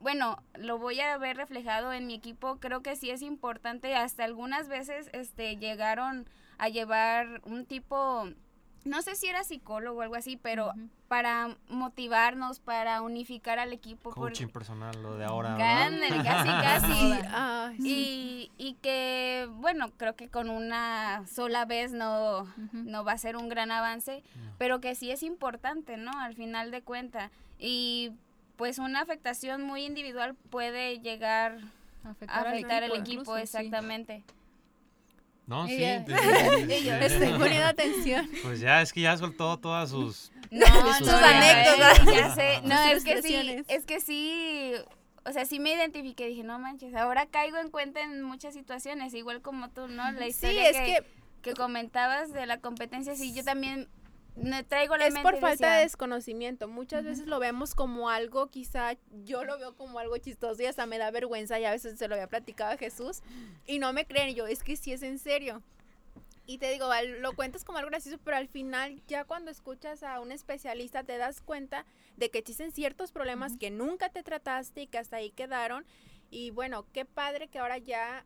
bueno, 0.01 0.43
lo 0.55 0.79
voy 0.79 1.01
a 1.01 1.19
ver 1.19 1.37
reflejado 1.37 1.93
en 1.93 2.07
mi 2.07 2.15
equipo. 2.15 2.57
Creo 2.61 2.81
que 2.81 2.97
sí 2.97 3.11
es 3.11 3.21
importante. 3.21 3.95
Hasta 3.95 4.25
algunas 4.25 4.69
veces 4.69 5.11
este, 5.13 5.59
llegaron 5.59 6.27
a 6.57 6.71
llevar 6.71 7.43
un 7.45 7.67
tipo, 7.67 8.27
no 8.87 9.03
sé 9.03 9.15
si 9.17 9.27
era 9.27 9.45
psicólogo 9.45 9.99
o 9.99 10.03
algo 10.03 10.15
así, 10.15 10.37
pero 10.37 10.73
para 11.09 11.57
motivarnos, 11.69 12.59
para 12.61 13.03
unificar 13.03 13.59
al 13.59 13.73
equipo. 13.73 14.11
por- 14.11 14.15
coaching 14.31 14.49
personal, 14.49 15.01
lo 15.03 15.17
de 15.17 15.25
ahora. 15.25 15.57
casi, 16.25 16.49
casi. 16.49 17.83
Sí. 17.83 17.89
Y, 17.89 18.51
y 18.57 18.75
que, 18.75 19.49
bueno, 19.53 19.91
creo 19.97 20.17
que 20.17 20.29
con 20.29 20.51
una 20.51 21.27
sola 21.27 21.65
vez 21.65 21.93
no, 21.93 22.45
no 22.73 23.05
va 23.05 23.13
a 23.13 23.19
ser 23.19 23.37
un 23.37 23.49
gran 23.49 23.71
avance, 23.71 24.23
pero 24.59 24.81
que 24.81 24.95
sí 24.95 25.11
es 25.11 25.23
importante, 25.23 25.97
¿no? 25.97 26.11
Al 26.19 26.35
final 26.35 26.71
de 26.71 26.83
cuenta. 26.83 27.31
Y 27.59 28.13
pues 28.57 28.79
una 28.79 29.01
afectación 29.03 29.63
muy 29.63 29.85
individual 29.85 30.35
puede 30.51 30.99
llegar 31.01 31.59
a 32.05 32.11
Afectar, 32.11 32.85
al 32.85 32.91
incluso, 32.91 33.37
equipo, 33.37 33.37
sí. 33.83 34.03
No, 35.47 35.67
sí. 35.67 35.75
Ella- 35.77 36.05
Y 36.79 36.85
yo 36.85 36.95
estoy 36.95 37.33
poniendo 37.39 37.67
atención. 37.67 38.29
Pues 38.43 38.61
ya, 38.61 38.83
es 38.83 38.93
que 38.93 39.01
ya 39.03 39.17
soltó 39.17 39.59
todas 39.59 39.91
sus... 39.91 40.33
No, 40.51 40.65
Sus 40.99 41.09
no, 41.09 41.17
anécdotas. 41.17 42.05
ya, 42.07 42.13
ya 42.13 42.35
sé. 42.35 42.61
No, 42.65 42.81
es 42.89 43.05
que 43.05 43.21
sí, 43.23 43.65
es 43.69 43.85
que 43.85 44.01
sí, 44.01 44.73
o 45.25 45.33
sea, 45.33 45.45
sí 45.45 45.59
me 45.59 45.73
identifiqué, 45.73 46.27
dije, 46.29 46.45
no 46.45 46.59
manches, 46.61 46.95
ahora 46.95 47.27
caigo 47.27 47.59
en 47.59 47.69
cuenta 47.71 48.01
en 48.01 48.23
muchas 48.23 48.55
situaciones, 48.55 49.13
igual 49.15 49.43
como 49.43 49.71
tú, 49.71 49.89
¿no? 49.89 50.11
La 50.13 50.21
Sí, 50.23 50.29
historia 50.29 50.69
es 50.71 50.77
que, 50.77 50.85
que 50.85 51.17
que 51.43 51.55
comentabas 51.55 52.33
de 52.33 52.47
la 52.47 52.59
competencia, 52.59 53.15
sí, 53.17 53.33
yo 53.35 53.45
también 53.45 53.89
me 54.37 54.63
traigo 54.63 54.97
la 54.97 55.07
es 55.07 55.15
mente 55.15 55.31
por 55.31 55.41
falta 55.41 55.77
de 55.77 55.83
desconocimiento. 55.83 56.69
Muchas 56.69 57.05
veces 57.05 57.27
lo 57.27 57.39
vemos 57.39 57.75
como 57.75 58.11
algo, 58.11 58.49
quizá 58.49 58.97
yo 59.25 59.45
lo 59.45 59.59
veo 59.59 59.75
como 59.75 59.99
algo 59.99 60.17
chistoso 60.19 60.63
y 60.63 60.67
hasta 60.67 60.87
me 60.87 60.99
da 60.99 61.11
vergüenza 61.11 61.59
y 61.59 61.65
a 61.65 61.71
veces 61.71 61.99
se 61.99 62.09
lo 62.09 62.15
había 62.15 62.29
platicado 62.29 62.73
a 62.73 62.77
Jesús 62.77 63.23
y 63.67 63.79
no 63.79 63.93
me 63.93 64.07
creen. 64.07 64.31
Y 64.31 64.35
yo, 64.35 64.47
es 64.47 64.63
que 64.63 64.77
sí 64.77 64.93
es 64.93 65.03
en 65.03 65.19
serio. 65.19 65.63
Y 66.49 66.59
te 66.59 66.71
digo, 66.71 66.89
lo 67.19 67.35
cuentas 67.35 67.65
como 67.65 67.79
algo 67.79 67.91
gracioso, 67.91 68.19
pero 68.23 68.37
al 68.37 68.47
final 68.47 69.03
ya 69.09 69.25
cuando 69.25 69.51
escuchas 69.51 70.05
a 70.05 70.21
un 70.21 70.31
especialista 70.31 71.03
te 71.03 71.17
das 71.17 71.41
cuenta 71.41 71.85
de 72.17 72.31
que 72.31 72.39
existen 72.39 72.71
ciertos 72.71 73.11
problemas 73.11 73.57
que 73.57 73.71
nunca 73.71 74.11
te 74.11 74.23
trataste 74.23 74.83
y 74.83 74.87
que 74.87 74.99
hasta 74.99 75.17
ahí 75.17 75.31
quedaron. 75.31 75.85
Y 76.31 76.51
bueno, 76.51 76.87
qué 76.93 77.05
padre 77.05 77.49
que 77.49 77.59
ahora 77.59 77.79
ya 77.79 78.25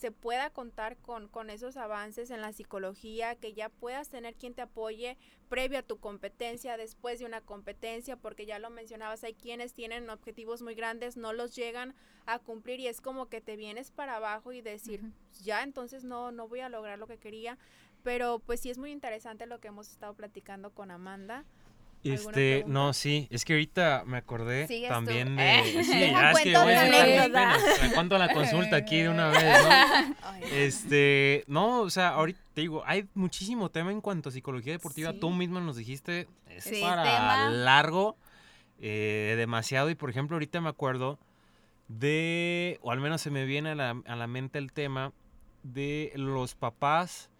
se 0.00 0.10
pueda 0.10 0.48
contar 0.48 0.96
con, 0.96 1.28
con 1.28 1.50
esos 1.50 1.76
avances 1.76 2.30
en 2.30 2.40
la 2.40 2.54
psicología, 2.54 3.34
que 3.34 3.52
ya 3.52 3.68
puedas 3.68 4.08
tener 4.08 4.34
quien 4.34 4.54
te 4.54 4.62
apoye 4.62 5.18
previo 5.50 5.78
a 5.78 5.82
tu 5.82 5.98
competencia, 5.98 6.78
después 6.78 7.18
de 7.18 7.26
una 7.26 7.42
competencia, 7.42 8.16
porque 8.16 8.46
ya 8.46 8.58
lo 8.58 8.70
mencionabas, 8.70 9.24
hay 9.24 9.34
quienes 9.34 9.74
tienen 9.74 10.08
objetivos 10.08 10.62
muy 10.62 10.74
grandes, 10.74 11.18
no 11.18 11.34
los 11.34 11.54
llegan 11.54 11.94
a 12.24 12.38
cumplir 12.38 12.80
y 12.80 12.86
es 12.86 13.02
como 13.02 13.28
que 13.28 13.42
te 13.42 13.56
vienes 13.56 13.90
para 13.90 14.16
abajo 14.16 14.52
y 14.52 14.62
decir, 14.62 15.02
ya 15.42 15.62
entonces 15.62 16.02
no, 16.02 16.32
no 16.32 16.48
voy 16.48 16.60
a 16.60 16.70
lograr 16.70 16.98
lo 16.98 17.06
que 17.06 17.18
quería. 17.18 17.58
Pero 18.02 18.38
pues 18.38 18.60
sí 18.60 18.70
es 18.70 18.78
muy 18.78 18.92
interesante 18.92 19.44
lo 19.44 19.60
que 19.60 19.68
hemos 19.68 19.90
estado 19.90 20.14
platicando 20.14 20.70
con 20.70 20.90
Amanda. 20.90 21.44
¿Alguna 22.02 22.14
Este, 22.30 22.64
no, 22.66 22.92
sí, 22.94 23.28
es 23.30 23.44
que 23.44 23.52
ahorita 23.52 24.04
me 24.06 24.16
acordé 24.16 24.66
tú. 24.66 24.88
también 24.88 25.38
Eh. 25.38 25.62
de... 25.74 25.84
Sí, 25.84 25.98
Deja 25.98 26.20
ya 26.20 26.30
es 26.32 26.38
que 26.40 26.56
voy 26.56 26.72
a 26.72 27.58
me 27.82 27.92
cuento 27.94 28.16
la 28.18 28.32
consulta 28.32 28.76
aquí 28.76 29.00
de 29.02 29.08
una 29.10 29.28
vez, 29.28 29.44
¿no? 29.62 30.16
Este, 30.52 31.44
no, 31.46 31.80
o 31.80 31.90
sea, 31.90 32.08
ahorita 32.10 32.40
te 32.54 32.62
digo, 32.62 32.82
hay 32.86 33.06
muchísimo 33.14 33.70
tema 33.70 33.92
en 33.92 34.00
cuanto 34.00 34.30
a 34.30 34.32
psicología 34.32 34.72
deportiva. 34.72 35.12
Sí. 35.12 35.18
Tú 35.20 35.30
misma 35.30 35.60
nos 35.60 35.76
dijiste, 35.76 36.26
es 36.48 36.64
Sí, 36.64 36.80
para 36.80 37.02
tema. 37.02 37.50
largo, 37.50 38.16
eh, 38.80 39.34
demasiado. 39.36 39.90
Y 39.90 39.94
por 39.94 40.08
ejemplo, 40.10 40.36
ahorita 40.36 40.60
me 40.62 40.70
acuerdo 40.70 41.18
de, 41.88 42.78
o 42.82 42.92
al 42.92 43.00
menos 43.00 43.20
se 43.20 43.30
me 43.30 43.44
viene 43.44 43.70
a 43.70 43.74
la, 43.74 44.02
a 44.06 44.16
la 44.16 44.26
mente 44.26 44.58
el 44.58 44.72
tema 44.72 45.12
de 45.62 46.12
los 46.14 46.54
papás 46.54 47.30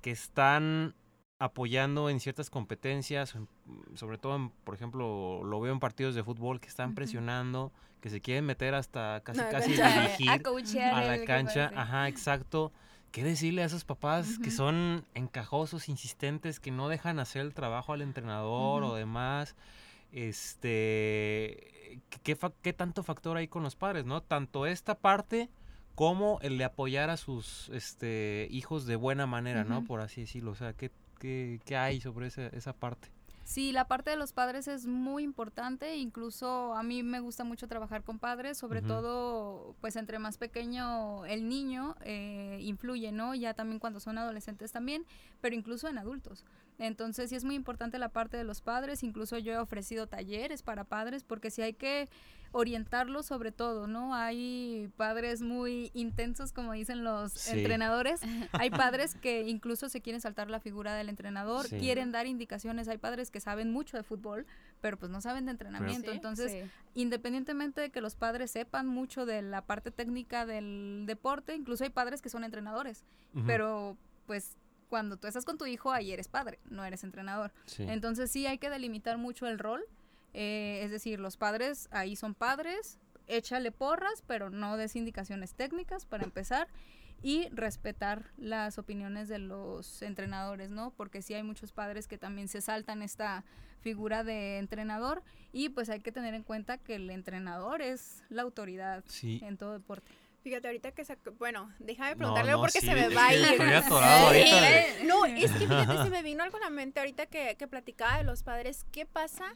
que 0.00 0.10
están 0.10 0.94
apoyando 1.38 2.10
en 2.10 2.20
ciertas 2.20 2.50
competencias, 2.50 3.34
en- 3.34 3.48
sobre 3.94 4.18
todo, 4.18 4.36
en, 4.36 4.50
por 4.50 4.74
ejemplo, 4.74 5.42
lo 5.44 5.60
veo 5.60 5.72
en 5.72 5.80
partidos 5.80 6.14
de 6.14 6.22
fútbol 6.22 6.60
que 6.60 6.68
están 6.68 6.94
presionando, 6.94 7.72
que 8.00 8.10
se 8.10 8.20
quieren 8.20 8.46
meter 8.46 8.74
hasta 8.74 9.20
casi 9.24 9.40
casi 9.40 9.72
dirigir 9.72 10.30
a 10.30 11.04
la 11.04 11.24
cancha, 11.24 11.70
ajá, 11.74 12.08
exacto. 12.08 12.72
¿Qué 13.12 13.24
decirle 13.24 13.62
a 13.62 13.66
esos 13.66 13.84
papás 13.84 14.38
que 14.38 14.52
son 14.52 15.04
encajosos, 15.14 15.88
insistentes, 15.88 16.60
que 16.60 16.70
no 16.70 16.88
dejan 16.88 17.18
hacer 17.18 17.42
el 17.42 17.54
trabajo 17.54 17.92
al 17.92 18.02
entrenador 18.02 18.84
o 18.84 18.94
demás? 18.94 19.56
Este, 20.12 22.00
¿qué, 22.22 22.36
¿qué 22.62 22.72
tanto 22.72 23.02
factor 23.02 23.36
hay 23.36 23.48
con 23.48 23.64
los 23.64 23.74
padres, 23.74 24.04
no? 24.04 24.22
Tanto 24.22 24.64
esta 24.66 24.94
parte 24.94 25.50
cómo 26.00 26.38
el 26.40 26.56
de 26.56 26.64
apoyar 26.64 27.10
a 27.10 27.16
sus 27.16 27.68
este, 27.74 28.48
hijos 28.50 28.86
de 28.86 28.96
buena 28.96 29.26
manera, 29.26 29.64
¿no? 29.64 29.84
Por 29.84 30.00
así 30.00 30.22
decirlo. 30.22 30.52
O 30.52 30.54
sea, 30.54 30.72
¿qué, 30.72 30.90
qué, 31.18 31.60
qué 31.66 31.76
hay 31.76 32.00
sobre 32.00 32.28
esa, 32.28 32.46
esa 32.46 32.72
parte? 32.72 33.08
Sí, 33.50 33.72
la 33.72 33.88
parte 33.88 34.10
de 34.10 34.16
los 34.16 34.32
padres 34.32 34.68
es 34.68 34.86
muy 34.86 35.24
importante, 35.24 35.96
incluso 35.96 36.72
a 36.76 36.84
mí 36.84 37.02
me 37.02 37.18
gusta 37.18 37.42
mucho 37.42 37.66
trabajar 37.66 38.04
con 38.04 38.20
padres, 38.20 38.56
sobre 38.56 38.80
todo 38.80 39.74
pues 39.80 39.96
entre 39.96 40.20
más 40.20 40.38
pequeño 40.38 41.26
el 41.26 41.48
niño 41.48 41.96
eh, 42.02 42.60
influye, 42.60 43.10
¿no? 43.10 43.34
Ya 43.34 43.52
también 43.52 43.80
cuando 43.80 43.98
son 43.98 44.18
adolescentes 44.18 44.70
también, 44.70 45.04
pero 45.40 45.56
incluso 45.56 45.88
en 45.88 45.98
adultos. 45.98 46.44
Entonces 46.80 47.28
sí 47.30 47.36
es 47.36 47.44
muy 47.44 47.54
importante 47.54 47.98
la 47.98 48.08
parte 48.08 48.36
de 48.38 48.44
los 48.44 48.62
padres, 48.62 49.02
incluso 49.02 49.36
yo 49.38 49.52
he 49.52 49.58
ofrecido 49.58 50.06
talleres 50.06 50.62
para 50.62 50.84
padres 50.84 51.22
porque 51.24 51.50
sí 51.50 51.60
hay 51.62 51.74
que 51.74 52.08
orientarlos 52.52 53.26
sobre 53.26 53.52
todo, 53.52 53.86
¿no? 53.86 54.12
Hay 54.14 54.90
padres 54.96 55.40
muy 55.40 55.90
intensos, 55.94 56.52
como 56.52 56.72
dicen 56.72 57.04
los 57.04 57.32
Sí. 57.32 57.58
entrenadores. 57.58 58.20
Hay 58.52 58.70
padres 58.70 59.14
que 59.14 59.42
incluso 59.48 59.88
se 59.88 60.00
quieren 60.00 60.20
saltar 60.20 60.50
la 60.50 60.58
figura 60.58 60.94
del 60.94 61.08
entrenador, 61.08 61.66
Sí. 61.68 61.78
quieren 61.78 62.10
dar 62.10 62.26
indicaciones. 62.26 62.88
Hay 62.88 62.98
padres 62.98 63.30
que 63.30 63.38
saben 63.40 63.70
mucho 63.70 63.96
de 63.96 64.02
fútbol, 64.02 64.46
pero 64.80 64.96
pues 64.98 65.12
no 65.12 65.20
saben 65.20 65.44
de 65.44 65.52
entrenamiento. 65.52 66.10
Sí, 66.10 66.16
Entonces, 66.16 66.50
Sí. 66.52 66.70
independientemente 66.94 67.80
de 67.82 67.90
que 67.90 68.00
los 68.00 68.16
padres 68.16 68.50
sepan 68.50 68.88
mucho 68.88 69.26
de 69.26 69.42
la 69.42 69.62
parte 69.62 69.92
técnica 69.92 70.44
del 70.44 71.04
deporte, 71.06 71.54
incluso 71.54 71.84
hay 71.84 71.90
padres 71.90 72.20
que 72.20 72.30
son 72.30 72.42
entrenadores, 72.42 73.04
pero 73.46 73.96
pues 74.26 74.56
cuando 74.90 75.16
tú 75.16 75.26
estás 75.26 75.46
con 75.46 75.56
tu 75.56 75.64
hijo, 75.64 75.90
ahí 75.92 76.12
eres 76.12 76.28
padre, 76.28 76.58
no 76.68 76.84
eres 76.84 77.02
entrenador. 77.04 77.50
Sí. 77.64 77.84
Entonces 77.88 78.30
sí 78.30 78.46
hay 78.46 78.58
que 78.58 78.68
delimitar 78.68 79.16
mucho 79.16 79.46
el 79.46 79.58
rol. 79.58 79.82
eh, 80.34 80.82
es 80.84 80.90
decir, 80.90 81.18
los 81.18 81.36
padres 81.36 81.88
ahí 81.90 82.14
son 82.14 82.34
padres, 82.34 82.98
échale 83.26 83.72
porras, 83.72 84.22
pero 84.26 84.50
no 84.50 84.76
des 84.76 84.94
indicaciones 84.96 85.54
técnicas 85.54 86.04
para 86.04 86.24
empezar. 86.24 86.68
Y 87.22 87.48
respetar 87.50 88.30
las 88.38 88.78
opiniones 88.78 89.28
de 89.28 89.38
los 89.38 90.00
entrenadores, 90.00 90.70
¿no? 90.70 90.90
Porque 90.92 91.20
sí 91.20 91.34
hay 91.34 91.42
muchos 91.42 91.70
padres 91.70 92.08
que 92.08 92.16
también 92.16 92.48
se 92.48 92.62
saltan 92.62 93.02
esta 93.02 93.44
figura 93.82 94.24
de 94.24 94.56
entrenador 94.58 95.22
y 95.52 95.68
pues 95.68 95.90
hay 95.90 96.00
que 96.00 96.12
tener 96.12 96.32
en 96.32 96.42
cuenta 96.44 96.78
que 96.78 96.94
el 96.94 97.10
entrenador 97.10 97.82
es 97.82 98.22
la 98.30 98.40
autoridad 98.42 99.04
Sí. 99.06 99.38
en 99.44 99.58
todo 99.58 99.72
deporte. 99.74 100.10
Fíjate, 100.42 100.68
ahorita 100.68 100.92
que 100.92 101.04
sacó, 101.04 101.32
bueno, 101.32 101.70
déjame 101.78 102.12
No, 102.12 102.16
preguntarle 102.16 102.52
no, 102.52 102.60
porque 102.60 102.80
sí, 102.80 102.86
se 102.86 102.94
me 102.94 103.06
es 103.06 103.16
va 103.16 103.26
a 103.28 103.34
ir. 103.34 103.44
estoy 103.44 103.72
atorado 103.72 104.26
ahorita 104.28 104.60
de- 104.62 104.78
Eh, 104.80 105.04
No, 105.04 105.24
es 105.26 105.50
que 105.52 105.58
fíjate, 105.58 106.02
se 106.02 106.10
me 106.10 106.22
vino 106.22 106.42
algo 106.42 106.56
a 106.56 106.60
la 106.60 106.70
mente 106.70 107.00
ahorita 107.00 107.26
que, 107.26 107.56
que 107.58 107.68
platicaba 107.68 108.16
de 108.18 108.24
los 108.24 108.42
padres. 108.42 108.86
¿Qué 108.90 109.04
pasa 109.04 109.52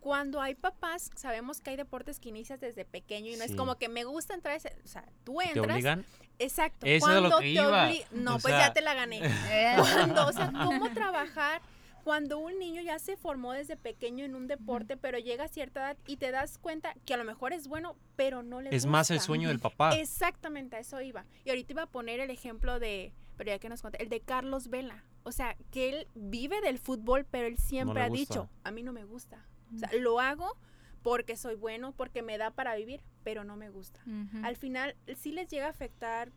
cuando 0.00 0.40
hay 0.40 0.54
papás? 0.54 1.10
Sabemos 1.14 1.60
que 1.60 1.70
hay 1.70 1.76
deportes 1.76 2.20
que 2.20 2.30
inicias 2.30 2.58
desde 2.60 2.84
pequeño 2.86 3.28
y 3.32 3.36
no 3.36 3.44
Sí. 3.44 3.50
es 3.50 3.56
como 3.56 3.76
que 3.76 3.88
me 3.90 4.04
gusta 4.04 4.32
entrar, 4.34 4.56
ese- 4.56 4.74
o 4.82 4.88
sea, 4.88 5.04
tú 5.24 5.36
¿Te 5.38 5.48
entras. 5.48 5.66
obligan? 5.74 6.06
Exacto. 6.38 6.86
Eso 6.86 7.06
es 7.10 7.16
a 7.16 7.20
lo 7.20 7.28
cuando 7.28 7.38
que 7.38 7.44
te 7.44 7.48
iba, 7.50 7.90
No, 8.12 8.36
o 8.36 8.38
pues 8.38 8.54
sea- 8.54 8.68
ya 8.68 8.72
te 8.72 8.80
la 8.80 8.94
gané. 8.94 9.20
Cuando, 9.76 10.26
o 10.26 10.32
sea, 10.32 10.50
cómo 10.64 10.90
trabajar 10.90 11.60
cuando 12.04 12.38
un 12.38 12.58
niño 12.58 12.82
ya 12.82 12.98
se 12.98 13.16
formó 13.16 13.52
desde 13.52 13.76
pequeño 13.76 14.24
en 14.24 14.34
un 14.34 14.46
deporte, 14.46 14.96
pero 14.98 15.18
llega 15.18 15.44
a 15.44 15.48
cierta 15.48 15.80
edad 15.80 15.96
y 16.06 16.18
te 16.18 16.30
das 16.30 16.58
cuenta 16.58 16.94
que 17.06 17.14
a 17.14 17.16
lo 17.16 17.24
mejor 17.24 17.54
es 17.54 17.66
bueno, 17.66 17.96
pero 18.14 18.42
no 18.42 18.60
le 18.60 18.74
Es 18.76 18.84
más 18.84 19.10
el 19.10 19.20
sueño 19.20 19.48
del 19.48 19.58
papá. 19.58 19.96
Exactamente, 19.96 20.76
a 20.76 20.80
eso 20.80 21.00
iba. 21.00 21.24
Y 21.44 21.50
ahorita 21.50 21.72
iba 21.72 21.82
a 21.82 21.86
poner 21.86 22.20
el 22.20 22.30
ejemplo 22.30 22.78
de, 22.78 23.14
pero 23.38 23.50
ya 23.50 23.58
que 23.58 23.70
nos 23.70 23.80
conté, 23.80 24.02
el 24.02 24.10
de 24.10 24.20
Carlos 24.20 24.68
Vela. 24.68 25.02
O 25.22 25.32
sea, 25.32 25.56
que 25.70 25.88
él 25.88 26.08
vive 26.14 26.60
del 26.60 26.78
fútbol, 26.78 27.24
pero 27.24 27.46
él 27.46 27.56
siempre 27.56 28.02
ha 28.02 28.08
gusta. 28.08 28.20
dicho, 28.20 28.50
a 28.62 28.70
mí 28.70 28.82
no 28.82 28.92
me 28.92 29.04
gusta. 29.04 29.42
O 29.74 29.78
sea, 29.78 29.90
lo 29.98 30.20
hago 30.20 30.58
porque 31.02 31.36
soy 31.36 31.54
bueno, 31.54 31.92
porque 31.92 32.22
me 32.22 32.36
da 32.36 32.50
para 32.50 32.76
vivir, 32.76 33.02
pero 33.22 33.44
no 33.44 33.56
me 33.56 33.70
gusta. 33.70 34.00
Al 34.42 34.56
final 34.56 34.94
sí 35.16 35.32
les 35.32 35.48
llega 35.48 35.66
a 35.66 35.70
afectar, 35.70 36.30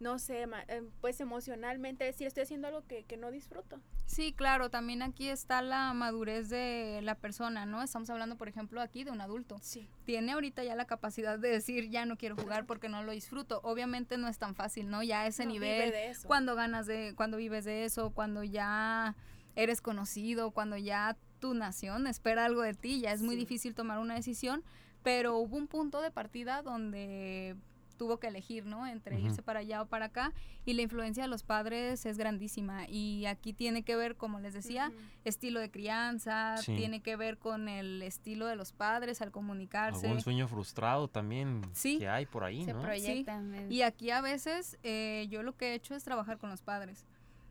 no 0.00 0.18
sé, 0.18 0.44
eh, 0.68 0.82
pues 1.00 1.20
emocionalmente, 1.20 2.04
decir, 2.04 2.26
estoy 2.26 2.44
haciendo 2.44 2.68
algo 2.68 2.86
que, 2.86 3.04
que 3.04 3.16
no 3.16 3.30
disfruto. 3.30 3.80
Sí, 4.06 4.32
claro, 4.32 4.70
también 4.70 5.02
aquí 5.02 5.28
está 5.28 5.60
la 5.60 5.92
madurez 5.92 6.48
de 6.48 7.00
la 7.02 7.14
persona, 7.14 7.66
¿no? 7.66 7.82
Estamos 7.82 8.08
hablando, 8.10 8.36
por 8.36 8.48
ejemplo, 8.48 8.80
aquí 8.80 9.04
de 9.04 9.10
un 9.10 9.20
adulto. 9.20 9.58
Sí. 9.60 9.88
Tiene 10.04 10.32
ahorita 10.32 10.64
ya 10.64 10.74
la 10.76 10.86
capacidad 10.86 11.38
de 11.38 11.50
decir, 11.50 11.90
ya 11.90 12.06
no 12.06 12.16
quiero 12.16 12.36
jugar 12.36 12.64
porque 12.64 12.88
no 12.88 13.02
lo 13.02 13.12
disfruto. 13.12 13.60
Obviamente 13.64 14.16
no 14.16 14.28
es 14.28 14.38
tan 14.38 14.54
fácil, 14.54 14.88
¿no? 14.88 15.02
Ya 15.02 15.22
a 15.22 15.26
ese 15.26 15.44
No, 15.44 15.52
vive 15.52 15.72
nivel, 15.74 15.90
de 15.90 16.08
eso. 16.10 16.26
cuando 16.26 16.54
ganas 16.54 16.86
de, 16.86 17.12
cuando 17.16 17.36
vives 17.36 17.64
de 17.64 17.84
eso, 17.84 18.10
cuando 18.10 18.44
ya 18.44 19.14
eres 19.56 19.80
conocido, 19.80 20.52
cuando 20.52 20.76
ya 20.76 21.16
tu 21.40 21.52
nación 21.54 22.06
espera 22.06 22.44
algo 22.46 22.62
de 22.62 22.74
ti, 22.74 23.00
ya 23.00 23.12
es 23.12 23.20
muy 23.22 23.34
Sí. 23.34 23.40
difícil 23.40 23.74
tomar 23.74 23.98
una 23.98 24.14
decisión, 24.14 24.64
pero 25.02 25.36
hubo 25.36 25.56
un 25.56 25.66
punto 25.68 26.00
de 26.00 26.10
partida 26.10 26.62
donde 26.62 27.56
tuvo 27.98 28.18
que 28.18 28.28
elegir, 28.28 28.64
¿no? 28.64 28.86
Entre 28.86 29.16
Ujú. 29.18 29.26
irse 29.26 29.42
para 29.42 29.60
allá 29.60 29.82
o 29.82 29.86
para 29.86 30.06
acá 30.06 30.32
y 30.64 30.72
la 30.72 30.80
influencia 30.82 31.24
de 31.24 31.28
los 31.28 31.42
padres 31.42 32.06
es 32.06 32.16
grandísima 32.16 32.88
y 32.88 33.26
aquí 33.26 33.52
tiene 33.52 33.82
que 33.82 33.96
ver, 33.96 34.16
como 34.16 34.40
les 34.40 34.54
decía, 34.54 34.88
Ujú. 34.88 34.96
estilo 35.24 35.60
de 35.60 35.70
crianza, 35.70 36.56
Sí. 36.58 36.74
tiene 36.76 37.02
que 37.02 37.16
ver 37.16 37.36
con 37.36 37.68
el 37.68 38.00
estilo 38.02 38.46
de 38.46 38.56
los 38.56 38.72
padres 38.72 39.20
al 39.20 39.30
comunicarse. 39.32 40.06
Algún 40.06 40.22
sueño 40.22 40.48
frustrado 40.48 41.08
también 41.08 41.60
Sí. 41.74 41.98
que 41.98 42.08
hay 42.08 42.24
por 42.24 42.44
ahí, 42.44 42.64
Se 42.64 42.72
¿no? 42.72 42.80
proyectan. 42.80 43.70
Y 43.70 43.82
aquí 43.82 44.10
a 44.10 44.20
veces 44.22 44.78
eh, 44.82 45.26
yo 45.28 45.42
lo 45.42 45.56
que 45.56 45.72
he 45.72 45.74
hecho 45.74 45.94
es 45.94 46.04
trabajar 46.04 46.38
con 46.38 46.48
los 46.48 46.62
padres. 46.62 47.04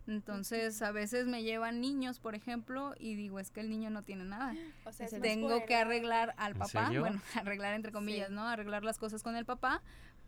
Entonces 0.08 0.82
a 0.82 0.92
veces 0.92 1.28
me 1.28 1.44
llevan 1.44 1.82
niños, 1.82 2.20
por 2.20 2.34
ejemplo, 2.34 2.94
y 2.98 3.16
digo, 3.16 3.40
es 3.40 3.52
que 3.52 3.60
el 3.60 3.70
niño 3.70 3.90
no 3.90 4.04
tiene 4.04 4.24
nada. 4.24 4.56
O 4.86 4.92
sea, 4.94 5.08
Tengo 5.22 5.66
que 5.66 5.76
arreglar 5.76 6.34
al 6.38 6.54
¿En 6.54 6.60
papá, 6.60 6.90
bueno, 6.98 7.22
arreglar 7.36 7.74
entre 7.74 7.92
comillas, 7.92 8.30
Sí. 8.30 8.34
¿no? 8.34 8.48
Arreglar 8.48 8.86
las 8.86 8.98
cosas 9.00 9.22
con 9.22 9.36
el 9.36 9.44
papá 9.46 9.82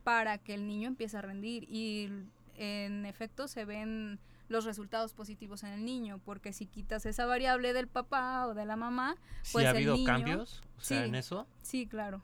para 0.04 0.38
que 0.38 0.54
el 0.54 0.68
niño 0.68 0.88
empiece 0.88 1.18
a 1.18 1.22
rendir. 1.22 1.64
Y 1.70 2.10
en 2.58 3.06
efecto 3.06 3.48
se 3.48 3.66
ven 3.66 4.20
los 4.48 4.66
resultados 4.66 5.14
positivos 5.14 5.64
en 5.64 5.70
el 5.70 5.86
niño, 5.86 6.20
porque 6.26 6.54
si 6.54 6.66
quitas 6.66 7.06
esa 7.06 7.26
variable 7.26 7.72
del 7.74 7.88
papá 7.88 8.48
o 8.48 8.54
de 8.56 8.66
la 8.66 8.76
mamá, 8.76 9.16
¿Sí 9.44 9.54
Pues 9.54 9.66
ha 9.68 9.70
el 9.72 9.76
habido 9.78 9.94
niño- 9.96 10.06
cambios? 10.08 10.62
O 10.78 10.82
sea, 10.82 11.02
sí. 11.04 11.08
en 11.10 11.16
eso. 11.16 11.46
sí, 11.62 11.86
claro. 11.86 12.22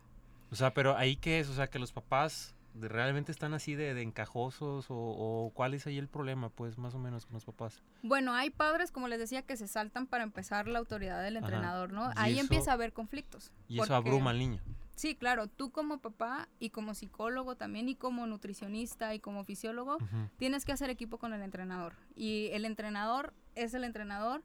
O 0.51 0.55
sea, 0.55 0.73
pero 0.73 0.97
ahí 0.97 1.15
qué 1.17 1.39
es, 1.39 1.49
o 1.49 1.53
sea, 1.53 1.67
que 1.67 1.77
los 1.79 1.91
papás 1.91 2.55
realmente 2.79 3.31
están 3.31 3.53
así 3.53 3.73
de, 3.75 3.93
de 3.93 4.01
encajosos 4.01 4.89
o, 4.89 4.95
o 4.95 5.51
cuál 5.53 5.73
es 5.75 5.85
ahí 5.87 5.97
el 5.97 6.07
problema, 6.07 6.49
pues, 6.49 6.77
más 6.77 6.93
o 6.95 6.99
menos 6.99 7.25
con 7.25 7.35
los 7.35 7.45
papás. 7.45 7.81
Bueno, 8.03 8.33
hay 8.33 8.49
padres, 8.49 8.91
como 8.91 9.07
les 9.07 9.19
decía, 9.19 9.43
que 9.43 9.55
se 9.55 9.67
saltan 9.67 10.07
para 10.07 10.23
empezar 10.23 10.67
la 10.67 10.79
autoridad 10.79 11.21
del 11.23 11.37
Ajá. 11.37 11.45
entrenador, 11.45 11.93
¿no? 11.93 12.11
Ahí 12.15 12.33
eso- 12.33 12.41
empieza 12.41 12.71
a 12.71 12.73
haber 12.73 12.91
conflictos. 12.91 13.51
Y 13.69 13.79
eso 13.79 13.95
abruma 13.95 14.31
al 14.31 14.39
niño. 14.39 14.61
Sí, 14.95 15.13
claro, 15.13 15.47
tú 15.47 15.71
como 15.71 15.99
papá 15.99 16.47
y 16.57 16.69
como 16.69 16.93
psicólogo 16.93 17.55
también 17.55 17.89
y 17.89 17.95
como 17.95 18.25
nutricionista 18.27 19.13
y 19.13 19.19
como 19.19 19.43
fisiólogo, 19.43 19.97
tienes 20.37 20.63
que 20.63 20.71
hacer 20.71 20.89
equipo 20.89 21.17
con 21.17 21.33
el 21.33 21.41
entrenador. 21.41 21.93
Y 22.15 22.49
el 22.53 22.63
entrenador 22.63 23.33
es 23.55 23.73
el 23.73 23.83
entrenador. 23.83 24.41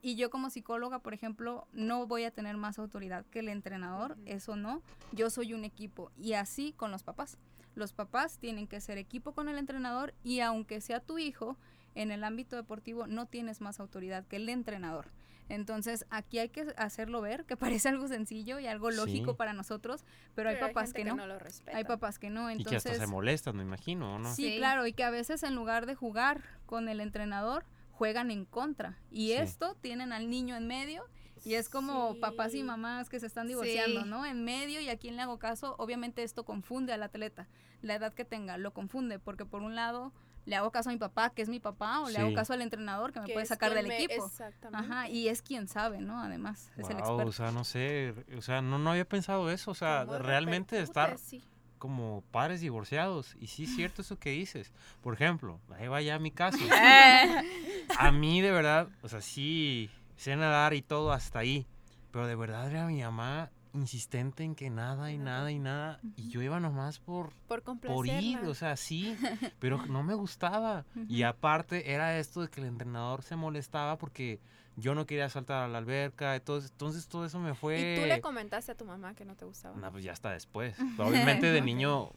Y 0.00 0.14
yo 0.14 0.30
como 0.30 0.50
psicóloga, 0.50 1.00
por 1.00 1.14
ejemplo, 1.14 1.66
no 1.72 2.06
voy 2.06 2.22
a 2.22 2.30
tener 2.30 2.56
más 2.56 2.78
autoridad 2.78 3.26
que 3.26 3.40
el 3.40 3.48
entrenador, 3.48 4.16
eso 4.26 4.54
no. 4.54 4.82
Yo 5.10 5.28
soy 5.30 5.52
un 5.52 5.64
equipo. 5.64 6.12
Y 6.16 6.34
así 6.34 6.72
con 6.72 6.92
los 6.92 7.02
papás. 7.02 7.36
Los 7.74 7.92
papás 7.92 8.38
tienen 8.38 8.68
que 8.68 8.80
ser 8.80 8.98
equipo 8.98 9.32
con 9.32 9.48
el 9.48 9.58
entrenador 9.58 10.14
y 10.22 10.40
aunque 10.40 10.80
sea 10.80 11.00
tu 11.00 11.18
hijo, 11.18 11.56
en 12.02 12.10
el 12.10 12.24
ámbito 12.24 12.56
deportivo 12.56 13.06
no 13.06 13.26
tienes 13.26 13.60
más 13.60 13.80
autoridad 13.80 14.24
que 14.26 14.36
el 14.36 14.48
entrenador. 14.48 15.06
Entonces 15.48 16.04
aquí 16.10 16.38
hay 16.38 16.50
que 16.50 16.72
hacerlo 16.76 17.20
ver, 17.20 17.44
que 17.46 17.56
parece 17.80 17.88
algo 17.88 18.06
sencillo 18.08 18.58
y 18.58 18.66
algo 18.66 18.90
lógico 18.90 19.32
Sí. 19.32 19.36
para 19.36 19.52
nosotros, 19.52 20.04
pero, 20.34 20.50
hay 20.50 20.56
papás 20.56 20.92
que, 20.92 21.04
no. 21.04 21.16
lo 21.26 21.38
respetan. 21.38 21.76
Hay 21.76 21.84
papás 21.84 22.18
que 22.18 22.30
no. 22.30 22.50
y 22.50 22.56
que 22.64 22.76
hasta 22.76 22.90
Entonces, 22.90 22.98
se 22.98 23.06
molestan, 23.06 23.56
me 23.56 23.62
imagino, 23.62 24.14
¿o 24.14 24.18
¿no? 24.18 24.34
Sí, 24.34 24.50
Sí. 24.52 24.56
claro, 24.58 24.86
y 24.86 24.92
que 24.92 25.04
a 25.04 25.10
veces 25.10 25.42
en 25.42 25.54
lugar 25.54 25.86
de 25.86 25.94
jugar 25.94 26.42
con 26.66 26.88
el 26.88 27.00
entrenador, 27.00 27.64
juegan 27.92 28.30
en 28.30 28.44
contra. 28.44 28.98
Y 29.10 29.28
Sí. 29.28 29.32
esto 29.34 29.74
tienen 29.80 30.12
al 30.12 30.30
niño 30.30 30.54
en 30.54 30.66
medio 30.68 31.04
y 31.44 31.54
es 31.54 31.68
como 31.68 32.14
papás 32.20 32.54
y 32.54 32.62
mamás 32.62 33.08
que 33.08 33.18
se 33.18 33.26
están 33.26 33.48
divorciando, 33.48 34.02
Sí. 34.02 34.08
¿no? 34.08 34.24
En 34.26 34.44
medio 34.44 34.80
y 34.80 34.88
a 34.88 34.96
quién 34.98 35.16
le 35.16 35.22
hago 35.22 35.38
caso, 35.38 35.74
obviamente 35.78 36.22
esto 36.22 36.44
confunde 36.44 36.92
al 36.92 37.02
atleta, 37.02 37.48
la 37.82 37.94
edad 37.94 38.12
que 38.12 38.24
tenga, 38.24 38.56
lo 38.58 38.72
confunde, 38.72 39.18
porque 39.18 39.44
por 39.46 39.62
un 39.62 39.74
lado 39.74 40.12
le 40.46 40.56
hago 40.56 40.70
caso 40.72 40.88
a 40.90 40.92
mi 40.92 40.98
papá, 40.98 41.30
que 41.30 41.42
es 41.42 41.48
mi 41.48 41.60
papá, 41.60 42.00
o 42.00 42.08
le 42.10 42.18
hago 42.18 42.32
caso 42.34 42.52
al 42.54 42.62
entrenador 42.62 43.12
que 43.12 43.20
me 43.20 43.28
puede 43.28 43.44
sacar 43.46 43.74
del 43.74 43.86
me- 43.88 43.96
equipo. 44.02 44.24
Exactamente. 44.26 44.86
Ajá, 44.86 45.08
y 45.08 45.28
es 45.28 45.42
quien 45.42 45.68
sabe, 45.68 46.00
¿no? 46.00 46.20
Además, 46.20 46.70
es 46.76 46.88
el 46.88 46.98
experto. 46.98 47.26
o 47.26 47.32
sea, 47.32 47.50
no 47.52 47.64
sé, 47.64 48.14
o 48.36 48.42
sea, 48.42 48.62
no, 48.62 48.78
no 48.78 48.90
había 48.90 49.04
pensado 49.06 49.50
eso, 49.50 49.70
o 49.70 49.74
sea, 49.74 50.04
¿Cómo 50.06 50.18
realmente 50.18 50.76
repercute? 50.76 50.82
estar 51.00 51.18
Sí. 51.18 51.44
como 51.78 52.22
padres 52.30 52.60
divorciados. 52.60 53.36
Y 53.40 53.46
sí 53.48 53.64
es 53.64 53.74
cierto 53.76 54.02
eso 54.02 54.18
que 54.18 54.30
dices. 54.30 54.72
Por 55.02 55.14
ejemplo, 55.14 55.60
ahí 55.78 55.86
va 55.88 56.00
ya 56.02 56.18
mi 56.18 56.30
caso. 56.30 56.58
A 57.98 58.12
mí 58.12 58.40
de 58.40 58.50
verdad, 58.50 58.88
o 59.02 59.08
sea, 59.08 59.20
sí, 59.20 59.90
sé 60.16 60.34
nadar 60.36 60.74
y 60.74 60.82
todo 60.82 61.12
hasta 61.12 61.38
ahí. 61.40 61.66
Pero 62.10 62.26
de 62.26 62.34
verdad 62.36 62.70
era 62.70 62.86
mi 62.86 63.02
mamá 63.02 63.50
insistente 63.72 64.44
en 64.44 64.54
que 64.54 64.70
nada 64.70 65.10
y 65.12 65.18
nada 65.18 65.50
y 65.50 65.58
nada. 65.58 66.00
Y 66.16 66.28
yo 66.28 66.42
iba 66.42 66.60
nomás 66.60 66.98
por, 66.98 67.32
Por 67.46 67.62
por 67.62 68.06
ir, 68.06 68.38
o 68.40 68.54
sea, 68.54 68.76
sí, 68.76 69.16
pero 69.58 69.84
no 69.86 70.02
me 70.02 70.14
gustaba. 70.14 70.84
Y 71.08 71.22
aparte 71.22 71.92
era 71.92 72.18
esto 72.18 72.42
de 72.42 72.48
que 72.48 72.60
el 72.60 72.66
entrenador 72.66 73.22
se 73.22 73.36
molestaba 73.36 73.98
porque 73.98 74.40
yo 74.76 74.94
no 74.94 75.06
quería 75.06 75.28
saltar 75.28 75.64
a 75.64 75.68
la 75.68 75.78
alberca. 75.78 76.36
Entonces, 76.36 76.70
entonces 76.70 77.08
todo 77.08 77.24
eso 77.24 77.38
me 77.40 77.54
fue... 77.54 77.94
Y 77.94 78.00
tú 78.00 78.06
le 78.06 78.20
comentaste 78.20 78.72
a 78.72 78.74
tu 78.76 78.84
mamá 78.84 79.14
que 79.14 79.24
no 79.24 79.34
te 79.34 79.44
gustaba. 79.44 79.76
No, 79.76 79.90
pues 79.90 80.04
ya 80.04 80.12
está 80.12 80.30
después. 80.30 80.76
Pero 80.96 81.08
obviamente 81.08 81.50
de 81.50 81.60
niño 81.60 82.10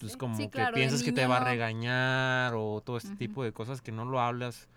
pues 0.00 0.16
como 0.16 0.36
Sí, 0.36 0.44
que 0.44 0.50
claro, 0.50 0.74
piensas 0.74 1.02
que 1.02 1.12
te 1.12 1.26
va 1.26 1.38
a 1.38 1.44
regañar 1.44 2.54
o 2.54 2.80
todo 2.80 2.96
este 2.96 3.16
tipo 3.16 3.42
de 3.42 3.52
cosas 3.52 3.82
que 3.82 3.92
no 3.92 4.04
lo 4.04 4.20
hablas 4.20 4.68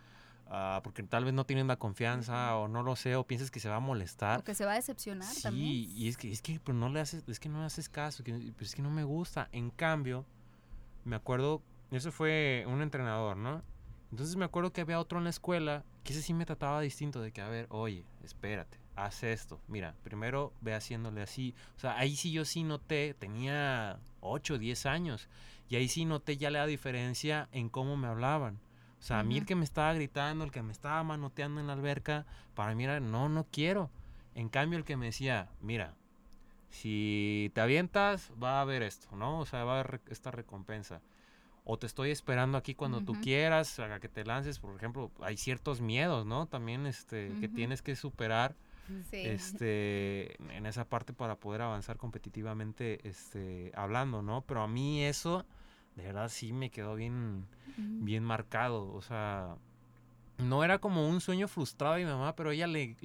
ah, 0.51 0.81
porque 0.83 1.01
tal 1.01 1.25
vez 1.25 1.33
no 1.33 1.45
tienen 1.45 1.65
la 1.67 1.77
confianza 1.77 2.55
o 2.57 2.67
no 2.67 2.83
lo 2.83 2.95
sé 2.95 3.15
o 3.15 3.25
piensas 3.25 3.49
que 3.49 3.59
se 3.59 3.69
va 3.69 3.77
a 3.77 3.79
molestar. 3.79 4.39
O 4.41 4.43
que 4.43 4.53
se 4.53 4.65
va 4.65 4.73
a 4.73 4.75
decepcionar 4.75 5.33
Sí, 5.33 5.41
también. 5.41 5.67
y 5.95 6.07
es 6.07 6.17
que 6.17 6.31
es 6.31 6.41
que 6.41 6.59
pues 6.59 6.77
no 6.77 6.89
le 6.89 6.99
haces 6.99 7.23
es 7.27 7.39
que 7.39 7.49
no 7.49 7.59
le 7.61 7.65
haces 7.65 7.89
caso, 7.89 8.23
que 8.23 8.33
pues 8.57 8.69
es 8.69 8.75
que 8.75 8.81
no 8.81 8.91
me 8.91 9.03
gusta. 9.03 9.49
En 9.51 9.69
cambio, 9.71 10.25
me 11.05 11.15
acuerdo, 11.15 11.63
eso 11.89 12.11
fue 12.11 12.65
un 12.67 12.81
entrenador, 12.81 13.37
¿no? 13.37 13.63
Entonces 14.11 14.35
me 14.35 14.45
acuerdo 14.45 14.73
que 14.73 14.81
había 14.81 14.99
otro 14.99 15.17
en 15.17 15.23
la 15.23 15.29
escuela 15.29 15.85
que 16.03 16.11
ese 16.13 16.21
sí 16.21 16.33
me 16.33 16.45
trataba 16.45 16.81
distinto 16.81 17.21
de 17.21 17.31
que 17.31 17.39
a 17.41 17.47
ver, 17.47 17.67
oye, 17.69 18.03
espérate, 18.23 18.77
haz 18.95 19.23
esto. 19.23 19.61
Mira, 19.69 19.95
primero 20.03 20.51
ve 20.59 20.73
haciéndole 20.73 21.21
así. 21.21 21.55
O 21.77 21.79
sea, 21.79 21.97
ahí 21.97 22.15
sí 22.17 22.31
yo 22.31 22.43
sí 22.43 22.63
noté, 22.63 23.13
tenía 23.13 23.99
8, 24.19 24.57
10 24.57 24.85
años 24.85 25.29
y 25.69 25.77
ahí 25.77 25.87
sí 25.87 26.03
noté 26.03 26.35
ya 26.35 26.49
la 26.51 26.65
diferencia 26.67 27.47
en 27.53 27.69
cómo 27.69 27.95
me 27.95 28.07
hablaban. 28.07 28.59
O 29.01 29.03
sea, 29.03 29.19
a 29.19 29.23
mí 29.23 29.37
el 29.39 29.45
que 29.45 29.55
me 29.55 29.63
estaba 29.63 29.93
gritando, 29.93 30.45
el 30.45 30.51
que 30.51 30.61
me 30.61 30.71
estaba 30.71 31.03
manoteando 31.03 31.59
en 31.59 31.67
la 31.67 31.73
alberca, 31.73 32.25
para 32.53 32.75
mí 32.75 32.83
era, 32.83 32.99
no, 32.99 33.29
no 33.29 33.47
quiero. 33.51 33.89
En 34.35 34.47
cambio, 34.47 34.77
el 34.77 34.85
que 34.85 34.95
me 34.95 35.07
decía, 35.07 35.49
mira, 35.59 35.95
si 36.69 37.51
te 37.55 37.61
avientas, 37.61 38.31
va 38.41 38.59
a 38.59 38.61
haber 38.61 38.83
esto, 38.83 39.15
¿no? 39.15 39.39
O 39.39 39.45
sea, 39.45 39.63
va 39.63 39.77
a 39.77 39.79
haber 39.81 40.01
esta 40.07 40.31
recompensa. 40.31 41.01
O 41.65 41.77
te 41.77 41.87
estoy 41.87 42.11
esperando 42.11 42.57
aquí 42.57 42.75
cuando 42.75 43.01
tú 43.01 43.19
quieras, 43.21 43.79
a 43.79 43.99
que 43.99 44.07
te 44.07 44.23
lances, 44.23 44.59
por 44.59 44.75
ejemplo, 44.75 45.11
hay 45.19 45.35
ciertos 45.35 45.81
miedos, 45.81 46.25
¿no? 46.25 46.47
También 46.47 46.85
este, 46.85 47.33
que 47.39 47.47
tienes 47.47 47.81
que 47.81 47.95
superar 47.95 48.55
Sí. 49.09 49.17
este, 49.25 50.35
en 50.55 50.65
esa 50.65 50.85
parte 50.85 51.13
para 51.13 51.35
poder 51.35 51.61
avanzar 51.61 51.97
competitivamente 51.97 53.07
este, 53.07 53.71
hablando, 53.75 54.21
¿no? 54.21 54.41
Pero 54.41 54.63
a 54.63 54.67
mí 54.67 55.03
eso, 55.03 55.45
de 55.95 56.03
verdad, 56.03 56.29
sí 56.29 56.53
me 56.53 56.69
quedó 56.69 56.95
bien, 56.95 57.45
bien 57.77 58.23
marcado. 58.23 58.91
O 58.93 59.01
sea, 59.01 59.55
no 60.37 60.63
era 60.63 60.79
como 60.79 61.07
un 61.07 61.21
sueño 61.21 61.47
frustrado 61.47 61.95
de 61.95 62.05
mi 62.05 62.09
mamá, 62.11 62.35
pero 62.35 62.51
ella 62.51 62.67
le, 62.67 62.95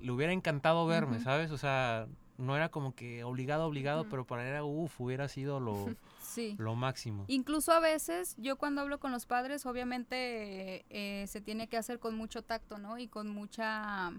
le 0.00 0.10
hubiera 0.12 0.32
encantado 0.32 0.86
verme. 0.86 1.20
¿sabes? 1.20 1.50
O 1.50 1.58
sea, 1.58 2.06
no 2.38 2.56
era 2.56 2.68
como 2.68 2.94
que 2.94 3.24
obligado, 3.24 3.66
obligado, 3.66 4.08
pero 4.08 4.26
para 4.26 4.46
ella, 4.48 4.62
uff, 4.64 5.00
hubiera 5.00 5.28
sido 5.28 5.60
lo, 5.60 5.86
Sí. 6.20 6.54
lo 6.58 6.74
máximo. 6.74 7.24
Incluso 7.28 7.72
a 7.72 7.80
veces, 7.80 8.36
yo 8.38 8.56
cuando 8.56 8.82
hablo 8.82 9.00
con 9.00 9.10
los 9.12 9.24
padres, 9.26 9.64
obviamente 9.66 10.84
eh, 10.90 11.26
se 11.26 11.40
tiene 11.40 11.66
que 11.68 11.76
hacer 11.78 11.98
con 11.98 12.14
mucho 12.14 12.42
tacto, 12.42 12.76
¿no? 12.78 12.98
Y 12.98 13.08
con 13.08 13.28
mucha 13.30 14.12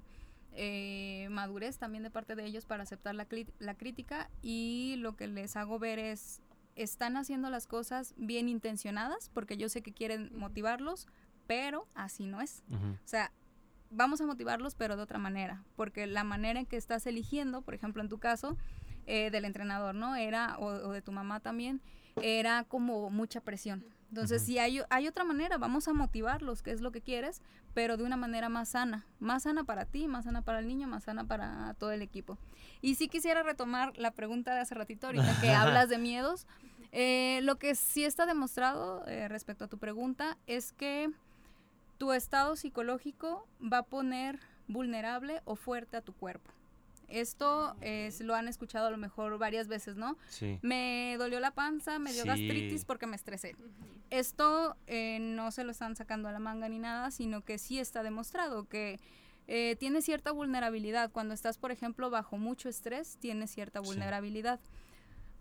eh, 0.53 1.27
madurez 1.29 1.77
también 1.77 2.03
de 2.03 2.09
parte 2.09 2.35
de 2.35 2.45
ellos 2.45 2.65
para 2.65 2.83
aceptar 2.83 3.13
la, 3.13 3.27
la 3.59 3.75
crítica. 3.75 4.29
Y 4.41 4.95
lo 4.97 5.15
que 5.15 5.27
les 5.27 5.55
hago 5.55 5.77
ver 5.77 5.99
es, 5.99 6.41
están 6.77 7.17
haciendo 7.17 7.49
las 7.49 7.67
cosas 7.67 8.13
bien 8.17 8.47
intencionadas, 8.47 9.29
porque 9.33 9.57
yo 9.57 9.67
sé 9.69 9.81
que 9.81 9.93
quieren 9.93 10.31
motivarlos, 10.33 11.07
pero 11.47 11.87
así 11.95 12.25
no 12.25 12.41
es. 12.41 12.63
O 12.71 13.07
sea, 13.07 13.31
vamos 13.89 14.21
a 14.21 14.25
motivarlos, 14.25 14.75
pero 14.75 14.95
de 14.95 15.03
otra 15.03 15.17
manera, 15.19 15.63
porque 15.75 16.07
la 16.07 16.23
manera 16.23 16.59
en 16.59 16.65
que 16.65 16.77
estás 16.77 17.07
eligiendo, 17.07 17.61
por 17.61 17.73
ejemplo, 17.73 18.01
en 18.01 18.09
tu 18.09 18.19
caso, 18.19 18.57
eh, 19.05 19.31
del 19.31 19.45
entrenador, 19.45 19.95
¿no? 19.95 20.15
Era, 20.15 20.57
o, 20.59 20.65
o 20.65 20.91
de 20.91 21.01
tu 21.01 21.11
mamá 21.11 21.39
también, 21.39 21.81
era 22.21 22.63
como 22.63 23.09
mucha 23.09 23.41
presión. 23.41 23.85
Entonces, 24.09 24.41
Ujú. 24.41 24.45
si 24.47 24.59
hay, 24.59 24.81
hay 24.89 25.07
otra 25.07 25.23
manera, 25.23 25.57
vamos 25.57 25.87
a 25.87 25.93
motivarlos, 25.93 26.63
que 26.63 26.71
es 26.71 26.79
lo 26.81 26.91
que 26.91 27.01
quieres, 27.01 27.41
pero 27.73 27.97
de 27.97 28.03
una 28.03 28.15
manera 28.15 28.47
más 28.47 28.69
sana, 28.69 29.05
más 29.19 29.43
sana 29.43 29.65
para 29.65 29.85
ti, 29.85 30.07
más 30.07 30.25
sana 30.25 30.41
para 30.41 30.59
el 30.59 30.67
niño, 30.67 30.87
más 30.87 31.03
sana 31.03 31.25
para 31.25 31.73
todo 31.73 31.91
el 31.91 32.01
equipo. 32.01 32.37
Y 32.81 32.95
sí 32.95 33.09
quisiera 33.09 33.43
retomar 33.43 33.97
la 33.97 34.11
pregunta 34.11 34.53
de 34.53 34.61
hace 34.61 34.75
ratito, 34.75 35.07
ahorita 35.07 35.39
que 35.41 35.51
hablas 35.53 35.89
de 35.89 35.97
miedos. 35.97 36.47
Eh, 36.91 37.39
lo 37.43 37.57
que 37.57 37.75
sí 37.75 38.03
está 38.05 38.25
demostrado 38.25 39.05
eh, 39.07 39.27
respecto 39.27 39.65
a 39.65 39.67
tu 39.67 39.77
pregunta 39.77 40.37
es 40.47 40.71
que 40.71 41.09
tu 41.97 42.11
estado 42.13 42.55
psicológico 42.55 43.47
va 43.61 43.79
a 43.79 43.83
poner 43.83 44.39
vulnerable 44.67 45.41
o 45.45 45.55
fuerte 45.55 45.97
a 45.97 46.01
tu 46.01 46.13
cuerpo. 46.13 46.51
Esto 47.07 47.75
es, 47.79 48.19
lo 48.21 48.35
han 48.35 48.47
escuchado 48.49 48.87
a 48.87 48.91
lo 48.91 48.97
mejor 48.97 49.37
varias 49.37 49.67
veces, 49.69 49.95
¿no? 49.95 50.17
Sí. 50.27 50.59
Me 50.61 51.15
dolió 51.17 51.39
la 51.39 51.51
panza, 51.51 51.99
me 51.99 52.11
dio 52.11 52.23
Sí. 52.23 52.27
gastritis 52.27 52.83
porque 52.83 53.07
me 53.07 53.15
estresé. 53.15 53.55
Esto 54.09 54.75
eh, 54.87 55.17
no 55.19 55.51
se 55.51 55.63
lo 55.63 55.71
están 55.71 55.95
sacando 55.95 56.27
a 56.27 56.31
la 56.33 56.39
manga 56.39 56.67
ni 56.67 56.79
nada, 56.79 57.11
sino 57.11 57.41
que 57.45 57.57
sí 57.59 57.79
está 57.79 58.03
demostrado 58.03 58.67
que 58.67 58.99
eh, 59.47 59.77
tiene 59.79 60.01
cierta 60.01 60.31
vulnerabilidad. 60.33 61.09
Cuando 61.11 61.33
estás, 61.33 61.57
por 61.57 61.71
ejemplo, 61.71 62.09
bajo 62.09 62.37
mucho 62.37 62.67
estrés, 62.67 63.15
tienes 63.21 63.51
cierta 63.51 63.81
Sí. 63.81 63.87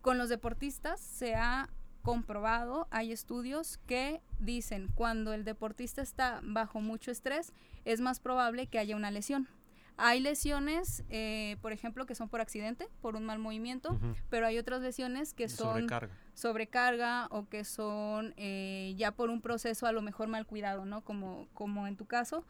Con 0.06 0.18
los 0.18 0.28
deportistas 0.28 1.00
se 1.00 1.34
ha 1.34 1.68
comprobado, 2.02 2.86
hay 2.92 3.10
estudios 3.10 3.78
que 3.88 4.22
dicen 4.38 4.86
cuando 4.94 5.32
el 5.32 5.44
deportista 5.44 6.00
está 6.00 6.38
bajo 6.44 6.80
mucho 6.80 7.10
estrés, 7.10 7.52
es 7.84 8.00
más 8.00 8.20
probable 8.20 8.68
que 8.68 8.78
haya 8.78 8.94
una 8.94 9.10
lesión. 9.10 9.48
Hay 9.96 10.20
lesiones, 10.20 11.02
eh, 11.10 11.56
por 11.60 11.72
ejemplo, 11.72 12.06
que 12.06 12.14
son 12.14 12.28
por 12.28 12.40
accidente, 12.40 12.86
por 13.00 13.16
un 13.16 13.24
mal 13.24 13.40
movimiento, 13.40 13.98
pero 14.30 14.46
hay 14.46 14.58
otras 14.58 14.80
lesiones 14.80 15.34
que 15.34 15.48
son 15.48 15.88
Sobrecarga. 15.88 16.14
sobrecarga 16.34 17.26
o 17.32 17.48
que 17.48 17.64
son 17.64 18.32
eh, 18.36 18.94
ya 18.96 19.10
por 19.10 19.28
un 19.28 19.40
proceso 19.40 19.88
a 19.88 19.92
lo 19.92 20.02
mejor 20.02 20.28
mal 20.28 20.46
cuidado, 20.46 20.84
¿no? 20.84 21.02
Como, 21.02 21.48
como 21.52 21.88
en 21.88 21.96
tu 21.96 22.06
caso. 22.06 22.44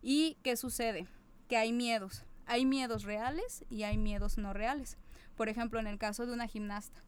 ¿Y 0.00 0.36
qué 0.44 0.56
sucede? 0.56 1.08
Que 1.48 1.56
hay 1.56 1.72
miedos. 1.72 2.24
Hay 2.46 2.64
miedos 2.66 3.02
reales 3.02 3.64
y 3.68 3.82
hay 3.82 3.98
miedos 3.98 4.38
no 4.38 4.52
reales. 4.52 4.96
Por 5.36 5.48
ejemplo, 5.48 5.80
en 5.80 5.86
el 5.86 5.98
caso 5.98 6.26
de 6.26 6.32
una 6.32 6.46
gimnasta. 6.46 7.02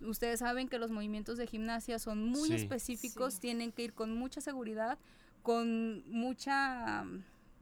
Ustedes 0.00 0.40
saben 0.40 0.68
que 0.68 0.78
los 0.78 0.90
movimientos 0.90 1.36
de 1.38 1.46
gimnasia 1.46 1.98
son 1.98 2.22
muy 2.24 2.48
Sí. 2.48 2.54
específicos, 2.54 3.34
Sí. 3.34 3.40
tienen 3.40 3.72
que 3.72 3.82
ir 3.82 3.92
con 3.92 4.14
mucha 4.14 4.40
seguridad, 4.40 4.98
con 5.42 6.08
mucha 6.10 7.04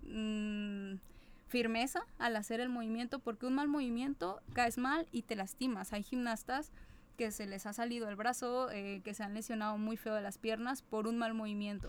mm, 0.02 0.94
firmeza 1.48 2.02
al 2.18 2.36
hacer 2.36 2.60
el 2.60 2.68
movimiento, 2.68 3.18
porque 3.18 3.46
un 3.46 3.54
mal 3.54 3.68
movimiento 3.68 4.40
caes 4.52 4.78
mal 4.78 5.06
y 5.12 5.22
te 5.22 5.36
lastimas. 5.36 5.92
Hay 5.92 6.02
gimnastas 6.02 6.70
que 7.16 7.30
se 7.32 7.46
les 7.46 7.66
ha 7.66 7.72
salido 7.72 8.08
el 8.08 8.16
brazo, 8.16 8.70
eh, 8.70 9.02
que 9.04 9.12
se 9.14 9.22
han 9.22 9.34
lesionado 9.34 9.76
muy 9.78 9.96
feo 9.96 10.14
de 10.14 10.22
las 10.22 10.38
piernas 10.38 10.82
por 10.82 11.06
un 11.06 11.18
mal 11.18 11.34
movimiento. 11.34 11.88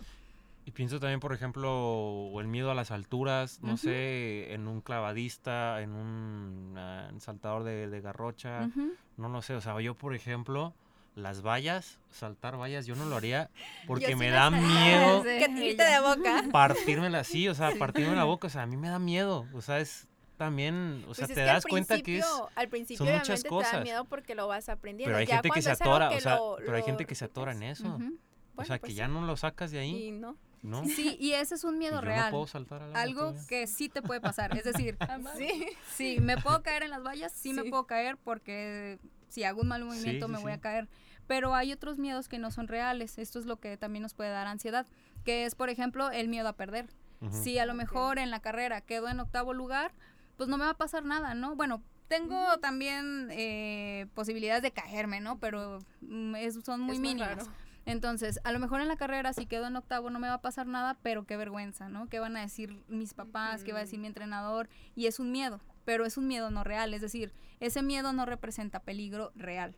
Y 0.64 0.70
pienso 0.70 1.00
también, 1.00 1.18
por 1.18 1.32
ejemplo, 1.32 1.72
o 1.74 2.40
el 2.40 2.46
miedo 2.46 2.70
a 2.70 2.74
las 2.74 2.90
alturas, 2.92 3.58
no 3.62 3.76
sé, 3.76 4.52
en 4.54 4.68
un 4.68 4.80
clavadista, 4.80 5.80
en 5.82 5.92
un 5.92 6.74
ah, 6.78 7.10
saltador 7.18 7.64
de, 7.64 7.88
de 7.88 8.00
garrocha, 8.00 8.70
no 9.16 9.28
lo 9.28 9.42
sé, 9.42 9.54
o 9.54 9.60
sea, 9.60 9.80
yo, 9.80 9.94
por 9.94 10.14
ejemplo, 10.14 10.72
las 11.16 11.42
vallas, 11.42 11.98
saltar 12.10 12.56
vallas, 12.60 12.86
yo 12.86 12.94
no 12.94 13.06
lo 13.06 13.16
haría 13.16 13.50
porque 13.88 14.06
sí 14.06 14.14
me 14.14 14.30
da 14.30 14.50
miedo 14.50 15.22
Que 15.24 15.40
te 15.48 15.48
grite 15.48 15.82
ella. 15.82 16.00
de 16.00 16.16
boca. 16.16 16.44
partírmela 16.52 17.18
así, 17.20 17.48
o 17.48 17.54
sea, 17.54 17.72
partirme 17.78 18.14
la 18.14 18.24
boca, 18.24 18.46
o 18.46 18.50
sea, 18.50 18.62
a 18.62 18.66
mí 18.66 18.76
me 18.76 18.88
da 18.88 19.00
miedo, 19.00 19.46
o 19.52 19.60
sea, 19.62 19.80
es 19.80 20.06
también, 20.38 21.04
o 21.08 21.14
sea, 21.14 21.26
Pues 21.26 21.30
es 21.30 21.34
te 21.34 21.42
das 21.42 21.66
cuenta 21.66 22.00
que 22.00 22.18
es... 22.18 22.26
Al 22.54 22.68
principio 22.68 23.04
son 23.04 23.14
muchas 23.14 23.40
obviamente 23.40 23.42
te 23.42 23.48
da 23.48 23.50
cosas. 23.70 23.82
miedo 23.82 24.04
porque 24.04 24.34
lo 24.34 24.46
vas 24.48 24.68
aprendiendo. 24.68 25.10
Pero 25.10 25.18
hay 25.18 25.26
ya 25.26 25.34
gente 25.34 25.50
que 25.50 25.62
se 25.62 25.70
atora, 25.70 26.08
que 26.08 26.16
o 26.16 26.20
sea, 26.20 26.36
lo- 26.36 26.56
pero 26.56 26.76
hay 26.76 26.82
gente 26.82 27.04
que 27.04 27.14
se 27.14 27.24
atora 27.24 27.52
en 27.52 27.62
eso. 27.64 27.86
O 27.86 27.98
bueno, 27.98 28.66
sea, 28.66 28.78
pues 28.78 28.90
que 28.90 28.94
ya 28.94 29.06
no 29.08 29.22
lo 29.24 29.36
sacas 29.36 29.70
de 29.70 29.78
ahí, 29.80 30.08
Y 30.08 30.10
no. 30.10 30.36
¿No? 30.62 30.84
Sí, 30.86 31.16
y 31.20 31.32
ese 31.32 31.54
es 31.56 31.64
un 31.64 31.74
Y 31.74 31.78
miedo 31.78 31.96
yo 31.96 32.00
real. 32.02 32.24
no 32.26 32.30
puedo 32.30 32.46
saltar 32.46 32.82
al 32.82 32.88
agua 32.90 33.00
Algo 33.02 33.20
todavía. 33.20 33.46
que 33.48 33.66
sí 33.66 33.88
te 33.88 34.00
puede 34.02 34.20
pasar. 34.20 34.56
Es 34.56 34.64
decir, 34.64 34.96
Sí. 35.36 35.66
sí, 35.94 36.18
me 36.20 36.36
puedo 36.38 36.62
caer 36.62 36.84
en 36.84 36.90
las 36.90 37.02
vallas, 37.02 37.32
sí, 37.32 37.52
me 37.52 37.64
puedo 37.64 37.86
caer 37.86 38.16
porque 38.16 38.98
si 39.28 39.44
hago 39.44 39.60
un 39.62 39.68
mal 39.68 39.84
movimiento 39.84 40.26
Sí, 40.26 40.32
me 40.32 40.38
voy 40.38 40.52
sí. 40.52 40.58
a 40.58 40.60
caer. 40.60 40.88
Pero 41.26 41.54
hay 41.54 41.72
otros 41.72 41.98
miedos 41.98 42.28
que 42.28 42.38
no 42.38 42.50
son 42.50 42.68
reales. 42.68 43.16
Esto 43.18 43.38
es 43.38 43.46
lo 43.46 43.58
que 43.60 43.76
también 43.76 44.02
nos 44.02 44.12
puede 44.14 44.30
dar 44.30 44.46
ansiedad, 44.46 44.86
que 45.24 45.44
es, 45.46 45.54
por 45.54 45.70
ejemplo, 45.70 46.10
el 46.10 46.28
miedo 46.28 46.48
a 46.48 46.52
perder. 46.56 46.88
Si 47.30 47.56
a 47.58 47.66
lo 47.66 47.74
mejor 47.74 48.18
en 48.18 48.30
la 48.32 48.40
carrera 48.40 48.80
quedo 48.80 49.08
en 49.08 49.20
octavo 49.20 49.54
lugar, 49.54 49.92
pues 50.36 50.48
no 50.48 50.58
me 50.58 50.64
va 50.64 50.70
a 50.70 50.76
pasar 50.76 51.04
nada, 51.04 51.34
¿no? 51.34 51.54
Bueno, 51.54 51.80
tengo 52.08 52.58
también 52.58 53.28
eh, 53.30 54.06
posibilidades 54.14 54.60
de 54.62 54.72
caerme, 54.72 55.20
¿no? 55.20 55.38
Pero 55.38 55.78
mm, 56.00 56.34
es- 56.34 56.58
son 56.64 56.80
muy 56.80 56.96
Es 56.96 57.00
mínimas. 57.00 57.36
raro. 57.36 57.46
Entonces, 57.84 58.38
a 58.44 58.52
lo 58.52 58.58
mejor 58.58 58.80
en 58.80 58.88
la 58.88 58.96
carrera, 58.96 59.32
si 59.32 59.46
quedo 59.46 59.66
en 59.66 59.76
octavo, 59.76 60.10
no 60.10 60.18
me 60.18 60.28
va 60.28 60.34
a 60.34 60.40
pasar 60.42 60.66
nada, 60.66 60.96
pero 61.02 61.24
qué 61.24 61.36
vergüenza, 61.36 61.88
¿no? 61.88 62.08
¿Qué 62.08 62.20
van 62.20 62.36
a 62.36 62.40
decir 62.40 62.82
mis 62.88 63.12
papás? 63.14 63.64
¿Qué 63.64 63.72
va 63.72 63.78
a 63.78 63.82
decir 63.82 63.98
mi 63.98 64.06
entrenador? 64.06 64.68
Y 64.94 65.06
es 65.06 65.18
un 65.18 65.32
miedo, 65.32 65.60
pero 65.84 66.04
es 66.04 66.16
un 66.16 66.28
miedo 66.28 66.50
no 66.50 66.62
real. 66.62 66.94
Es 66.94 67.00
decir, 67.00 67.32
ese 67.58 67.82
miedo 67.82 68.12
no 68.12 68.24
representa 68.24 68.80
peligro 68.80 69.32
real. 69.34 69.74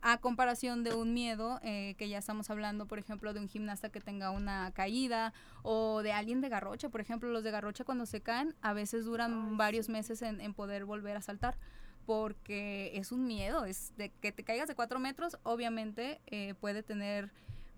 A 0.00 0.18
comparación 0.18 0.84
de 0.84 0.94
un 0.94 1.12
miedo 1.12 1.58
eh, 1.64 1.96
que 1.98 2.08
ya 2.08 2.18
estamos 2.18 2.50
hablando, 2.50 2.86
por 2.86 3.00
ejemplo, 3.00 3.32
de 3.32 3.40
un 3.40 3.48
gimnasta 3.48 3.88
que 3.88 4.00
tenga 4.00 4.30
una 4.30 4.70
caída 4.70 5.32
o 5.64 6.02
de 6.02 6.12
alguien 6.12 6.40
de 6.40 6.48
garrocha. 6.48 6.88
Por 6.88 7.00
ejemplo, 7.00 7.30
los 7.30 7.42
de 7.42 7.50
garrocha 7.50 7.82
cuando 7.82 8.06
se 8.06 8.20
caen 8.20 8.54
a 8.62 8.72
veces 8.72 9.04
duran 9.04 9.48
Ay, 9.50 9.56
varios 9.56 9.86
sí. 9.86 9.92
meses 9.92 10.22
en, 10.22 10.40
en 10.40 10.54
poder 10.54 10.84
volver 10.84 11.16
a 11.16 11.22
saltar 11.22 11.58
porque 12.08 12.92
es 12.94 13.12
un 13.12 13.26
miedo, 13.26 13.66
es 13.66 13.92
de 13.98 14.08
que 14.08 14.32
te 14.32 14.42
caigas 14.42 14.66
de 14.66 14.74
cuatro 14.74 14.98
metros, 14.98 15.36
obviamente 15.42 16.22
eh, 16.28 16.54
puede 16.58 16.82
tener 16.82 17.30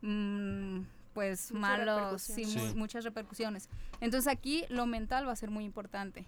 mm, 0.03 0.81
pues 1.15 1.51
Muchas 1.53 1.61
malos, 1.61 2.23
sí, 2.23 2.45
mu- 2.47 2.75
muchas 2.77 3.05
repercusiones. 3.05 3.69
Entonces 4.01 4.33
aquí 4.33 4.65
lo 4.69 4.87
mental 4.87 5.27
va 5.27 5.33
a 5.33 5.37
ser 5.37 5.51
muy 5.51 5.65
importante. 5.65 6.27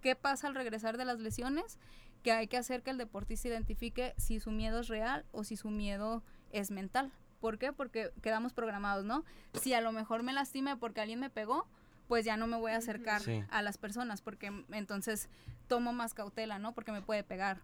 ¿Qué 0.00 0.14
pasa 0.16 0.46
al 0.48 0.54
regresar 0.54 0.98
de 0.98 1.04
las 1.04 1.18
lesiones? 1.20 1.78
Que 2.22 2.32
hay 2.32 2.46
que 2.46 2.56
hacer 2.56 2.82
que 2.82 2.90
el 2.90 2.98
deportista 2.98 3.48
identifique 3.48 4.14
si 4.16 4.38
su 4.40 4.50
miedo 4.50 4.80
es 4.80 4.88
real 4.88 5.24
o 5.32 5.44
si 5.44 5.56
su 5.56 5.70
miedo 5.70 6.22
es 6.52 6.70
mental. 6.70 7.10
¿Por 7.40 7.58
qué? 7.58 7.72
Porque 7.72 8.10
quedamos 8.22 8.52
programados, 8.52 9.04
¿no? 9.04 9.24
Si 9.60 9.74
a 9.74 9.80
lo 9.80 9.90
mejor 9.92 10.22
me 10.22 10.32
lastimé 10.32 10.76
porque 10.76 11.00
alguien 11.00 11.18
me 11.18 11.30
pegó, 11.30 11.66
pues 12.06 12.24
ya 12.24 12.36
no 12.36 12.46
me 12.46 12.56
voy 12.56 12.72
a 12.72 12.76
acercar 12.76 13.22
Sí. 13.22 13.42
a 13.50 13.62
las 13.62 13.78
personas 13.78 14.20
porque 14.22 14.52
entonces 14.72 15.28
tomo 15.66 15.92
más 15.92 16.14
cautela, 16.14 16.58
¿no? 16.58 16.72
Porque 16.74 16.92
me 16.92 17.02
puede 17.02 17.24
pegar. 17.24 17.58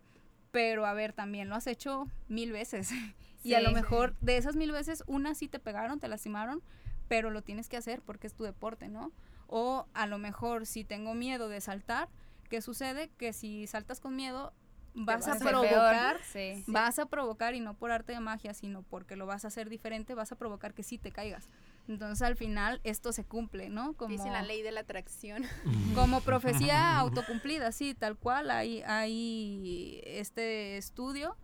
Pero 0.50 0.86
a 0.86 0.94
ver, 0.94 1.12
también 1.12 1.48
lo 1.48 1.54
has 1.54 1.66
hecho 1.66 2.08
mil 2.28 2.50
veces. 2.52 2.90
y 3.42 3.54
a 3.54 3.60
lo 3.60 3.68
Sí. 3.70 3.74
mejor 3.74 4.14
de 4.20 4.36
esas 4.36 4.56
mil 4.56 4.72
veces, 4.72 5.04
una 5.06 5.34
sí 5.34 5.48
te 5.48 5.58
pegaron, 5.58 6.00
te 6.00 6.08
lastimaron, 6.08 6.62
pero 7.08 7.30
lo 7.30 7.42
tienes 7.42 7.68
que 7.68 7.76
hacer 7.76 8.02
porque 8.02 8.26
es 8.26 8.34
tu 8.34 8.44
deporte, 8.44 8.88
¿no? 8.88 9.12
O 9.46 9.86
a 9.94 10.06
lo 10.06 10.18
mejor 10.18 10.66
si 10.66 10.84
tengo 10.84 11.14
miedo 11.14 11.48
de 11.48 11.60
saltar, 11.60 12.08
¿qué 12.50 12.60
sucede? 12.60 13.10
Que 13.16 13.32
si 13.32 13.66
saltas 13.66 14.00
con 14.00 14.14
miedo, 14.16 14.52
vas 14.94 15.26
vas 15.26 15.36
a 15.40 15.44
provocar 15.44 16.20
Sí. 16.24 16.64
vas 16.66 16.98
a 16.98 17.06
provocar 17.06 17.54
y 17.54 17.60
no 17.60 17.74
por 17.74 17.90
arte 17.92 18.12
de 18.12 18.20
magia, 18.20 18.52
sino 18.52 18.82
porque 18.82 19.16
lo 19.16 19.26
vas 19.26 19.44
a 19.44 19.48
hacer 19.48 19.68
diferente, 19.68 20.14
vas 20.14 20.32
a 20.32 20.36
provocar 20.36 20.74
que 20.74 20.82
sí 20.82 20.98
te 20.98 21.12
caigas. 21.12 21.48
Entonces 21.86 22.20
al 22.20 22.36
final 22.36 22.80
esto 22.84 23.12
se 23.12 23.24
cumple, 23.24 23.70
¿no? 23.70 23.94
Como, 23.94 24.10
Dice 24.10 24.28
la 24.30 24.42
ley 24.42 24.60
de 24.62 24.72
la 24.72 24.80
atracción. 24.80 25.44
como 25.94 26.20
profecía 26.20 26.98
autocumplida, 26.98 27.70
sí, 27.72 27.94
tal 27.94 28.16
cual. 28.16 28.50
Hay, 28.50 28.82
hay 28.82 30.00
este 30.04 30.76
estudio 30.76 31.36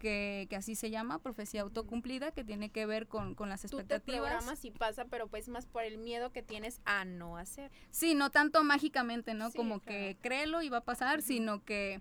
que, 0.00 0.46
que 0.50 0.56
así 0.56 0.74
se 0.74 0.90
llama, 0.90 1.20
profecía 1.20 1.60
autocumplida, 1.60 2.32
que 2.32 2.42
tiene 2.42 2.70
que 2.70 2.86
ver 2.86 3.06
con, 3.06 3.36
con 3.36 3.48
las 3.48 3.60
Tú 3.62 3.68
te 3.68 3.82
expectativas. 3.82 4.20
programas 4.20 4.64
y 4.64 4.72
pasa, 4.72 5.04
pero 5.04 5.28
pues 5.28 5.46
más 5.48 5.66
por 5.66 5.84
el 5.84 5.98
miedo 5.98 6.32
que 6.32 6.42
tienes 6.42 6.80
a 6.86 7.04
no 7.04 7.36
hacer. 7.36 7.70
Sí, 7.92 8.14
no 8.14 8.30
tanto 8.30 8.64
mágicamente, 8.64 9.34
¿no? 9.34 9.50
Sí, 9.50 9.56
Como 9.56 9.78
claro. 9.78 9.98
que 9.98 10.16
créelo 10.20 10.62
y 10.62 10.68
va 10.70 10.78
a 10.78 10.84
pasar, 10.84 11.22
sino 11.22 11.62
que 11.64 12.00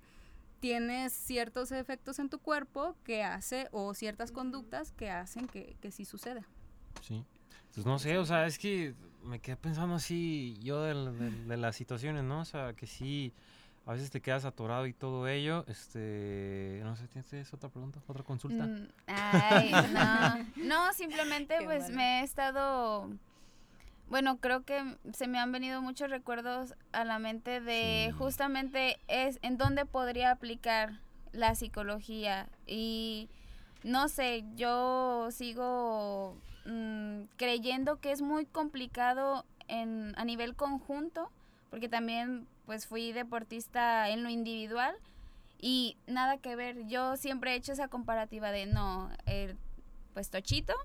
tienes 0.60 1.14
ciertos 1.14 1.72
efectos 1.72 2.20
en 2.20 2.30
tu 2.30 2.40
cuerpo 2.40 2.96
que 3.04 3.24
hace 3.24 3.68
o 3.72 3.94
ciertas 3.94 4.32
conductas 4.32 4.92
que 4.94 5.10
hacen 5.12 5.48
que, 5.48 5.76
que 5.82 5.92
sí 5.92 6.06
suceda. 6.06 6.48
Sí. 7.02 7.24
Pues 7.74 7.86
no 7.86 8.00
sé, 8.00 8.18
o 8.18 8.26
sea, 8.26 8.48
es 8.48 8.58
que 8.58 8.96
me 9.24 9.40
quedé 9.40 9.56
pensando 9.56 9.96
así 9.96 10.58
yo 10.62 10.82
del- 10.84 11.48
de, 11.48 11.56
las 11.58 11.76
situaciones, 11.76 12.24
¿no? 12.24 12.42
O 12.42 12.46
sea, 12.46 12.74
que 12.74 12.88
sí, 12.88 13.32
a 13.90 13.94
veces 13.94 14.12
te 14.12 14.22
quedas 14.22 14.46
atorado 14.46 14.86
y 14.86 14.94
todo 14.94 15.28
ello. 15.28 15.66
Este, 15.68 16.80
no 16.84 16.96
sé, 16.96 17.08
¿tienes 17.08 17.52
otra 17.52 17.70
pregunta? 17.70 18.00
¿Otra 18.06 18.24
consulta? 18.24 18.68
Mm, 18.68 18.88
Ay, 19.08 19.72
no. 19.72 20.46
No, 20.64 20.94
simplemente 20.94 21.56
Qué 21.58 21.66
pues 21.66 21.90
me 21.90 22.20
he 22.22 22.24
estado... 22.24 23.10
Bueno, 24.08 24.38
creo 24.38 24.64
que 24.64 24.96
se 25.14 25.28
me 25.28 25.40
han 25.40 25.52
venido 25.52 25.82
muchos 25.82 26.12
recuerdos 26.12 26.76
a 26.92 27.04
la 27.04 27.18
mente 27.18 27.62
de 27.62 28.10
Sí. 28.12 28.16
justamente 28.16 29.00
es 29.08 29.40
en 29.42 29.58
dónde 29.58 29.86
podría 29.88 30.30
aplicar 30.32 31.00
la 31.32 31.56
psicología 31.56 32.48
y 32.68 33.28
no 33.84 34.08
sé, 34.08 34.44
yo 34.56 35.30
sigo 35.32 36.38
mm, 36.68 37.22
creyendo 37.38 38.00
que 38.00 38.12
es 38.12 38.22
muy 38.22 38.46
complicado 38.46 39.46
en, 39.68 40.14
a 40.16 40.26
nivel 40.26 40.56
conjunto, 40.56 41.32
porque 41.72 41.90
también 41.90 42.48
pues 42.70 42.86
fui 42.86 43.14
deportista 43.14 44.10
en 44.10 44.22
lo 44.22 44.30
individual 44.30 44.96
y 45.60 45.98
nada 46.06 46.38
que 46.38 46.56
ver. 46.56 46.86
Yo 46.86 47.18
siempre 47.18 47.52
he 47.52 47.56
hecho 47.56 47.72
esa 47.72 47.88
comparativa 47.88 48.52
de 48.52 48.68
no, 48.68 49.10
el, 49.26 49.58
pues 50.14 50.30
Tochito 50.30 50.76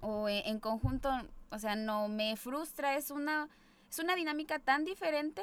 o 0.00 0.30
e- 0.30 0.48
en 0.48 0.60
conjunto, 0.60 1.10
o 1.50 1.58
sea, 1.58 1.76
no 1.76 2.08
me 2.08 2.36
frustra, 2.36 2.96
es 2.96 3.10
una 3.10 3.50
es 3.90 3.98
una 3.98 4.14
dinámica 4.16 4.58
tan 4.60 4.86
diferente 4.86 5.42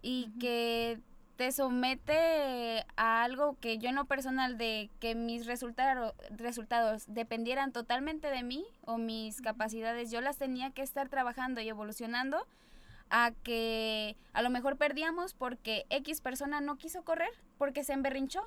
y 0.00 0.30
que 0.40 0.98
te 1.36 1.52
somete 1.52 2.86
a 2.96 3.24
algo 3.24 3.58
que 3.60 3.76
yo 3.76 3.90
en 3.90 3.96
lo 3.96 4.06
personal 4.06 4.56
de 4.56 4.88
que 5.00 5.14
mis 5.14 5.44
resultado- 5.44 6.14
resultados 6.30 7.04
dependieran 7.08 7.72
totalmente 7.72 8.28
de 8.30 8.42
mí 8.42 8.64
o 8.86 8.96
mis 8.96 9.42
capacidades, 9.42 10.10
yo 10.10 10.22
las 10.22 10.38
tenía 10.38 10.70
que 10.70 10.80
estar 10.80 11.10
trabajando 11.10 11.60
y 11.60 11.68
evolucionando 11.68 12.46
a 13.10 13.32
que 13.42 14.16
a 14.32 14.42
lo 14.42 14.50
mejor 14.50 14.76
perdíamos 14.76 15.34
porque 15.34 15.86
X 15.90 16.20
persona 16.20 16.60
no 16.60 16.76
quiso 16.76 17.02
correr 17.04 17.30
porque 17.58 17.84
se 17.84 17.92
emberrinchó. 17.92 18.42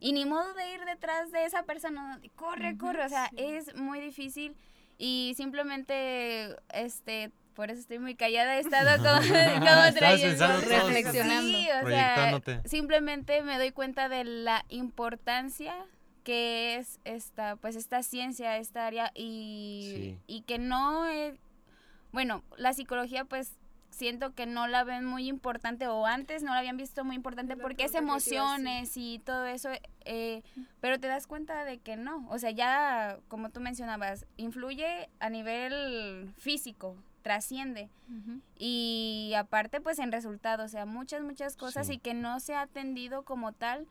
Y 0.00 0.12
ni 0.12 0.24
modo 0.26 0.52
de 0.54 0.72
ir 0.74 0.84
detrás 0.84 1.30
de 1.32 1.44
esa 1.44 1.62
persona, 1.62 2.20
corre, 2.36 2.76
corre, 2.76 3.04
o 3.04 3.08
sea, 3.08 3.28
sí. 3.30 3.36
es 3.38 3.74
muy 3.76 4.00
difícil 4.00 4.54
y 4.98 5.32
simplemente, 5.36 6.56
este, 6.72 7.30
por 7.54 7.70
eso 7.70 7.80
estoy 7.80 7.98
muy 8.00 8.14
callada, 8.14 8.56
he 8.56 8.60
estado 8.60 8.96
como, 9.02 9.20
como 9.28 9.94
trayendo. 9.94 10.46
Reflexionando. 10.60 11.42
Sí, 11.58 11.68
o 11.82 11.86
sea, 11.88 12.40
simplemente 12.64 13.42
me 13.42 13.56
doy 13.58 13.70
cuenta 13.70 14.08
de 14.08 14.24
la 14.24 14.64
importancia 14.68 15.74
que 16.22 16.76
es 16.76 17.00
esta, 17.04 17.56
pues 17.56 17.76
esta 17.76 18.02
ciencia, 18.02 18.56
esta 18.56 18.86
área 18.86 19.10
y, 19.14 19.92
Sí. 19.94 20.18
y 20.26 20.40
que 20.42 20.58
no, 20.58 21.06
es- 21.06 21.38
bueno, 22.12 22.42
la 22.56 22.72
psicología 22.72 23.24
pues 23.24 23.52
siento 23.94 24.34
que 24.34 24.46
no 24.46 24.66
la 24.66 24.84
ven 24.84 25.04
muy 25.04 25.28
importante 25.28 25.86
o 25.88 26.04
antes 26.06 26.42
no 26.42 26.52
la 26.52 26.58
habían 26.58 26.76
visto 26.76 27.04
muy 27.04 27.16
importante 27.16 27.56
La 27.56 27.62
porque 27.62 27.84
es 27.84 27.94
emociones 27.94 28.96
y 28.96 29.20
todo 29.20 29.46
eso, 29.46 29.70
eh, 30.04 30.42
pero 30.80 30.98
te 31.00 31.06
das 31.06 31.26
cuenta 31.26 31.64
de 31.64 31.78
que 31.78 31.96
no, 31.96 32.26
o 32.28 32.38
sea, 32.38 32.50
ya 32.50 33.18
como 33.28 33.50
tú 33.50 33.60
mencionabas, 33.60 34.26
influye 34.36 35.08
a 35.20 35.30
nivel 35.30 36.32
físico, 36.38 36.96
trasciende. 37.22 37.88
Y 38.58 39.32
aparte 39.36 39.80
pues 39.80 39.98
en 39.98 40.12
resultados, 40.12 40.66
o 40.66 40.68
sea, 40.68 40.84
muchas, 40.86 41.22
muchas 41.22 41.56
cosas 41.56 41.86
Sí. 41.86 41.94
y 41.94 41.98
que 41.98 42.12
no 42.14 42.38
se 42.40 42.54
ha 42.54 42.62
atendido 42.62 43.22
como 43.22 43.52
tal 43.52 43.86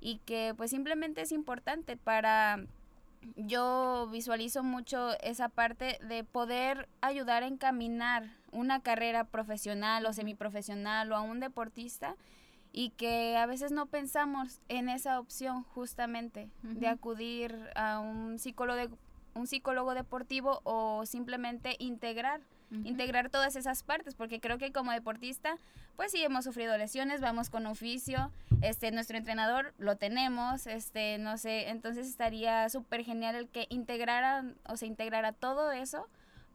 y 0.00 0.18
que 0.24 0.54
pues 0.56 0.70
simplemente 0.70 1.20
es 1.20 1.32
importante 1.32 1.96
para, 1.96 2.64
yo 3.36 4.08
visualizo 4.10 4.62
mucho 4.62 5.18
esa 5.20 5.48
parte 5.48 5.98
de 6.08 6.24
poder 6.24 6.88
ayudar 7.00 7.42
a 7.42 7.46
encaminar 7.46 8.24
una 8.52 8.80
carrera 8.80 9.24
profesional 9.24 10.04
o 10.06 10.12
semiprofesional 10.12 11.10
o 11.12 11.16
a 11.16 11.20
un 11.20 11.40
deportista 11.40 12.16
y 12.72 12.90
que 12.90 13.36
a 13.36 13.46
veces 13.46 13.72
no 13.72 13.86
pensamos 13.86 14.60
en 14.68 14.88
esa 14.88 15.18
opción 15.20 15.62
justamente 15.64 16.48
de 16.62 16.88
acudir 16.88 17.54
a 17.74 17.98
un 17.98 18.38
psicólogo 18.38 18.76
de- 18.78 18.90
un 19.34 19.46
psicólogo 19.46 19.94
deportivo 19.94 20.60
o 20.64 21.04
simplemente 21.06 21.76
integrar 21.78 22.40
integrar 22.84 23.30
todas 23.30 23.56
esas 23.56 23.82
partes, 23.82 24.14
porque 24.14 24.40
creo 24.40 24.58
que 24.58 24.72
como 24.72 24.92
deportista, 24.92 25.56
pues 25.96 26.12
sí 26.12 26.22
hemos 26.22 26.44
sufrido 26.44 26.76
lesiones, 26.76 27.22
vamos 27.22 27.48
con 27.48 27.64
oficio, 27.64 28.30
este, 28.60 28.90
nuestro 28.90 29.16
entrenador 29.16 29.72
lo 29.78 29.96
tenemos, 29.96 30.66
este, 30.66 31.16
no 31.16 31.38
sé, 31.38 31.70
entonces 31.70 32.06
estaría 32.06 32.68
súper 32.68 33.04
genial 33.04 33.36
el 33.36 33.48
que 33.48 33.66
integrara, 33.70 34.44
o 34.68 34.76
se 34.76 34.84
integrara 34.84 35.32
todo 35.32 35.72
eso 35.72 36.06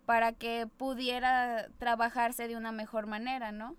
para 0.06 0.34
que 0.34 0.68
pudiera 0.78 1.68
trabajarse 1.78 2.48
de 2.48 2.58
una 2.58 2.72
mejor 2.72 3.08
manera, 3.08 3.52
¿no? 3.52 3.76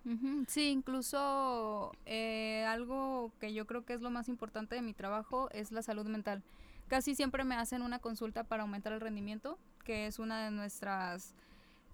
Sí, 0.48 0.70
incluso 0.70 1.92
eh, 2.06 2.64
algo 2.66 3.32
que 3.40 3.52
yo 3.52 3.66
creo 3.66 3.84
que 3.84 3.92
es 3.92 4.00
lo 4.00 4.10
más 4.10 4.28
importante 4.28 4.74
de 4.74 4.82
mi 4.82 4.94
trabajo 4.94 5.50
es 5.52 5.70
la 5.70 5.82
salud 5.82 6.06
mental. 6.06 6.42
Casi 6.88 7.14
siempre 7.14 7.44
me 7.44 7.56
hacen 7.56 7.82
una 7.82 7.98
consulta 7.98 8.44
para 8.44 8.62
aumentar 8.62 8.92
el 8.92 9.00
rendimiento, 9.00 9.58
que 9.84 10.06
es 10.06 10.18
una 10.18 10.44
de 10.44 10.50
nuestras 10.50 11.34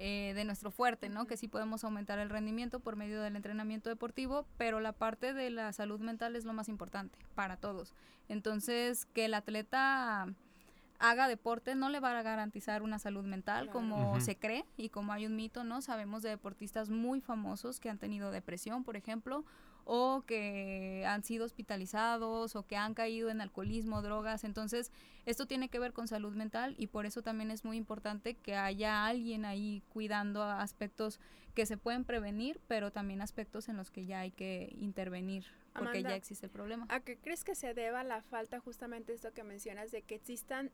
eh, 0.03 0.33
de 0.35 0.47
nuestro 0.47 0.71
fuerte, 0.71 1.11
¿no? 1.11 1.27
Que 1.27 1.37
sí 1.37 1.47
podemos 1.47 1.85
aumentar 1.85 2.19
el 2.21 2.31
rendimiento 2.31 2.81
por 2.81 2.97
medio 2.97 3.21
del 3.21 3.37
entrenamiento 3.37 3.91
deportivo, 3.91 4.47
pero 4.57 4.81
la 4.81 4.93
parte 4.93 5.35
de 5.35 5.51
la 5.51 5.75
salud 5.75 6.01
mental 6.01 6.37
es 6.37 6.47
lo 6.47 6.55
más 6.55 6.71
importante 6.71 7.19
para 7.35 7.59
todos. 7.59 7.93
Entonces, 8.27 9.05
que 9.05 9.27
el 9.27 9.35
atleta 9.35 10.27
haga 11.01 11.27
deporte 11.29 11.75
no 11.75 11.89
le 11.89 11.99
va 11.99 12.17
a 12.17 12.23
garantizar 12.23 12.83
una 12.83 12.99
salud 12.99 13.25
mental 13.25 13.65
Claro. 13.71 13.73
como 13.73 14.21
se 14.21 14.37
cree 14.37 14.65
y 14.77 14.91
como 14.91 15.13
hay 15.13 15.27
un 15.27 15.35
mito, 15.35 15.65
¿no? 15.65 15.81
Sabemos 15.83 16.23
de 16.23 16.29
deportistas 16.29 16.91
muy 16.91 17.21
famosos 17.21 17.81
que 17.81 17.89
han 17.89 17.99
tenido 17.99 18.31
depresión, 18.31 18.85
por 18.85 18.97
ejemplo, 18.97 19.45
o 19.85 20.23
que 20.27 21.05
han 21.09 21.25
sido 21.25 21.47
hospitalizados 21.47 22.55
o 22.55 22.67
que 22.67 22.77
han 22.77 22.95
caído 22.95 23.31
en 23.31 23.41
alcoholismo, 23.41 24.03
drogas. 24.03 24.45
Entonces, 24.45 24.93
esto 25.25 25.47
tiene 25.47 25.69
que 25.71 25.79
ver 25.79 25.93
con 25.95 26.07
salud 26.07 26.35
mental 26.37 26.75
y 26.79 26.87
por 26.89 27.07
eso 27.07 27.23
también 27.23 27.51
es 27.51 27.65
muy 27.65 27.79
importante 27.79 28.35
que 28.35 28.55
haya 28.55 29.07
alguien 29.07 29.45
ahí 29.47 29.83
cuidando 29.89 30.43
aspectos 30.43 31.19
que 31.55 31.67
se 31.67 31.77
pueden 31.77 32.05
prevenir, 32.05 32.61
pero 32.69 32.93
también 32.93 33.23
aspectos 33.23 33.69
en 33.69 33.77
los 33.77 33.91
que 33.91 34.05
ya 34.07 34.21
hay 34.21 34.31
que 34.31 34.73
intervenir 34.79 35.47
porque 35.73 35.99
Amanda, 35.99 36.11
ya 36.11 36.17
existe 36.17 36.47
el 36.47 36.53
problema. 36.53 36.87
¿A 36.89 37.01
qué 37.01 37.17
crees 37.17 37.45
que 37.45 37.55
se 37.55 37.75
deba 37.75 38.05
la 38.05 38.23
falta 38.23 38.61
justamente 38.61 39.13
esto 39.13 39.33
que 39.33 39.45
mencionas 39.45 39.91
de 39.91 40.03
que 40.03 40.17
existan 40.17 40.71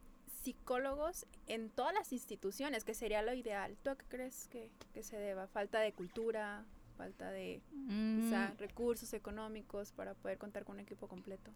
psicólogos 0.46 1.26
en 1.48 1.70
todas 1.70 1.92
las 1.92 2.12
instituciones, 2.12 2.84
que 2.84 2.94
sería 2.94 3.20
lo 3.22 3.34
ideal? 3.34 3.76
¿Tú 3.82 3.90
a 3.90 3.96
qué 3.96 4.04
crees 4.08 4.46
que, 4.48 4.70
que 4.94 5.02
se 5.02 5.16
deba? 5.18 5.48
¿Falta 5.48 5.80
de 5.80 5.92
cultura? 5.92 6.64
¿Falta 6.96 7.30
de 7.32 7.60
quizá 7.68 8.52
Mm, 8.54 8.58
recursos 8.58 9.12
económicos 9.12 9.90
para 9.92 10.14
poder 10.14 10.38
contar 10.38 10.64
con 10.64 10.76
un 10.76 10.80
equipo 10.80 11.08
completo? 11.08 11.50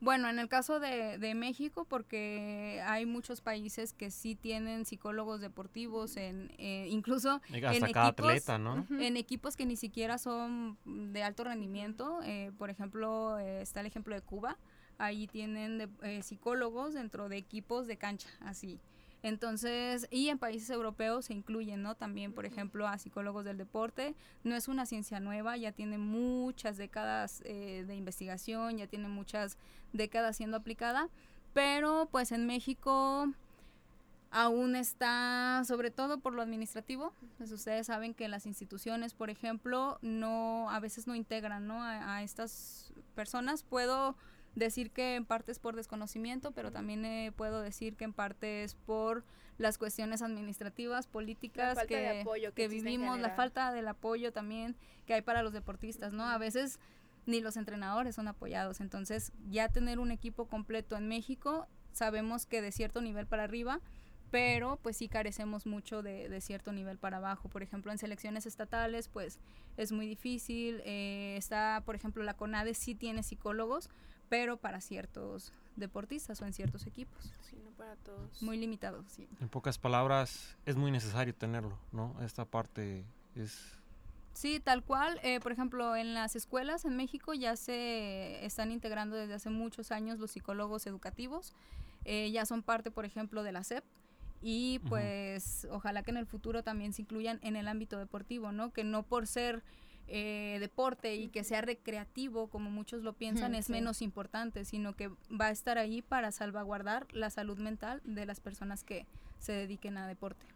Bueno, 0.00 0.28
en 0.28 0.38
el 0.38 0.48
caso 0.48 0.78
de, 0.80 1.16
de 1.18 1.34
México, 1.34 1.86
porque 1.88 2.82
hay 2.86 3.06
muchos 3.06 3.40
países 3.40 3.94
que 3.94 4.10
sí 4.10 4.34
tienen 4.34 4.84
psicólogos 4.84 5.40
deportivos, 5.40 6.16
en, 6.18 6.52
eh, 6.58 6.86
incluso 6.90 7.40
Hasta 7.44 7.56
en 7.72 7.92
cada 7.92 8.08
equipos, 8.10 8.26
atleta, 8.28 8.58
¿no? 8.58 8.86
En 9.00 9.16
equipos 9.16 9.56
que 9.56 9.64
ni 9.64 9.76
siquiera 9.76 10.18
son 10.18 10.76
de 10.84 11.22
alto 11.22 11.44
rendimiento. 11.44 12.20
eh, 12.24 12.52
por 12.58 12.68
ejemplo, 12.68 13.38
eh, 13.38 13.62
está 13.62 13.80
el 13.80 13.86
ejemplo 13.86 14.14
de 14.14 14.20
Cuba. 14.20 14.58
Ahí 14.98 15.26
tienen 15.26 15.78
de- 15.78 15.88
eh, 16.02 16.22
psicólogos 16.22 16.94
dentro 16.94 17.28
de 17.28 17.36
equipos 17.36 17.86
de 17.86 17.96
cancha, 17.96 18.28
así. 18.40 18.80
Entonces, 19.22 20.06
y 20.10 20.28
en 20.28 20.38
países 20.38 20.68
europeos 20.68 21.24
se 21.24 21.32
incluyen, 21.32 21.82
¿no? 21.82 21.94
También, 21.94 22.34
por 22.34 22.44
ejemplo, 22.44 22.86
a 22.86 22.98
psicólogos 22.98 23.46
del 23.46 23.56
deporte. 23.56 24.14
No 24.42 24.54
es 24.54 24.68
una 24.68 24.84
ciencia 24.84 25.18
nueva, 25.18 25.56
ya 25.56 25.72
tiene 25.72 25.96
muchas 25.96 26.76
décadas 26.76 27.40
eh, 27.46 27.84
de 27.86 27.94
investigación, 27.96 28.76
ya 28.76 28.86
tiene 28.86 29.08
muchas 29.08 29.56
décadas 29.94 30.36
siendo 30.36 30.58
aplicada, 30.58 31.08
pero 31.54 32.06
pues 32.12 32.32
en 32.32 32.44
México 32.46 33.26
aún 34.30 34.74
está, 34.76 35.62
sobre 35.64 35.90
todo 35.90 36.18
por 36.18 36.34
lo 36.34 36.42
administrativo, 36.42 37.14
pues 37.38 37.50
ustedes 37.52 37.86
saben 37.86 38.12
que 38.14 38.28
las 38.28 38.46
instituciones, 38.46 39.14
por 39.14 39.30
ejemplo, 39.30 39.98
no, 40.02 40.68
a 40.70 40.80
veces 40.80 41.06
no 41.06 41.14
integran, 41.14 41.66
¿no? 41.66 41.82
A, 41.82 42.16
a 42.16 42.22
estas 42.22 42.92
personas. 43.14 43.62
Puedo 43.62 44.16
decir 44.54 44.90
que 44.90 45.16
en 45.16 45.24
parte 45.24 45.52
es 45.52 45.58
por 45.58 45.76
desconocimiento, 45.76 46.52
pero 46.52 46.70
también 46.70 47.04
eh, 47.04 47.32
puedo 47.34 47.60
decir 47.60 47.96
que 47.96 48.04
en 48.04 48.12
parte 48.12 48.64
es 48.64 48.74
por 48.74 49.24
las 49.58 49.78
cuestiones 49.78 50.22
administrativas, 50.22 51.06
políticas 51.06 51.78
que, 51.86 52.68
vivimos, 52.68 53.20
la 53.20 53.30
falta 53.30 53.72
del 53.72 53.88
apoyo 53.88 54.32
también 54.32 54.76
que 55.06 55.14
hay 55.14 55.22
para 55.22 55.42
los 55.42 55.52
deportistas, 55.52 56.12
¿no? 56.12 56.24
A 56.24 56.38
veces 56.38 56.80
ni 57.26 57.40
los 57.40 57.56
entrenadores 57.56 58.16
son 58.16 58.28
apoyados, 58.28 58.80
entonces 58.80 59.32
ya 59.48 59.68
tener 59.68 59.98
un 59.98 60.10
equipo 60.10 60.46
completo 60.46 60.96
en 60.96 61.08
México, 61.08 61.66
sabemos 61.92 62.46
que 62.46 62.62
de 62.62 62.72
cierto 62.72 63.00
nivel 63.00 63.26
para 63.26 63.44
arriba, 63.44 63.80
pero 64.30 64.80
pues 64.82 64.96
sí 64.96 65.08
carecemos 65.08 65.64
mucho 65.64 66.02
de, 66.02 66.28
de 66.28 66.40
cierto 66.40 66.72
nivel 66.72 66.98
para 66.98 67.18
abajo. 67.18 67.48
Por 67.48 67.62
ejemplo, 67.62 67.92
en 67.92 67.98
selecciones 67.98 68.46
estatales, 68.46 69.06
pues 69.06 69.38
es 69.76 69.92
muy 69.92 70.08
difícil. 70.08 70.82
eh, 70.84 71.36
está, 71.38 71.82
por 71.86 71.94
ejemplo, 71.94 72.24
la 72.24 72.34
CONADE 72.34 72.74
sí 72.74 72.96
tiene 72.96 73.22
psicólogos, 73.22 73.88
pero 74.28 74.56
para 74.56 74.80
ciertos 74.80 75.52
deportistas 75.76 76.40
o 76.40 76.46
en 76.46 76.52
ciertos 76.52 76.86
equipos. 76.86 77.32
Sí, 77.48 77.56
no 77.64 77.70
para 77.72 77.96
todos. 77.96 78.42
Muy 78.42 78.56
limitados, 78.56 79.04
sí. 79.08 79.28
En 79.40 79.48
pocas 79.48 79.78
palabras, 79.78 80.56
es 80.66 80.76
muy 80.76 80.90
necesario 80.90 81.34
tenerlo, 81.34 81.76
¿no? 81.92 82.14
Esta 82.22 82.44
parte 82.44 83.04
es... 83.34 83.72
Sí, 84.32 84.58
tal 84.60 84.82
cual. 84.82 85.20
eh, 85.22 85.38
por 85.40 85.52
ejemplo, 85.52 85.94
en 85.94 86.12
las 86.14 86.34
escuelas 86.34 86.84
en 86.84 86.96
México 86.96 87.34
ya 87.34 87.54
se 87.56 88.44
están 88.44 88.72
integrando 88.72 89.14
desde 89.16 89.34
hace 89.34 89.50
muchos 89.50 89.92
años 89.92 90.18
los 90.18 90.32
psicólogos 90.32 90.86
educativos. 90.86 91.52
eh, 92.04 92.30
ya 92.32 92.44
son 92.44 92.62
parte, 92.62 92.90
por 92.90 93.04
ejemplo, 93.04 93.42
de 93.42 93.52
la 93.52 93.64
SEP. 93.64 93.84
Y 94.46 94.80
pues 94.80 95.66
ojalá 95.70 96.02
que 96.02 96.10
en 96.10 96.18
el 96.18 96.26
futuro 96.26 96.62
también 96.62 96.92
se 96.92 97.00
incluyan 97.00 97.38
en 97.42 97.56
el 97.56 97.66
ámbito 97.66 97.98
deportivo, 97.98 98.52
¿no? 98.52 98.72
Que 98.74 98.84
no 98.84 99.02
por 99.02 99.26
ser 99.26 99.62
eh, 100.06 100.58
deporte 100.60 101.14
y 101.16 101.28
que 101.28 101.44
sea 101.44 101.60
recreativo, 101.60 102.48
como 102.48 102.70
muchos 102.70 103.02
lo 103.02 103.12
piensan, 103.14 103.54
es 103.54 103.66
sí. 103.66 103.72
menos 103.72 104.02
importante, 104.02 104.64
sino 104.64 104.94
que 104.94 105.08
va 105.08 105.46
a 105.46 105.50
estar 105.50 105.78
ahí 105.78 106.02
para 106.02 106.30
salvaguardar 106.32 107.06
la 107.12 107.30
salud 107.30 107.58
mental 107.58 108.00
de 108.04 108.26
las 108.26 108.40
personas 108.40 108.84
que 108.84 109.06
se 109.38 109.52
dediquen 109.52 109.96
a 109.98 110.06
deporte. 110.06 110.46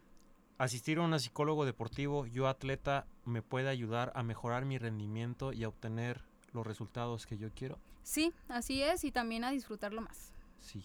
Asistir 0.58 0.98
a 0.98 1.02
un 1.02 1.18
psicólogo 1.20 1.64
deportivo, 1.64 2.26
yo 2.26 2.48
atleta, 2.48 3.06
me 3.24 3.42
puede 3.42 3.68
ayudar 3.68 4.12
a 4.14 4.22
mejorar 4.22 4.64
mi 4.64 4.76
rendimiento 4.76 5.52
y 5.52 5.64
a 5.64 5.68
obtener 5.68 6.22
los 6.52 6.66
resultados 6.66 7.26
que 7.26 7.38
yo 7.38 7.50
quiero. 7.54 7.78
Sí, 8.02 8.32
así 8.48 8.82
es, 8.82 9.04
y 9.04 9.12
también 9.12 9.44
a 9.44 9.50
disfrutarlo 9.50 10.00
más. 10.00 10.32
Sí. 10.58 10.82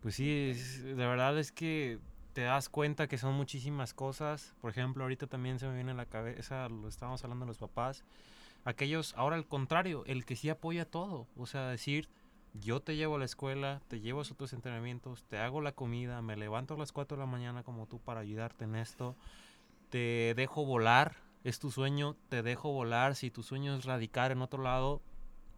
Pues 0.00 0.14
sí, 0.14 0.50
es- 0.50 0.82
de 0.84 0.94
verdad 0.94 1.38
es 1.38 1.52
que 1.52 1.98
te 2.34 2.42
das 2.42 2.68
cuenta 2.68 3.06
que 3.06 3.16
son 3.16 3.34
muchísimas 3.34 3.94
cosas. 3.94 4.54
Por 4.60 4.70
ejemplo, 4.70 5.04
ahorita 5.04 5.28
también 5.28 5.58
se 5.58 5.68
me 5.68 5.74
viene 5.76 5.92
a 5.92 5.94
la 5.94 6.06
cabeza, 6.06 6.68
lo 6.68 6.88
estábamos 6.88 7.22
hablando 7.22 7.44
de 7.44 7.50
los 7.50 7.58
papás. 7.58 8.04
Aquellos, 8.64 9.14
ahora 9.16 9.36
al 9.36 9.46
contrario, 9.46 10.02
el 10.06 10.26
que 10.26 10.34
sí 10.34 10.50
apoya 10.50 10.84
todo. 10.84 11.28
O 11.36 11.46
sea, 11.46 11.68
decir, 11.68 12.08
yo 12.52 12.80
te 12.80 12.96
llevo 12.96 13.16
a 13.16 13.18
la 13.20 13.24
escuela, 13.24 13.80
te 13.86 14.00
llevo 14.00 14.22
a 14.22 14.24
tus 14.24 14.52
entrenamientos, 14.52 15.22
te 15.28 15.38
hago 15.38 15.60
la 15.60 15.72
comida, 15.72 16.22
me 16.22 16.36
levanto 16.36 16.74
a 16.74 16.78
las 16.78 16.90
4 16.90 17.16
de 17.16 17.20
la 17.20 17.30
mañana 17.30 17.62
como 17.62 17.86
tú 17.86 18.00
para 18.00 18.20
ayudarte 18.20 18.64
en 18.64 18.74
esto. 18.74 19.14
Te 19.90 20.34
dejo 20.34 20.64
volar, 20.64 21.14
es 21.44 21.60
tu 21.60 21.70
sueño, 21.70 22.16
te 22.30 22.42
dejo 22.42 22.72
volar. 22.72 23.14
Si 23.14 23.30
tu 23.30 23.44
sueño 23.44 23.76
es 23.76 23.84
radicar 23.84 24.32
en 24.32 24.42
otro 24.42 24.60
lado, 24.60 25.00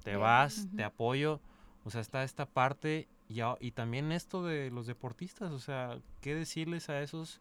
te 0.05 0.17
vas, 0.17 0.69
te 0.77 0.85
apoyo. 0.85 1.41
O 1.85 1.91
sea, 1.91 2.03
está 2.03 2.23
esta 2.23 2.45
parte 2.45 3.09
y, 3.29 3.41
a- 3.41 3.57
y 3.61 3.73
también 3.73 4.13
esto 4.13 4.45
de 4.45 4.71
los 4.71 4.87
deportistas. 4.87 5.53
O 5.53 5.59
sea, 5.59 5.99
¿qué 6.21 6.35
decirles 6.35 6.89
a 6.89 7.01
esos 7.03 7.41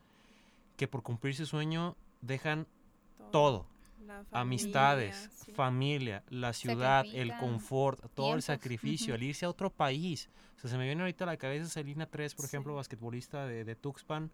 que 0.77 0.87
por 0.87 1.03
cumplir 1.03 1.35
su 1.35 1.45
sueño 1.45 1.95
dejan 2.21 2.67
todo? 3.31 3.65
Amistades, 4.31 5.15
familia, 5.15 5.31
sí. 5.45 5.51
familia, 5.53 6.23
la 6.29 6.53
ciudad, 6.53 7.05
el 7.11 7.35
confort, 7.37 7.99
todo 8.13 8.27
el 8.35 8.43
tiempos, 8.43 8.45
sacrificio, 8.45 9.13
ujú. 9.13 9.15
el 9.15 9.23
irse 9.29 9.45
a 9.45 9.49
otro 9.49 9.69
país. 9.71 10.29
O 10.57 10.59
sea, 10.61 10.69
se 10.69 10.77
me 10.77 10.85
viene 10.85 11.01
ahorita 11.01 11.23
a 11.23 11.27
la 11.27 11.37
cabeza 11.37 11.67
Selina 11.67 12.05
3, 12.05 12.35
por 12.35 12.45
ejemplo, 12.45 12.73
Sí. 12.73 12.77
basquetbolista 12.77 13.45
de, 13.47 13.63
de 13.65 13.75
Tuxpan, 13.75 14.31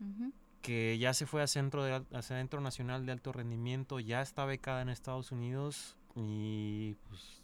Ujú. 0.00 0.32
que 0.62 0.98
ya 0.98 1.14
se 1.14 1.26
fue 1.26 1.42
a 1.42 1.46
centro, 1.46 1.84
de, 1.84 2.04
a 2.12 2.22
centro 2.22 2.60
nacional 2.60 3.06
de 3.06 3.12
alto 3.12 3.32
rendimiento, 3.32 4.00
ya 4.00 4.22
está 4.22 4.44
becada 4.44 4.82
en 4.82 4.88
Estados 4.88 5.30
Unidos 5.30 5.96
y 6.16 6.94
pues 7.08 7.42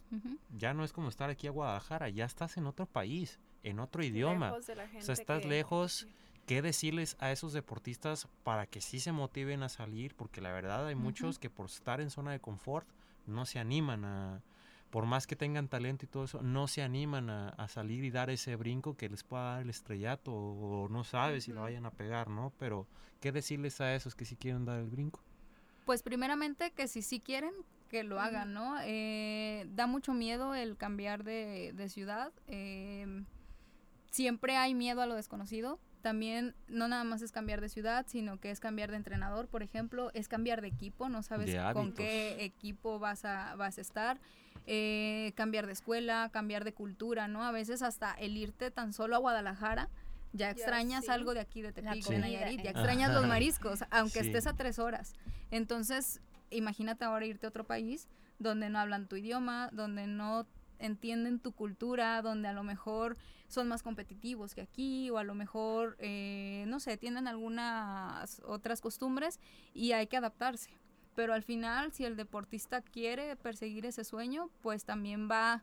Ya 0.56 0.74
no 0.74 0.84
es 0.84 0.92
como 0.92 1.08
estar 1.08 1.30
aquí 1.30 1.46
a 1.46 1.50
Guadalajara, 1.50 2.08
ya 2.08 2.24
estás 2.24 2.56
en 2.56 2.66
otro 2.66 2.86
país, 2.86 3.38
en 3.62 3.78
otro 3.78 4.04
idioma. 4.04 4.52
O 4.52 4.62
sea, 4.62 5.14
estás 5.14 5.42
que- 5.42 5.48
lejos. 5.48 6.06
¿Qué 6.46 6.60
decirles 6.60 7.16
a 7.20 7.30
esos 7.30 7.52
deportistas 7.52 8.26
para 8.42 8.66
que 8.66 8.80
sí 8.80 8.98
se 8.98 9.12
motiven 9.12 9.62
a 9.62 9.68
salir? 9.68 10.16
Porque 10.16 10.40
la 10.40 10.50
verdad 10.50 10.88
hay 10.88 10.96
muchos 10.96 11.38
que 11.38 11.48
por 11.48 11.66
estar 11.66 12.00
en 12.00 12.10
zona 12.10 12.32
de 12.32 12.40
confort 12.40 12.86
no 13.26 13.46
se 13.46 13.60
animan 13.60 14.04
a, 14.04 14.42
por 14.90 15.06
más 15.06 15.26
que 15.28 15.36
tengan 15.36 15.68
talento 15.68 16.04
y 16.04 16.08
todo 16.08 16.24
eso, 16.24 16.42
no 16.42 16.66
se 16.66 16.82
animan 16.82 17.30
a, 17.30 17.48
a 17.50 17.68
salir 17.68 18.04
y 18.04 18.10
dar 18.10 18.28
ese 18.28 18.56
brinco 18.56 18.96
que 18.96 19.08
les 19.08 19.22
pueda 19.22 19.52
dar 19.52 19.62
el 19.62 19.70
estrellato 19.70 20.32
o, 20.34 20.88
no 20.90 21.04
sabes 21.04 21.44
si 21.44 21.52
lo 21.52 21.62
vayan 21.62 21.86
a 21.86 21.90
pegar, 21.92 22.28
¿no? 22.28 22.52
Pero, 22.58 22.86
¿qué 23.20 23.30
decirles 23.30 23.80
a 23.80 23.94
esos 23.94 24.14
que 24.16 24.24
sí 24.24 24.36
quieren 24.36 24.64
dar 24.64 24.80
el 24.80 24.90
brinco? 24.90 25.20
Pues 25.86 26.02
primeramente 26.02 26.72
que 26.72 26.88
si 26.88 27.02
sí 27.02 27.20
quieren, 27.20 27.54
que 27.92 28.02
lo 28.04 28.18
hagan, 28.20 28.54
¿no? 28.54 28.76
Eh, 28.82 29.66
da 29.74 29.86
mucho 29.86 30.14
miedo 30.14 30.54
el 30.54 30.78
cambiar 30.78 31.24
de, 31.24 31.72
de 31.76 31.88
ciudad. 31.90 32.32
eh, 32.48 33.22
siempre 34.10 34.56
hay 34.56 34.74
miedo 34.74 35.02
a 35.02 35.06
lo 35.06 35.14
desconocido. 35.14 35.78
También 36.00 36.54
no 36.68 36.88
nada 36.88 37.04
más 37.04 37.22
es 37.22 37.32
cambiar 37.32 37.60
de 37.60 37.68
ciudad, 37.68 38.06
sino 38.08 38.40
que 38.40 38.50
es 38.50 38.60
cambiar 38.60 38.90
de 38.90 38.96
entrenador, 38.96 39.46
por 39.46 39.62
ejemplo, 39.62 40.10
es 40.14 40.26
cambiar 40.26 40.60
de 40.62 40.68
equipo, 40.68 41.08
no 41.08 41.22
sabes 41.22 41.52
De 41.52 41.72
con 41.74 41.92
qué 41.92 42.42
equipo 42.44 42.98
vas 42.98 43.24
a, 43.24 43.54
vas 43.56 43.78
a 43.78 43.80
estar, 43.82 44.18
eh, 44.66 45.32
cambiar 45.36 45.66
de 45.66 45.72
escuela, 45.74 46.28
cambiar 46.32 46.64
de 46.64 46.72
cultura, 46.72 47.28
¿no? 47.28 47.44
A 47.44 47.52
veces 47.52 47.82
hasta 47.82 48.12
el 48.14 48.36
irte 48.36 48.70
tan 48.70 48.92
solo 48.92 49.16
a 49.16 49.18
Guadalajara, 49.18 49.88
ya 50.32 50.50
extrañas 50.50 51.04
sí. 51.04 51.10
algo 51.10 51.34
de 51.34 51.40
aquí 51.40 51.62
de 51.62 51.72
Tepic, 51.72 52.04
de 52.06 52.18
Nayarit, 52.18 52.62
ya 52.62 52.70
extrañas 52.70 53.12
los 53.14 53.26
mariscos, 53.26 53.84
aunque 53.90 54.20
Sí. 54.20 54.26
estés 54.26 54.46
a 54.46 54.54
tres 54.54 54.78
horas. 54.78 55.14
Entonces, 55.50 56.20
imagínate 56.52 57.04
ahora 57.04 57.26
irte 57.26 57.46
a 57.46 57.48
otro 57.48 57.64
país 57.64 58.08
donde 58.38 58.70
no 58.70 58.78
hablan 58.78 59.08
tu 59.08 59.16
idioma, 59.16 59.70
donde 59.72 60.06
no 60.06 60.46
entienden 60.78 61.38
tu 61.38 61.52
cultura, 61.52 62.20
donde 62.22 62.48
a 62.48 62.52
lo 62.52 62.64
mejor 62.64 63.16
son 63.48 63.68
más 63.68 63.82
competitivos 63.82 64.54
que 64.54 64.62
aquí 64.62 65.10
o 65.10 65.18
a 65.18 65.24
lo 65.24 65.34
mejor, 65.34 65.96
eh, 65.98 66.64
no 66.66 66.80
sé, 66.80 66.96
tienen 66.96 67.28
algunas 67.28 68.40
otras 68.44 68.80
costumbres 68.80 69.38
y 69.74 69.92
hay 69.92 70.08
que 70.08 70.16
adaptarse. 70.16 70.70
Pero 71.14 71.34
al 71.34 71.42
final, 71.42 71.92
si 71.92 72.04
el 72.04 72.16
deportista 72.16 72.80
quiere 72.80 73.36
perseguir 73.36 73.86
ese 73.86 74.04
sueño, 74.04 74.50
pues 74.60 74.84
también 74.84 75.28
va 75.30 75.62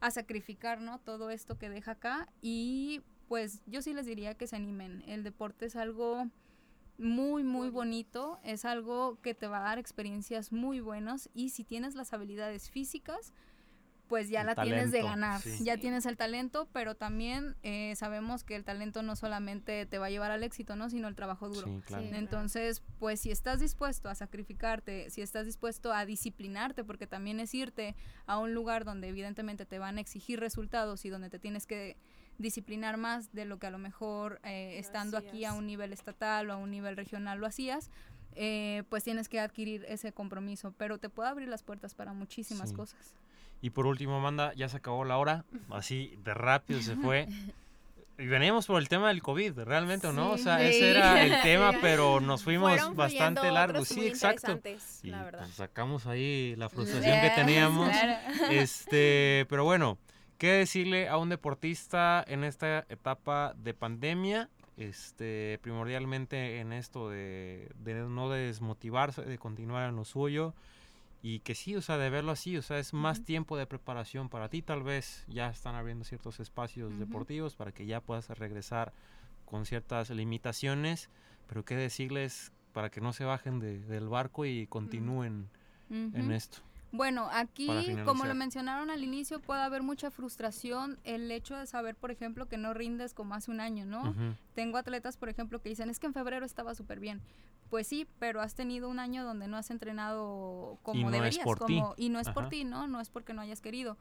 a 0.00 0.10
sacrificar, 0.10 0.80
¿no? 0.80 0.98
Todo 0.98 1.30
esto 1.30 1.58
que 1.58 1.70
deja 1.70 1.92
acá 1.92 2.28
y 2.40 3.02
pues 3.28 3.62
yo 3.66 3.80
sí 3.80 3.94
les 3.94 4.06
diría 4.06 4.34
que 4.34 4.46
se 4.46 4.56
animen. 4.56 5.02
El 5.06 5.22
deporte 5.22 5.66
es 5.66 5.76
algo 5.76 6.28
muy, 7.02 7.42
muy 7.42 7.68
bonito, 7.68 8.40
es 8.44 8.64
algo 8.64 9.20
que 9.20 9.34
te 9.34 9.46
va 9.46 9.58
a 9.58 9.62
dar 9.62 9.78
experiencias 9.78 10.52
muy 10.52 10.80
buenas 10.80 11.28
y 11.34 11.50
si 11.50 11.64
tienes 11.64 11.94
las 11.94 12.12
habilidades 12.12 12.70
físicas, 12.70 13.32
pues 14.08 14.28
ya 14.28 14.42
El 14.42 14.48
la 14.48 14.54
tienes 14.56 14.90
de 14.90 15.02
ganar. 15.02 15.40
sí. 15.40 15.64
Ya 15.64 15.78
tienes 15.78 16.04
el 16.04 16.18
talento, 16.18 16.68
pero 16.72 16.94
también 16.94 17.56
eh, 17.62 17.94
sabemos 17.96 18.44
que 18.44 18.56
el 18.56 18.62
talento 18.64 19.02
no 19.02 19.16
solamente 19.16 19.86
te 19.86 19.98
va 19.98 20.06
a 20.06 20.10
llevar 20.10 20.30
al 20.30 20.42
éxito, 20.42 20.76
¿no? 20.76 20.90
Sino 20.90 21.08
el 21.08 21.14
trabajo 21.14 21.48
duro. 21.48 21.66
Sí, 21.66 21.82
claro. 21.86 22.04
Sí. 22.04 22.10
Entonces, 22.12 22.82
pues 22.98 23.20
si 23.20 23.30
estás 23.30 23.60
dispuesto 23.60 24.10
a 24.10 24.14
sacrificarte, 24.14 25.08
si 25.08 25.22
estás 25.22 25.46
dispuesto 25.46 25.94
a 25.94 26.04
disciplinarte, 26.04 26.84
porque 26.84 27.06
también 27.06 27.40
es 27.40 27.54
irte 27.54 27.96
a 28.26 28.38
un 28.38 28.52
lugar 28.52 28.84
donde 28.84 29.08
evidentemente 29.08 29.64
te 29.64 29.78
van 29.78 29.96
a 29.96 30.02
exigir 30.02 30.40
resultados 30.40 31.06
y 31.06 31.08
donde 31.08 31.30
te 31.30 31.38
tienes 31.38 31.66
que 31.66 31.96
disciplinar 32.38 32.96
más 32.96 33.32
de 33.32 33.44
lo 33.44 33.58
que 33.58 33.66
a 33.66 33.70
lo 33.70 33.78
mejor 33.78 34.40
eh, 34.44 34.78
estando 34.78 35.16
aquí 35.16 35.44
a 35.44 35.52
un 35.52 35.66
nivel 35.66 35.92
estatal 35.92 36.50
o 36.50 36.54
a 36.54 36.56
un 36.56 36.70
nivel 36.70 36.96
regional 36.96 37.38
lo 37.38 37.46
hacías, 37.46 37.90
eh, 38.34 38.82
pues 38.88 39.04
tienes 39.04 39.28
que 39.28 39.38
adquirir 39.40 39.84
ese 39.88 40.12
compromiso, 40.12 40.72
pero 40.78 40.98
te 40.98 41.08
puede 41.08 41.28
abrir 41.28 41.48
las 41.48 41.62
puertas 41.62 41.94
para 41.94 42.12
muchísimas 42.12 42.70
Sí. 42.70 42.74
cosas. 42.74 43.14
Y 43.60 43.70
por 43.70 43.86
último, 43.86 44.16
Amanda, 44.16 44.52
ya 44.54 44.68
se 44.68 44.78
acabó 44.78 45.04
la 45.04 45.18
hora, 45.18 45.44
así 45.70 46.18
de 46.24 46.34
rápido 46.34 46.80
se 46.82 46.96
fue. 46.96 47.28
Y 48.18 48.26
veníamos 48.26 48.66
por 48.66 48.78
el 48.80 48.88
tema 48.90 49.08
del 49.08 49.22
COVID, 49.22 49.60
¿realmente 49.60 50.06
o 50.06 50.12
no? 50.12 50.32
O 50.32 50.36
Sí. 50.36 50.44
sea, 50.44 50.58
Sí. 50.58 50.66
ese 50.66 50.90
era 50.90 51.22
el 51.24 51.32
tema, 51.42 51.72
Sí. 51.72 51.78
pero 51.80 52.20
nos 52.20 52.44
fuimos 52.44 52.70
Fueron 52.72 52.94
bastante 52.94 53.50
largos. 53.50 53.88
Sí, 53.88 54.06
exacto. 54.06 54.52
interesantes, 54.52 55.00
Y 55.02 55.08
la 55.10 55.24
verdad. 55.24 55.40
pues, 55.40 55.54
sacamos 55.54 56.06
ahí 56.06 56.54
la 56.56 56.68
frustración 56.68 57.20
que 57.20 57.30
teníamos. 57.30 57.88
claro. 57.88 58.18
Este, 58.52 59.46
pero 59.48 59.64
bueno, 59.64 59.98
¿Qué 60.42 60.50
decirle 60.50 61.08
a 61.08 61.18
un 61.18 61.28
deportista 61.28 62.24
en 62.26 62.42
esta 62.42 62.84
etapa 62.88 63.54
de 63.56 63.74
pandemia? 63.74 64.50
Este, 64.76 65.60
primordialmente 65.62 66.58
en 66.58 66.72
esto 66.72 67.08
de, 67.08 67.70
de 67.78 67.94
no 68.08 68.28
desmotivarse, 68.28 69.22
de 69.22 69.38
continuar 69.38 69.88
en 69.88 69.94
lo 69.94 70.04
suyo. 70.04 70.52
Y 71.22 71.38
que 71.38 71.54
sí, 71.54 71.76
o 71.76 71.80
sea, 71.80 71.96
de 71.96 72.10
verlo 72.10 72.32
así, 72.32 72.56
o 72.56 72.62
sea, 72.62 72.80
es 72.80 72.92
más 72.92 73.18
Ujú. 73.18 73.24
tiempo 73.26 73.56
de 73.56 73.66
preparación 73.68 74.28
para 74.28 74.48
ti. 74.48 74.62
Tal 74.62 74.82
vez 74.82 75.24
ya 75.28 75.48
están 75.48 75.76
abriendo 75.76 76.04
ciertos 76.04 76.40
espacios 76.40 76.98
deportivos 76.98 77.54
para 77.54 77.70
que 77.70 77.86
ya 77.86 78.00
puedas 78.00 78.28
regresar 78.30 78.92
con 79.44 79.64
ciertas 79.64 80.10
limitaciones. 80.10 81.08
Pero 81.46 81.64
qué 81.64 81.76
decirles 81.76 82.50
para 82.72 82.90
que 82.90 83.00
no 83.00 83.12
se 83.12 83.22
bajen 83.24 83.60
de- 83.60 83.78
del 83.78 84.08
barco 84.08 84.44
y 84.44 84.66
continúen 84.66 85.50
en 85.88 86.32
esto. 86.32 86.58
Bueno, 86.92 87.30
aquí, 87.32 87.68
como 88.04 88.26
lo 88.26 88.34
mencionaron 88.34 88.90
al 88.90 89.02
inicio, 89.02 89.40
puede 89.40 89.62
haber 89.62 89.82
mucha 89.82 90.10
frustración 90.10 90.98
el 91.04 91.30
hecho 91.30 91.56
de 91.56 91.66
saber, 91.66 91.96
por 91.96 92.10
ejemplo, 92.10 92.46
que 92.46 92.58
no 92.58 92.74
rindes 92.74 93.14
como 93.14 93.34
hace 93.34 93.50
un 93.50 93.60
año, 93.60 93.86
¿no? 93.86 94.14
Tengo 94.54 94.76
atletas, 94.76 95.16
por 95.16 95.30
ejemplo, 95.30 95.60
que 95.60 95.70
dicen, 95.70 95.88
es 95.88 95.98
que 95.98 96.06
en 96.06 96.12
febrero 96.12 96.44
estaba 96.44 96.74
súper 96.74 97.00
bien. 97.00 97.22
Pues 97.70 97.86
sí, 97.86 98.06
pero 98.18 98.42
has 98.42 98.54
tenido 98.54 98.90
un 98.90 98.98
año 98.98 99.24
donde 99.24 99.48
no 99.48 99.56
has 99.56 99.70
entrenado 99.70 100.78
como 100.82 101.00
no 101.00 101.06
es 101.06 101.12
deberías. 101.12 101.44
por 101.44 101.58
como, 101.58 101.94
y 101.96 102.10
no 102.10 102.20
es 102.20 102.28
por 102.28 102.50
ti, 102.50 102.64
¿no? 102.64 102.86
No 102.86 103.00
es 103.00 103.08
porque 103.08 103.32
no 103.32 103.40
hayas 103.40 103.62
querido. 103.62 103.96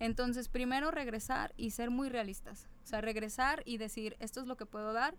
Entonces, 0.00 0.48
primero 0.48 0.90
regresar 0.90 1.54
y 1.56 1.70
ser 1.70 1.90
muy 1.90 2.08
realistas. 2.08 2.66
O 2.82 2.86
sea, 2.88 3.00
regresar 3.00 3.62
y 3.64 3.76
decir, 3.76 4.16
esto 4.18 4.40
es 4.40 4.48
lo 4.48 4.56
que 4.56 4.66
puedo 4.66 4.92
dar. 4.92 5.14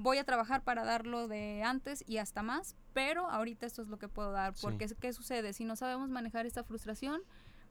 Voy 0.00 0.18
a 0.18 0.24
trabajar 0.24 0.62
para 0.62 0.84
darlo 0.84 1.26
de 1.26 1.64
antes 1.64 2.04
y 2.06 2.18
hasta 2.18 2.44
más, 2.44 2.76
pero 2.92 3.28
ahorita 3.28 3.66
esto 3.66 3.82
es 3.82 3.88
lo 3.88 3.98
que 3.98 4.08
puedo 4.08 4.30
dar. 4.30 4.54
Sí. 4.54 4.60
Porque, 4.62 4.86
¿qué 5.00 5.12
sucede? 5.12 5.52
Si 5.52 5.64
no 5.64 5.74
sabemos 5.74 6.08
manejar 6.08 6.46
esta 6.46 6.62
frustración, 6.62 7.20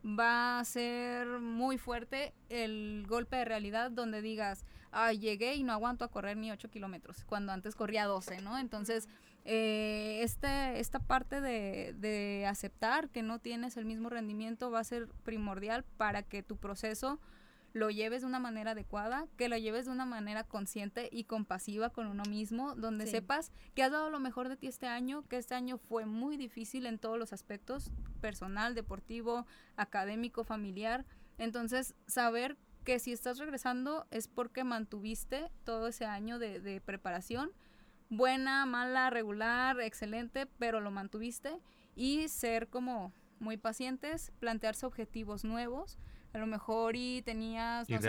va 0.03 0.59
a 0.59 0.65
ser 0.65 1.25
muy 1.39 1.77
fuerte 1.77 2.33
el 2.49 3.05
golpe 3.07 3.37
de 3.37 3.45
realidad 3.45 3.91
donde 3.91 4.21
digas, 4.21 4.65
ay, 4.91 5.19
llegué 5.19 5.55
y 5.55 5.63
no 5.63 5.71
aguanto 5.71 6.03
a 6.03 6.09
correr 6.09 6.35
ni 6.35 6.51
8 6.51 6.69
kilómetros, 6.69 7.23
cuando 7.23 7.53
antes 7.53 7.75
corría 7.75 8.05
12, 8.05 8.41
¿no? 8.41 8.57
Entonces, 8.57 9.07
eh, 9.45 10.19
este, 10.21 10.81
esta 10.81 10.99
parte 10.99 11.39
de, 11.39 11.95
de 11.97 12.45
aceptar 12.45 13.07
que 13.09 13.23
no 13.23 13.39
tienes 13.39 13.77
el 13.77 13.85
mismo 13.85 14.09
rendimiento 14.09 14.69
va 14.69 14.79
a 14.79 14.83
ser 14.83 15.07
primordial 15.23 15.85
para 15.95 16.23
que 16.23 16.43
tu 16.43 16.57
proceso 16.57 17.21
lo 17.77 17.89
lleves 17.89 18.21
de 18.21 18.27
una 18.27 18.39
manera 18.39 18.71
adecuada, 18.71 19.27
que 19.37 19.49
lo 19.49 19.57
lleves 19.57 19.85
de 19.85 19.91
una 19.91 20.05
manera 20.05 20.43
consciente 20.43 21.09
y 21.11 21.23
compasiva 21.25 21.89
con 21.91 22.07
uno 22.07 22.23
mismo, 22.23 22.75
donde 22.75 23.05
Sí. 23.05 23.11
sepas 23.11 23.51
que 23.75 23.83
has 23.83 23.91
dado 23.91 24.09
lo 24.09 24.19
mejor 24.19 24.49
de 24.49 24.57
ti 24.57 24.67
este 24.67 24.87
año, 24.87 25.23
que 25.29 25.37
este 25.37 25.55
año 25.55 25.77
fue 25.77 26.05
muy 26.05 26.37
difícil 26.37 26.85
en 26.85 26.97
todos 26.99 27.17
los 27.17 27.33
aspectos, 27.33 27.91
personal, 28.19 28.75
deportivo, 28.75 29.45
académico, 29.75 30.43
familiar. 30.43 31.05
Entonces, 31.37 31.93
saber 32.07 32.57
que 32.83 32.99
si 32.99 33.11
estás 33.11 33.37
regresando 33.37 34.07
es 34.11 34.27
porque 34.27 34.63
mantuviste 34.63 35.51
todo 35.63 35.87
ese 35.87 36.05
año 36.05 36.39
de, 36.39 36.59
de 36.59 36.81
preparación, 36.81 37.51
buena, 38.09 38.65
mala, 38.65 39.09
regular, 39.09 39.79
excelente, 39.81 40.45
pero 40.57 40.79
lo 40.79 40.89
mantuviste 40.91 41.59
y 41.95 42.27
ser 42.29 42.69
como 42.69 43.11
muy 43.39 43.57
pacientes, 43.57 44.31
plantearse 44.39 44.85
objetivos 44.85 45.43
nuevos. 45.43 45.97
A 46.33 46.37
lo 46.39 46.47
mejor 46.47 46.95
y 46.95 47.21
tenías, 47.23 47.89
Y 47.89 47.93
no 47.93 47.99
lo- 47.99 48.03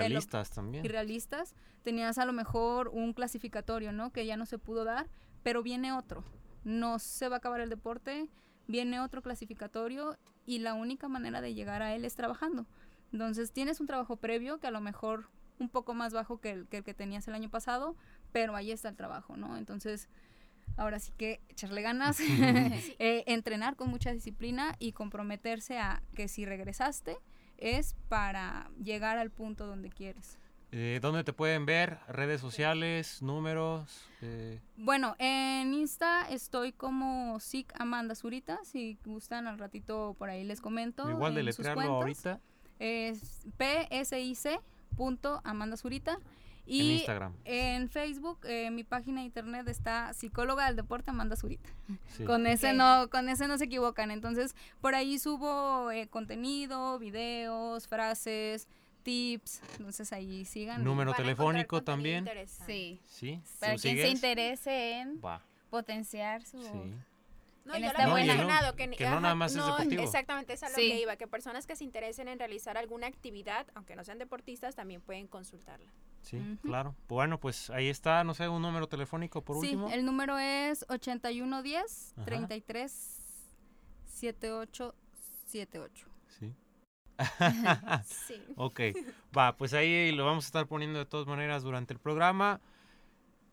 también. 0.54 0.84
y 0.84 0.88
realistas, 0.88 1.54
tenías 1.82 2.18
a 2.18 2.24
lo 2.24 2.32
mejor 2.32 2.88
un 2.88 3.12
clasificatorio, 3.12 3.92
¿no? 3.92 4.12
Que 4.12 4.26
ya 4.26 4.36
no 4.36 4.44
se 4.46 4.58
pudo 4.58 4.84
dar, 4.84 5.08
pero 5.42 5.62
viene 5.62 5.92
otro. 5.92 6.24
No 6.64 6.98
se 6.98 7.28
va 7.28 7.36
a 7.36 7.38
acabar 7.38 7.60
el 7.60 7.70
deporte, 7.70 8.28
viene 8.66 9.00
otro 9.00 9.22
clasificatorio 9.22 10.18
y 10.44 10.58
la 10.58 10.74
única 10.74 11.08
manera 11.08 11.40
de 11.40 11.54
llegar 11.54 11.82
a 11.82 11.94
él 11.94 12.04
es 12.04 12.16
trabajando. 12.16 12.66
Entonces 13.12 13.52
tienes 13.52 13.80
un 13.80 13.86
trabajo 13.86 14.16
previo 14.16 14.58
que 14.58 14.66
a 14.66 14.70
lo 14.70 14.80
mejor 14.80 15.30
un 15.58 15.68
poco 15.70 15.94
más 15.94 16.12
bajo 16.12 16.40
que 16.40 16.50
el 16.50 16.66
que, 16.68 16.78
el 16.78 16.84
que 16.84 16.94
tenías 16.94 17.26
el 17.28 17.34
año 17.34 17.48
pasado, 17.48 17.96
pero 18.32 18.54
ahí 18.54 18.70
está 18.70 18.88
el 18.90 18.96
trabajo, 18.96 19.36
¿no? 19.36 19.56
Entonces, 19.56 20.08
ahora 20.76 20.98
sí 21.00 21.12
que 21.16 21.40
echarle 21.48 21.80
ganas, 21.82 22.18
eh, 22.98 23.24
entrenar 23.26 23.76
con 23.76 23.88
mucha 23.88 24.12
disciplina 24.12 24.74
y 24.78 24.92
comprometerse 24.92 25.78
a 25.78 26.02
que 26.14 26.28
si 26.28 26.44
regresaste 26.44 27.16
es 27.58 27.94
para 28.08 28.70
llegar 28.82 29.18
al 29.18 29.30
punto 29.30 29.66
donde 29.66 29.90
quieres. 29.90 30.38
Eh, 30.70 30.98
¿Dónde 31.00 31.24
te 31.24 31.32
pueden 31.32 31.64
ver? 31.64 31.98
¿Redes 32.08 32.40
sociales? 32.42 33.22
¿Números? 33.22 34.06
Eh, 34.20 34.60
Bueno, 34.76 35.16
en 35.18 35.72
Insta 35.72 36.28
estoy 36.28 36.72
como 36.72 37.40
SIC 37.40 37.72
Amanda 37.80 38.14
Zurita. 38.14 38.58
Si 38.64 38.98
gustan, 39.04 39.46
al 39.46 39.58
ratito 39.58 40.14
por 40.18 40.28
ahí 40.28 40.44
les 40.44 40.60
comento. 40.60 41.08
igual 41.08 41.34
de 41.34 41.42
cuentas. 41.74 41.86
ahorita 41.86 42.40
Es 42.78 43.46
PSIC 43.56 44.60
punto 44.96 45.40
Zurita. 46.68 46.84
en 46.84 46.86
Y 46.90 46.94
Instagram. 46.96 47.34
en 47.44 47.88
Facebook, 47.88 48.38
eh, 48.44 48.70
mi 48.70 48.84
página 48.84 49.20
de 49.20 49.26
internet 49.26 49.66
está 49.68 50.12
psicóloga 50.14 50.66
del 50.66 50.76
deporte 50.76 51.10
Amanda 51.10 51.36
Zurita. 51.36 51.68
Sí. 52.16 52.24
Con 52.24 52.46
ese 52.46 52.72
no, 52.72 53.08
con 53.10 53.28
ese 53.28 53.48
no 53.48 53.58
se 53.58 53.64
equivocan. 53.64 54.10
Entonces, 54.10 54.54
por 54.80 54.94
ahí 54.94 55.18
subo 55.18 55.90
eh, 55.90 56.06
contenido, 56.08 56.98
videos, 56.98 57.88
frases, 57.88 58.68
tips. 59.02 59.62
Entonces 59.78 60.12
ahí 60.12 60.44
sigan. 60.44 60.84
Número 60.84 61.14
telefónico 61.14 61.82
también. 61.82 62.28
Sí. 62.66 63.00
¿Sí? 63.06 63.40
Para 63.60 63.74
¿Tú 63.76 63.82
quien 63.82 63.96
se 63.96 64.08
interese 64.08 64.98
en 65.00 65.20
Va. 65.24 65.40
potenciar 65.70 66.44
su... 66.44 66.62
Sí. 66.62 66.94
No, 67.64 67.74
En 67.74 67.84
esta 67.84 68.08
buena- 68.08 68.26
mencionado, 68.34 68.74
que, 68.76 68.88
que 68.90 69.04
no 69.10 69.20
nada 69.20 69.34
más 69.34 69.54
es 69.54 69.62
deportivo. 69.64 70.02
Exactamente, 70.02 70.54
es 70.54 70.62
a 70.62 70.70
lo 70.70 70.74
Sí. 70.76 70.88
que 70.88 71.00
iba, 71.02 71.16
que 71.16 71.26
personas 71.26 71.66
que 71.66 71.76
se 71.76 71.84
interesen 71.84 72.28
en 72.28 72.38
realizar 72.38 72.78
alguna 72.78 73.06
actividad, 73.06 73.66
aunque 73.74 73.94
no 73.94 74.04
sean 74.04 74.18
deportistas, 74.18 74.74
también 74.74 75.00
pueden 75.02 75.26
consultarla. 75.26 75.92
Sí, 76.22 76.40
claro. 76.62 76.94
Bueno, 77.08 77.38
pues 77.38 77.68
ahí 77.70 77.88
está, 77.88 78.24
no 78.24 78.34
sé, 78.34 78.48
un 78.48 78.62
número 78.62 78.86
telefónico 78.88 79.42
por 79.42 79.56
sí, 79.56 79.66
último. 79.66 79.90
el 79.90 80.04
número 80.04 80.38
es 80.38 80.84
8110 80.88 82.14
Ajá. 82.16 82.24
33 82.24 83.20
7878. 84.06 86.08
Sí. 86.38 86.54
Sí. 88.04 88.40
Ok, 88.56 88.80
va, 89.36 89.56
pues 89.56 89.74
ahí 89.74 90.12
lo 90.12 90.24
vamos 90.24 90.44
a 90.44 90.48
estar 90.48 90.66
poniendo 90.66 90.98
de 91.00 91.06
todas 91.06 91.26
maneras 91.26 91.62
durante 91.62 91.92
el 91.92 91.98
programa. 92.00 92.60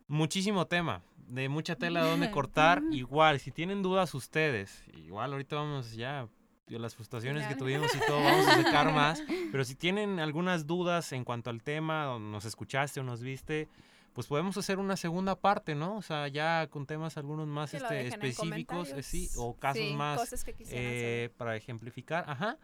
Muchísimo 0.07 0.67
tema, 0.67 1.01
de 1.27 1.49
mucha 1.49 1.75
tela 1.75 2.03
donde 2.03 2.31
cortar. 2.31 2.81
Igual, 2.91 3.39
si 3.39 3.51
tienen 3.51 3.81
dudas 3.81 4.13
ustedes, 4.13 4.83
igual 4.93 5.33
ahorita 5.33 5.55
vamos 5.55 5.93
ya, 5.93 6.27
las 6.67 6.95
frustraciones 6.95 7.47
que 7.47 7.55
tuvimos 7.55 7.93
y 7.95 7.99
todo, 8.05 8.23
vamos 8.23 8.47
a 8.47 8.63
sacar 8.63 8.91
más. 8.93 9.23
Pero 9.51 9.63
si 9.63 9.75
tienen 9.75 10.19
algunas 10.19 10.67
dudas 10.67 11.11
en 11.11 11.23
cuanto 11.23 11.49
al 11.49 11.63
tema, 11.63 12.13
o 12.13 12.19
nos 12.19 12.45
escuchaste 12.45 12.99
o 12.99 13.03
nos 13.03 13.21
viste, 13.21 13.67
pues 14.13 14.27
podemos 14.27 14.55
hacer 14.57 14.79
una 14.79 14.95
segunda 14.95 15.35
parte, 15.35 15.75
¿no? 15.75 15.97
O 15.97 16.01
sea, 16.01 16.27
ya 16.27 16.67
con 16.67 16.85
temas 16.85 17.17
algunos 17.17 17.47
más 17.47 17.73
este, 17.73 18.07
específicos, 18.07 18.89
eh, 18.91 19.03
sí, 19.03 19.29
o 19.35 19.55
casos 19.57 19.83
Sí, 19.83 19.93
más 19.93 20.47
eh, 20.69 21.29
para 21.37 21.55
ejemplificar, 21.55 22.23
ajá. 22.27 22.57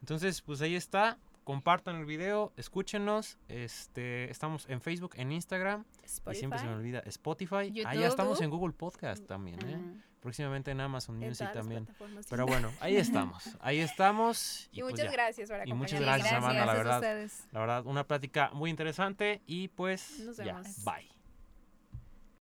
Entonces, 0.00 0.42
pues 0.42 0.60
ahí 0.60 0.74
está. 0.74 1.18
Compartan 1.48 1.96
el 1.96 2.04
video, 2.04 2.52
escúchenos. 2.58 3.38
Este, 3.48 4.30
estamos 4.30 4.68
en 4.68 4.82
Facebook, 4.82 5.12
en 5.14 5.32
Instagram. 5.32 5.86
saber. 6.04 6.36
Y 6.36 6.38
siempre 6.38 6.58
se 6.58 6.66
me 6.66 6.72
Spotify, 6.72 6.78
olvida. 6.78 6.98
Spotify. 7.06 7.56
Ahí 7.56 7.72
ya 7.72 7.92
YouTube. 7.94 8.04
estamos 8.04 8.40
en 8.42 8.50
Google 8.50 8.74
Podcast 8.74 9.26
también, 9.26 9.58
¿eh? 9.66 9.78
Próximamente 10.20 10.72
en 10.72 10.80
Amazon 10.82 11.22
en 11.22 11.26
Music 11.30 11.50
también. 11.54 11.88
Pero 12.28 12.44
bueno, 12.44 12.70
ahí 12.80 12.96
estamos. 12.96 13.48
Ahí 13.60 13.78
estamos. 13.78 14.68
Y 14.72 14.82
pues 14.82 14.92
muchas 14.92 15.06
ya. 15.06 15.12
gracias 15.12 15.48
por 15.48 15.66
Y 15.66 15.72
muchas 15.72 15.94
acompañarnos. 16.02 16.30
gracias, 16.30 16.32
Amanda, 16.44 16.66
la 16.66 16.74
gracias 16.74 16.94
a 16.94 17.00
verdad. 17.00 17.22
ustedes. 17.24 17.48
La 17.52 17.60
verdad, 17.60 17.86
una 17.86 18.04
plática 18.06 18.50
muy 18.52 18.68
interesante. 18.68 19.40
Y 19.46 19.68
pues, 19.68 20.18
Nos 20.20 20.36
ya. 20.36 20.44
vemos. 20.44 20.84
Bye. 20.84 21.17